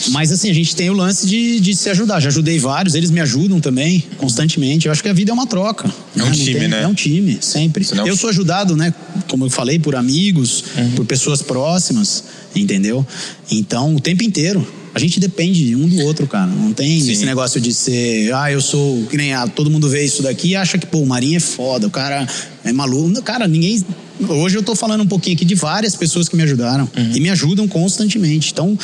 [0.09, 2.19] Mas assim, a gente tem o lance de, de se ajudar.
[2.19, 4.85] Já ajudei vários, eles me ajudam também, constantemente.
[4.85, 5.91] Eu acho que a vida é uma troca.
[6.17, 6.31] É um né?
[6.31, 6.83] time, tem, né?
[6.83, 7.85] É um time, sempre.
[7.93, 8.07] Não...
[8.07, 8.93] Eu sou ajudado, né?
[9.27, 10.91] Como eu falei, por amigos, uhum.
[10.91, 12.23] por pessoas próximas,
[12.55, 13.05] entendeu?
[13.49, 14.65] Então, o tempo inteiro
[14.95, 16.47] a gente depende um do outro, cara.
[16.47, 17.11] Não tem Sim.
[17.11, 20.51] esse negócio de ser, ah, eu sou, que nem ah, todo mundo vê isso daqui
[20.51, 22.25] e acha que, pô, o Marinho é foda, o cara
[22.63, 23.21] é maluco.
[23.21, 23.83] Cara, ninguém.
[24.29, 27.11] Hoje eu tô falando um pouquinho aqui de várias pessoas que me ajudaram uhum.
[27.13, 28.53] e me ajudam constantemente.
[28.53, 28.79] Então,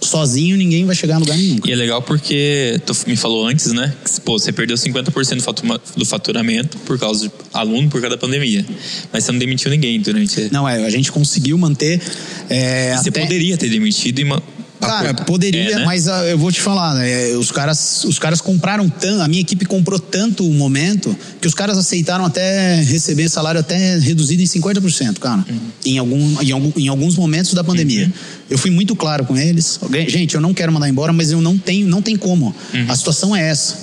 [0.00, 1.58] sozinho ninguém vai chegar a lugar nenhum.
[1.64, 3.92] E é legal porque tu me falou antes, né?
[4.04, 8.64] Que, pô, você perdeu 50% do faturamento por causa de aluno por causa da pandemia.
[9.12, 10.48] Mas você não demitiu ninguém durante.
[10.52, 12.00] Não, é, a gente conseguiu manter.
[12.48, 13.22] É, você até...
[13.22, 14.24] poderia ter demitido e
[14.82, 15.84] Cara, poderia, é, né?
[15.84, 19.40] mas uh, eu vou te falar, né, os caras, os caras compraram tanto, a minha
[19.40, 24.46] equipe comprou tanto o momento que os caras aceitaram até receber salário até reduzido em
[24.46, 25.44] 50%, cara.
[25.48, 25.58] Uhum.
[25.86, 28.06] Em, algum, em, algum, em alguns momentos da pandemia.
[28.06, 28.12] Uhum.
[28.50, 29.78] Eu fui muito claro com eles.
[30.08, 32.54] Gente, eu não quero mandar embora, mas eu não tenho, não tem como.
[32.74, 32.86] Uhum.
[32.88, 33.76] A situação é essa.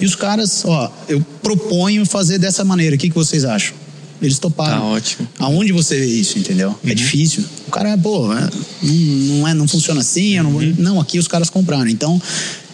[0.00, 2.96] E os caras, ó, eu proponho fazer dessa maneira.
[2.96, 3.74] O que, que vocês acham?
[4.22, 4.80] Eles toparam.
[4.80, 5.28] Tá ótimo.
[5.38, 6.68] Aonde você vê isso, entendeu?
[6.68, 6.92] É uhum.
[6.92, 7.44] É difícil.
[7.66, 8.50] O cara, pô, é,
[8.82, 10.38] não, não, é, não funciona assim.
[10.40, 10.74] Não, uhum.
[10.78, 11.88] não, aqui os caras compraram.
[11.88, 12.20] Então,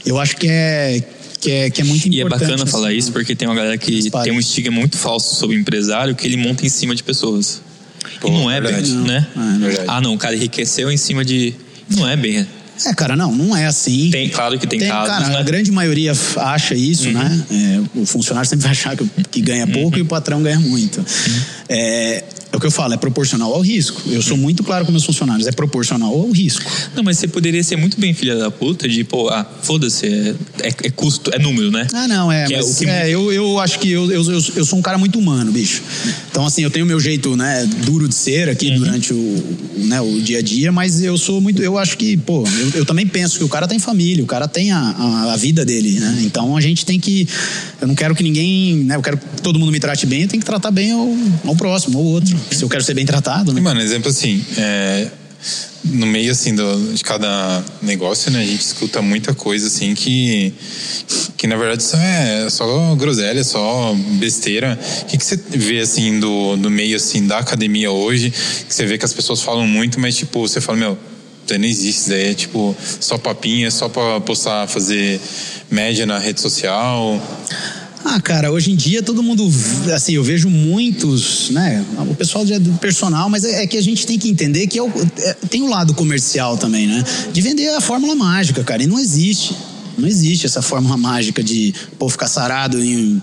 [0.05, 1.03] eu acho que é,
[1.41, 2.17] que é, que é muito importante.
[2.17, 5.37] E é bacana falar isso porque tem uma galera que tem um estigma muito falso
[5.37, 7.63] sobre o empresário que ele monta em cima de pessoas.
[8.21, 9.27] Pô, e não é verdade, bem, né?
[9.35, 11.55] Não, é ah, não, o cara enriqueceu em cima de.
[11.89, 12.47] Não é bem.
[12.85, 14.11] É, cara, não, não é assim.
[14.11, 15.17] Tem, claro que tem, tem casos.
[15.17, 15.39] Cara, né?
[15.39, 17.15] a grande maioria acha isso, uhum.
[17.15, 17.45] né?
[17.51, 19.99] É, o funcionário sempre vai achar que, que ganha pouco uhum.
[19.99, 20.99] e o patrão ganha muito.
[20.99, 21.41] Uhum.
[21.69, 22.25] É,
[22.57, 24.03] é o que eu falo, é proporcional ao risco.
[24.07, 26.65] Eu sou muito claro com meus funcionários, é proporcional ao risco.
[26.95, 30.35] Não, mas você poderia ser muito bem filha da puta de, pô, ah, foda-se, é,
[30.63, 31.87] é, é, custo, é número, né?
[31.93, 32.45] Ah, não, é.
[32.45, 35.19] é mas, é, eu, eu acho que eu, eu, eu, eu, sou um cara muito
[35.19, 35.83] humano, bicho.
[36.31, 38.79] Então, assim, eu tenho o meu jeito, né, duro de ser aqui uhum.
[38.79, 39.45] durante o,
[39.77, 42.87] né, o dia a dia, mas eu sou muito, eu acho que, pô, eu, eu
[42.87, 46.01] também penso que o cara tem família, o cara tem a, a, a, vida dele,
[46.01, 46.21] né?
[46.23, 47.29] Então a gente tem que,
[47.81, 50.29] eu não quero que ninguém, né, eu quero que todo mundo me trate bem, eu
[50.29, 51.09] tenho que tratar bem ao,
[51.45, 53.61] ao próximo, ao outro se eu quero ser bem tratado, né?
[53.61, 55.11] Mano, exemplo assim, é,
[55.85, 60.53] no meio assim do, de cada negócio, né, a gente escuta muita coisa assim que
[61.37, 64.79] que na verdade só é só groselha, só besteira.
[65.03, 68.31] O que, que você vê assim do, do meio assim da academia hoje?
[68.31, 70.99] Que você vê que as pessoas falam muito, mas tipo, você fala, meu,
[71.51, 75.21] não existe, daí é tipo só papinha, só para postar, fazer
[75.71, 77.21] média na rede social.
[78.09, 79.51] Ah, cara, hoje em dia todo mundo,
[79.93, 81.85] assim, eu vejo muitos, né?
[82.09, 84.83] O pessoal do personal, mas é, é, que a gente tem que entender que é
[84.83, 84.89] o,
[85.19, 87.05] é, tem o lado comercial também, né?
[87.33, 89.57] De vender a fórmula mágica, cara, e não existe.
[89.99, 93.21] Não existe essa fórmula mágica de pô, ficar sarado em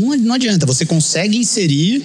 [0.00, 2.04] Não, não adianta, você consegue inserir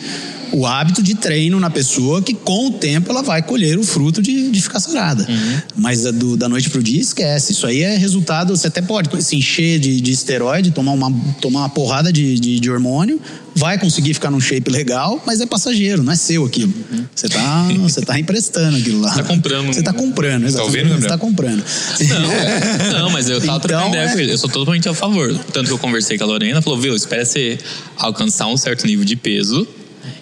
[0.52, 4.22] o hábito de treino na pessoa que com o tempo ela vai colher o fruto
[4.22, 5.26] de, de ficar sarada.
[5.30, 5.62] Uhum.
[5.76, 7.52] Mas do, da noite pro dia, esquece.
[7.52, 11.62] Isso aí é resultado, você até pode se encher de, de esteroide, tomar uma, tomar
[11.62, 13.22] uma porrada de, de, de hormônio,
[13.56, 16.74] vai conseguir ficar num shape legal, mas é passageiro, não é seu aquilo.
[16.92, 17.06] Uhum.
[17.14, 19.14] Você tá, você tá emprestando aquilo lá.
[19.14, 19.68] Tá comprando.
[19.68, 20.74] Você tá comprando, exatamente.
[20.74, 21.64] Tá ouvindo, você tá comprando.
[22.08, 24.14] Não, não, mas eu tava então, trocando ideia é...
[24.14, 24.32] com ele.
[24.32, 25.38] Eu sou totalmente a favor.
[25.52, 27.59] Tanto que eu conversei com a Lorena, falou, viu, espera você
[27.98, 29.68] alcançar um certo nível de peso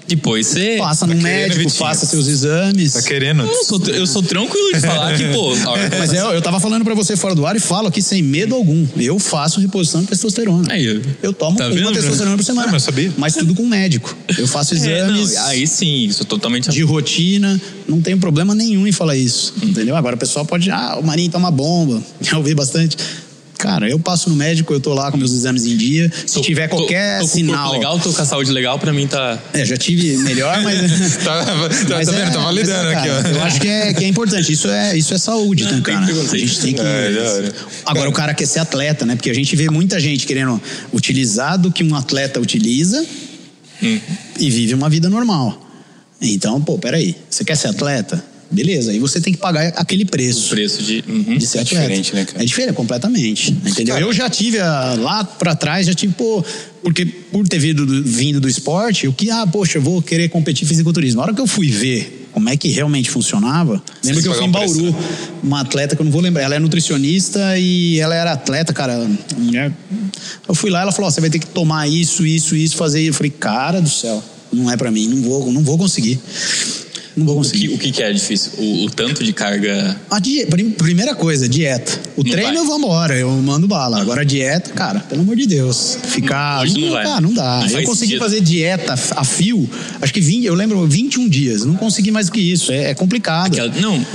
[0.08, 0.78] depois você.
[0.78, 1.78] Passa no tá médico, Vitinho.
[1.78, 2.94] faça seus exames.
[2.94, 3.44] Tá querendo?
[3.44, 5.54] Eu sou, eu sou tranquilo de falar que, pô.
[6.00, 8.56] Mas eu, eu tava falando pra você fora do ar e falo aqui sem medo
[8.56, 8.88] algum.
[8.96, 10.72] Eu faço reposição de testosterona.
[10.72, 12.72] Aí, eu, eu tomo tá uma testosterona por semana.
[12.72, 13.12] mas, sabia.
[13.18, 14.16] mas tudo com médico.
[14.38, 15.34] Eu faço exames.
[15.34, 16.70] É, não, aí sim, isso totalmente.
[16.70, 17.60] De rotina.
[17.88, 19.54] Não tenho problema nenhum em falar isso.
[19.62, 19.96] Entendeu?
[19.96, 20.72] Agora o pessoal pode.
[20.72, 22.02] Ah, o Marinho toma bomba.
[22.22, 22.98] Já ouvi bastante.
[23.58, 26.12] Cara, eu passo no médico, eu tô lá com meus exames em dia.
[26.26, 27.72] Se tô, tiver qualquer tô, tô sinal.
[27.72, 29.40] legal, tô com a saúde legal, pra mim tá.
[29.54, 31.18] É, já tive melhor, mas.
[31.24, 33.28] tá, tá, mas tá, é, tá validando aqui, ó.
[33.30, 34.52] Eu acho que é, que é importante.
[34.52, 36.06] Isso é, isso é saúde, né, cara?
[36.06, 36.82] A gente tem que.
[36.82, 37.52] É,
[37.86, 39.16] Agora, o cara quer ser atleta, né?
[39.16, 40.62] Porque a gente vê muita gente querendo
[40.94, 43.04] utilizar do que um atleta utiliza
[43.82, 44.00] hum.
[44.40, 45.66] e vive uma vida normal.
[46.22, 47.16] Então, pô, peraí.
[47.30, 48.24] Você quer ser atleta?
[48.50, 50.48] Beleza, aí você tem que pagar aquele preço.
[50.48, 51.38] O preço de, uhum.
[51.38, 52.42] de ser é diferente, né, cara?
[52.42, 53.52] É diferente, completamente.
[53.52, 53.96] Entendeu?
[53.96, 54.06] Cara.
[54.06, 56.44] Eu já tive a, lá para trás, já tive, pô,
[56.82, 60.30] porque por ter vindo do, vindo do esporte, o que, ah, poxa, eu vou querer
[60.30, 61.18] competir fisiculturismo.
[61.18, 64.46] Na hora que eu fui ver como é que realmente funcionava, lembro que eu fui
[64.46, 64.96] em Bauru,
[65.44, 69.10] uma atleta que eu não vou lembrar, ela é nutricionista e ela era atleta, cara.
[70.48, 73.02] Eu fui lá, ela falou: oh, você vai ter que tomar isso, isso, isso, fazer.
[73.02, 76.20] Eu falei, cara do céu, não é para mim, não vou, não vou conseguir.
[77.18, 77.70] Não vou conseguir.
[77.70, 78.52] O que, o que é difícil?
[78.60, 80.00] O, o, tanto de carga.
[80.10, 80.46] A di...
[80.78, 82.00] Primeira coisa, dieta.
[82.16, 82.58] O não treino vai.
[82.62, 84.00] eu vou embora, eu mando bala.
[84.00, 85.98] Agora a dieta, cara, pelo amor de Deus.
[86.04, 86.62] Ficar.
[86.62, 87.22] Hoje não, não, vai.
[87.22, 87.62] não dá.
[87.62, 88.20] Não eu consegui sentido.
[88.20, 89.68] fazer dieta a fio,
[90.00, 91.66] acho que 20, eu lembro 21 dias.
[91.66, 92.72] Não consegui mais do que isso.
[92.72, 93.48] É, é complicado.
[93.48, 94.06] Aquela, não,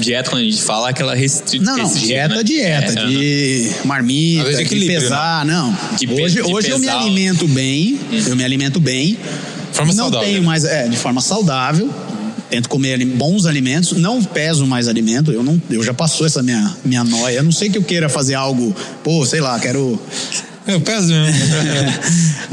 [0.00, 1.76] dieta, quando a gente fala, aquela restrição.
[1.76, 2.42] Não, não, dieta, né?
[2.42, 3.00] dieta.
[3.00, 5.52] É, de marmita, de pesar, né?
[5.52, 5.76] não.
[5.96, 8.22] De hoje de hoje eu me alimento bem, hum.
[8.26, 9.16] eu me alimento bem.
[9.72, 10.26] Forma não saudável.
[10.26, 11.88] tenho mais, é, de forma saudável
[12.50, 16.76] tento comer bons alimentos, não peso mais alimento, eu não, eu já passou essa minha
[16.84, 17.36] minha noia.
[17.36, 20.00] Eu não sei que eu queira fazer algo, pô, sei lá, quero
[20.68, 21.34] eu peso mesmo.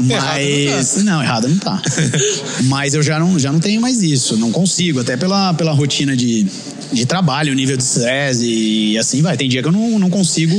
[0.00, 1.04] Mas.
[1.04, 1.80] Não, errado não tá.
[2.64, 4.38] Mas eu já não, já não tenho mais isso.
[4.38, 6.46] Não consigo, até pela, pela rotina de,
[6.90, 9.36] de trabalho, nível de estresse e assim vai.
[9.36, 10.56] Tem dia que eu não, não consigo.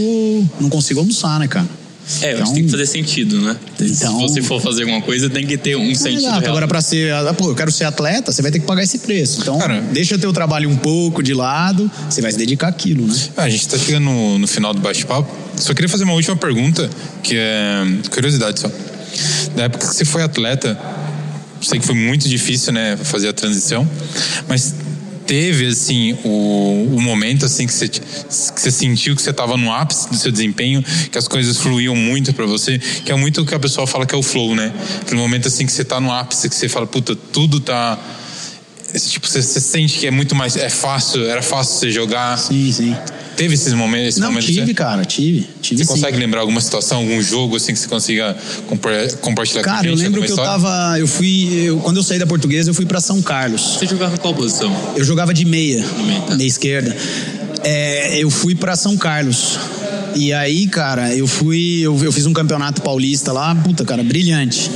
[0.61, 1.67] Não consigo almoçar, né, cara?
[2.21, 3.55] É, então, tem que fazer sentido, né?
[3.79, 6.19] Então, Se você for fazer alguma coisa, tem que ter um sentido.
[6.19, 6.47] Exato.
[6.47, 9.41] Agora, para ser, pô, eu quero ser atleta, você vai ter que pagar esse preço.
[9.41, 13.13] Então, Cara, deixa teu trabalho um pouco de lado, você vai se dedicar àquilo, né?
[13.35, 15.29] Ah, a gente tá chegando no, no final do bate-papo.
[15.57, 16.89] Só queria fazer uma última pergunta,
[17.21, 18.71] que é curiosidade só.
[19.55, 20.79] Na época que você foi atleta,
[21.61, 23.87] sei que foi muito difícil, né, fazer a transição,
[24.47, 24.73] mas
[25.27, 29.71] teve assim o, o momento assim que você, que você sentiu que você estava no
[29.71, 30.81] ápice do seu desempenho,
[31.11, 34.05] que as coisas fluíam muito para você, que é muito o que a pessoa fala
[34.05, 34.73] que é o flow, né?
[35.01, 37.99] Aquele momento assim que você está no ápice, que você fala, puta, tudo tá
[38.93, 40.55] tipo, você, você, sente que é muito mais.
[40.55, 42.37] É fácil, era fácil você jogar.
[42.37, 42.95] Sim, sim.
[43.35, 44.09] Teve esses momentos?
[44.09, 45.47] Esse Não, momento tive, cara, tive.
[45.61, 45.93] tive você sim.
[45.93, 48.35] consegue lembrar alguma situação, algum jogo assim que você consiga
[49.21, 49.63] compartilhar cara, com a gente?
[49.63, 50.97] Cara, eu lembro que eu tava.
[50.97, 51.65] Eu fui.
[51.65, 53.77] Eu, quando eu saí da portuguesa, eu fui para São Carlos.
[53.77, 54.75] Você jogava qual posição?
[54.95, 56.35] Eu jogava de meia, meia, tá.
[56.35, 56.95] meia esquerda.
[57.63, 59.59] É, eu fui para São Carlos.
[60.15, 61.81] E aí, cara, eu fui.
[61.81, 64.71] Eu, eu fiz um campeonato paulista lá, puta, cara, brilhante.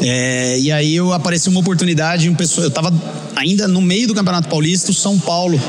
[0.00, 2.92] É, e aí eu apareceu uma oportunidade, um pessoa, eu tava
[3.34, 5.60] ainda no meio do Campeonato Paulista, o São Paulo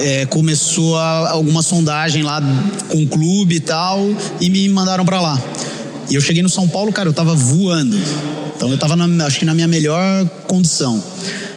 [0.00, 2.42] é, começou a, alguma sondagem lá
[2.88, 4.00] com o clube e tal,
[4.40, 5.40] e me mandaram para lá.
[6.10, 7.96] E eu cheguei no São Paulo, cara, eu tava voando.
[8.56, 11.02] Então eu tava, na, acho que na minha melhor condição.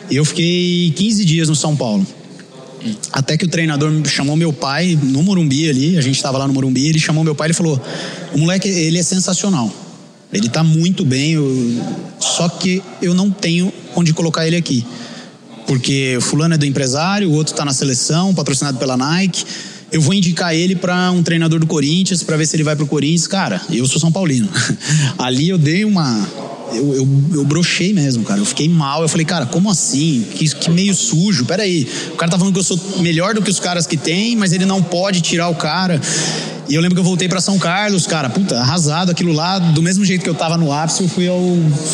[0.10, 2.06] E eu fiquei 15 dias no São Paulo.
[3.12, 6.54] Até que o treinador chamou meu pai no Morumbi ali, a gente estava lá no
[6.54, 7.80] Morumbi, ele chamou meu pai e falou:
[8.34, 9.70] "O moleque, ele é sensacional.
[10.32, 11.82] Ele está muito bem, eu...
[12.20, 14.86] só que eu não tenho onde colocar ele aqui.
[15.66, 19.44] Porque o fulano é do empresário, o outro está na seleção, patrocinado pela Nike.
[19.92, 22.86] Eu vou indicar ele para um treinador do Corinthians para ver se ele vai pro
[22.86, 23.28] Corinthians.
[23.28, 24.48] Cara, eu sou São Paulino.
[25.18, 26.28] Ali eu dei uma
[26.74, 28.40] eu, eu, eu brochei mesmo, cara.
[28.40, 29.02] Eu fiquei mal.
[29.02, 30.26] Eu falei, cara, como assim?
[30.36, 31.46] Que, que meio sujo.
[31.46, 31.88] Peraí.
[32.12, 34.52] O cara tá falando que eu sou melhor do que os caras que tem, mas
[34.52, 36.00] ele não pode tirar o cara.
[36.70, 39.82] E eu lembro que eu voltei para São Carlos, cara, puta, arrasado aquilo lá, do
[39.82, 41.42] mesmo jeito que eu tava no ápice, eu fui, ao,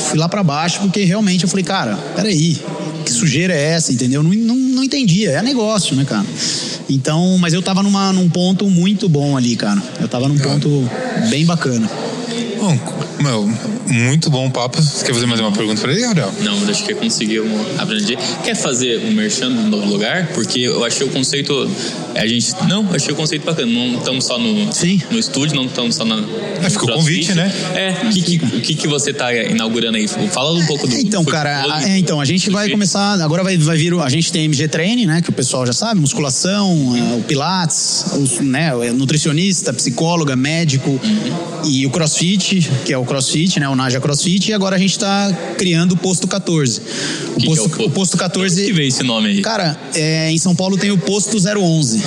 [0.09, 2.59] fui lá para baixo, porque realmente eu falei, cara, peraí,
[3.05, 4.21] que sujeira é essa, entendeu?
[4.21, 6.25] Não, não, não entendia, é negócio, né, cara?
[6.89, 9.81] Então, mas eu tava numa, num ponto muito bom ali, cara.
[10.01, 10.89] Eu tava num ponto
[11.29, 11.89] bem bacana.
[13.19, 13.49] Meu,
[13.87, 14.81] muito bom papo.
[14.81, 16.33] Você quer fazer mais uma pergunta pra ele, Gabriel?
[16.41, 17.45] Não, acho que conseguiu
[17.77, 18.17] apreender.
[18.43, 20.27] Quer fazer um merchan no novo lugar?
[20.33, 21.69] Porque eu achei o conceito.
[22.15, 22.53] A gente.
[22.67, 23.71] Não, achei o conceito bacana.
[23.71, 25.01] Não estamos só no, Sim.
[25.11, 26.23] no estúdio, não estamos só na.
[26.63, 27.51] É, ficou o convite, né?
[27.75, 30.07] É, o que, que, que, você tá inaugurando aí?
[30.07, 30.95] Fala um pouco do.
[30.95, 33.19] Então, cara, a- é, então, a gente vai começar.
[33.21, 33.93] Agora vai, vai vir.
[33.95, 35.21] A gente tem MG Training, né?
[35.21, 38.05] Que o pessoal já sabe, musculação, é, o Pilates,
[38.41, 40.99] né, o nutricionista, psicóloga, médico
[41.65, 42.54] e o CrossFit,
[42.85, 43.67] que é o CrossFit, né?
[43.69, 46.81] O Naja CrossFit, e agora a gente tá criando o posto 14.
[47.35, 48.71] O, que posto, é o- o posto Que 14.
[48.71, 49.41] veio esse nome aí?
[49.41, 52.01] Cara, é, em São Paulo tem o posto 011.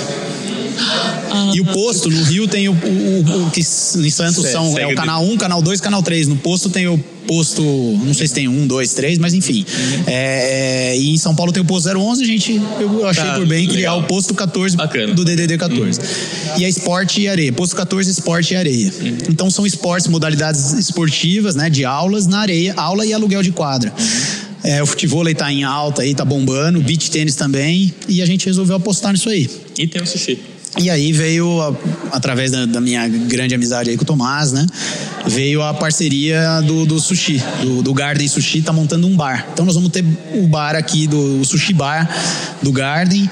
[1.53, 3.63] E o posto, no Rio tem o, o- o que em
[4.09, 6.27] Santos são é o canal 1, canal 2, canal 3.
[6.27, 6.99] No posto tem o
[7.29, 9.63] posto, não sei se tem um, dois, três, mas enfim.
[10.07, 13.45] É, e em São Paulo tem o posto 011, a gente, eu achei Tá, por
[13.45, 13.99] bem criar legal.
[13.99, 15.13] o posto 14 Bacana.
[15.13, 15.99] do DDD 14.
[16.57, 17.53] E é esporte e areia.
[17.53, 18.91] Posto 14, esporte e areia.
[19.29, 23.93] Então são esportes, modalidades esportivas, né, de aulas na areia, aula e aluguel de quadra.
[24.63, 28.47] É, o futebol tá em alta aí, tá bombando, beach tênis também, e a gente
[28.47, 29.47] resolveu apostar nisso aí.
[29.77, 30.39] E tem o sushi.
[30.77, 31.73] E aí veio, a-
[32.11, 34.65] através da, da minha grande amizade aí com o Tomás, né?
[35.27, 39.47] Veio a parceria do, do sushi, do, do Garden Sushi, tá montando um bar.
[39.51, 42.09] Então nós vamos ter o bar aqui, do o Sushi Bar
[42.61, 43.29] do Garden.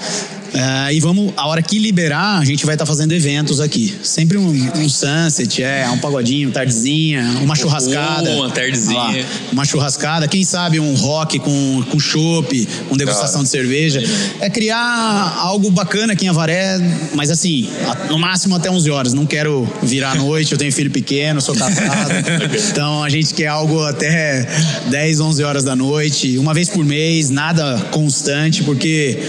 [0.54, 3.94] Eh, e vamos, a hora que liberar, a gente vai estar fazendo eventos aqui.
[4.04, 8.30] Sempre um, um sunset, é, um pagodinho, tardezinha, uma churrascada.
[8.32, 8.98] uma tardezinha.
[8.98, 9.14] Lá,
[9.52, 14.02] uma churrascada, quem sabe um rock com, com chopp, com degustação de cerveja.
[14.40, 16.78] É criar algo bacana aqui em Avaré,
[17.14, 17.70] mas assim,
[18.10, 19.14] no máximo até 11 horas.
[19.14, 22.12] Não quero virar à noite, eu tenho filho pequeno, sou casado.
[22.72, 24.48] então a gente quer algo até
[24.90, 29.20] 10, 11 horas da noite, uma vez por mês, nada constante, porque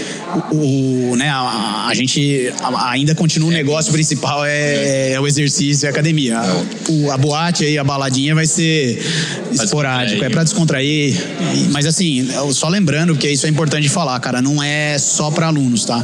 [0.51, 5.27] o, o- né, a, a gente a- ainda continua o negócio principal é, é o
[5.27, 6.39] exercício e a academia.
[6.89, 8.99] O- a boate aí, a baladinha vai ser
[9.51, 11.15] esporádico, é pra descontrair.
[11.55, 15.29] E- Mas assim, só lembrando, porque isso é importante de falar, cara, não é só
[15.31, 16.03] pra alunos, tá?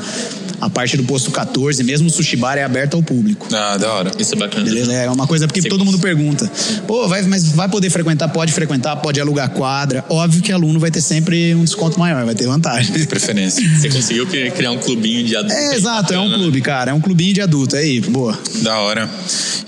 [0.65, 3.47] A parte do posto 14, mesmo o sushi bar é aberto ao público.
[3.53, 4.11] Ah, da hora.
[4.17, 4.63] Isso é bacana.
[4.65, 4.91] Beleza?
[4.93, 6.49] É uma coisa porque Você todo mundo pergunta.
[6.87, 8.27] Pô, vai, mas vai poder frequentar?
[8.29, 10.03] Pode frequentar, pode alugar quadra.
[10.09, 12.91] Óbvio que aluno vai ter sempre um desconto maior, vai ter vantagem.
[12.93, 13.63] De preferência.
[13.77, 15.55] Você conseguiu cri- criar um clubinho de adultos.
[15.55, 16.43] É, exato, é um bacana, né?
[16.43, 16.91] clube, cara.
[16.91, 17.75] É um clubinho de adulto.
[17.75, 18.35] Aí, boa.
[18.63, 19.07] Da hora.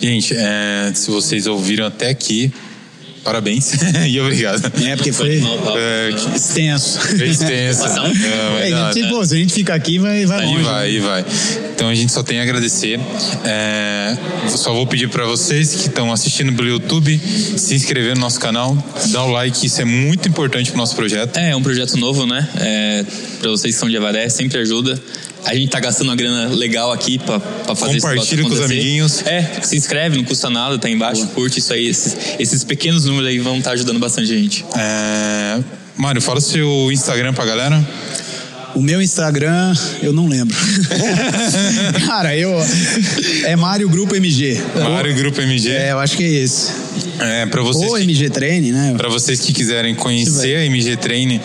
[0.02, 2.52] Gente, é, se vocês ouviram até aqui,
[3.24, 3.72] parabéns
[4.08, 4.72] e obrigado.
[4.84, 5.76] É, porque foi Mal, mal.
[5.78, 7.00] É, que- extenso.
[7.00, 7.28] foi.
[7.28, 9.12] Passar um- Não, mas É, tipo, né?
[9.12, 10.64] pô, se a gente ficar aqui, vai, vai Aí longe.
[10.64, 11.26] vai, aí vai.
[11.76, 13.00] Então a gente só tem a agradecer.
[13.46, 14.18] É,
[14.50, 17.20] só vou pedir para vocês que estão assistindo pelo YouTube
[17.58, 18.76] se inscrever no nosso canal,
[19.12, 21.38] dar o like, isso é muito importante pro nosso projeto.
[21.38, 22.48] É, é um projeto novo, né?
[22.58, 23.06] É,
[23.40, 25.00] pra vocês que são de Avaré, sempre ajuda.
[25.48, 28.66] A gente tá gastando uma grana legal aqui pra, pra fazer esse Compartilha negócio com
[28.66, 29.26] os amiguinhos.
[29.26, 31.88] É, se inscreve, não custa nada, tá embaixo, curte isso aí.
[31.88, 34.66] Esses, esses pequenos números aí vão estar ajudando bastante a gente.
[34.76, 35.64] É,
[35.96, 37.88] Mário, fala o seu Instagram pra galera.
[38.76, 40.56] O meu Instagram, eu não lembro.
[42.06, 42.54] Cara, eu.
[43.46, 44.62] É Mário Grupo MG.
[44.76, 45.72] Mário Grupo MG.
[45.72, 46.87] É, eu acho que é esse.
[47.20, 48.94] É, para vocês Ou que- MG Treine, né?
[48.98, 51.40] Para vocês que quiserem conhecer a MG Train,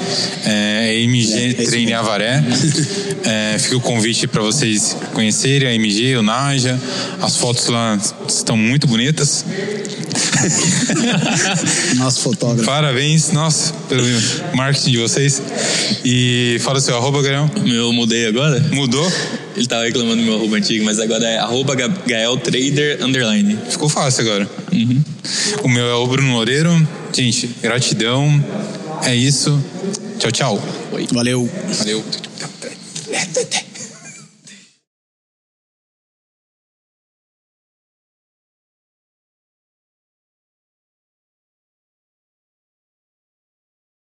[0.45, 1.93] é, MG É, é isso Train.
[1.93, 2.43] Avaré.
[3.25, 6.77] É, fica o convite para vocês conhecerem a MG, o Naja.
[7.21, 7.97] As fotos lá
[8.29, 9.45] estão muito bonitas.
[11.97, 12.65] Nosso fotógrafo.
[12.65, 14.03] Parabéns, nossa, pelo
[14.55, 15.41] marketing de vocês.
[16.05, 17.51] E fala o seu arroba, Gabriel.
[17.67, 18.61] Eu mudei agora?
[18.73, 19.11] Mudou?
[19.57, 23.59] Ele tava reclamando do meu arroba antigo, mas agora é arroba Ga- Gael Trader Underline.
[23.69, 24.49] Ficou fácil agora.
[24.73, 25.03] Uhum.
[25.63, 26.71] O meu é o Bruno Loureiro.
[27.13, 28.43] Gente, gratidão.
[29.05, 29.63] É isso.
[30.19, 30.63] Tchau, tchau.
[31.13, 31.49] Valeu.
[31.79, 32.05] Valeu.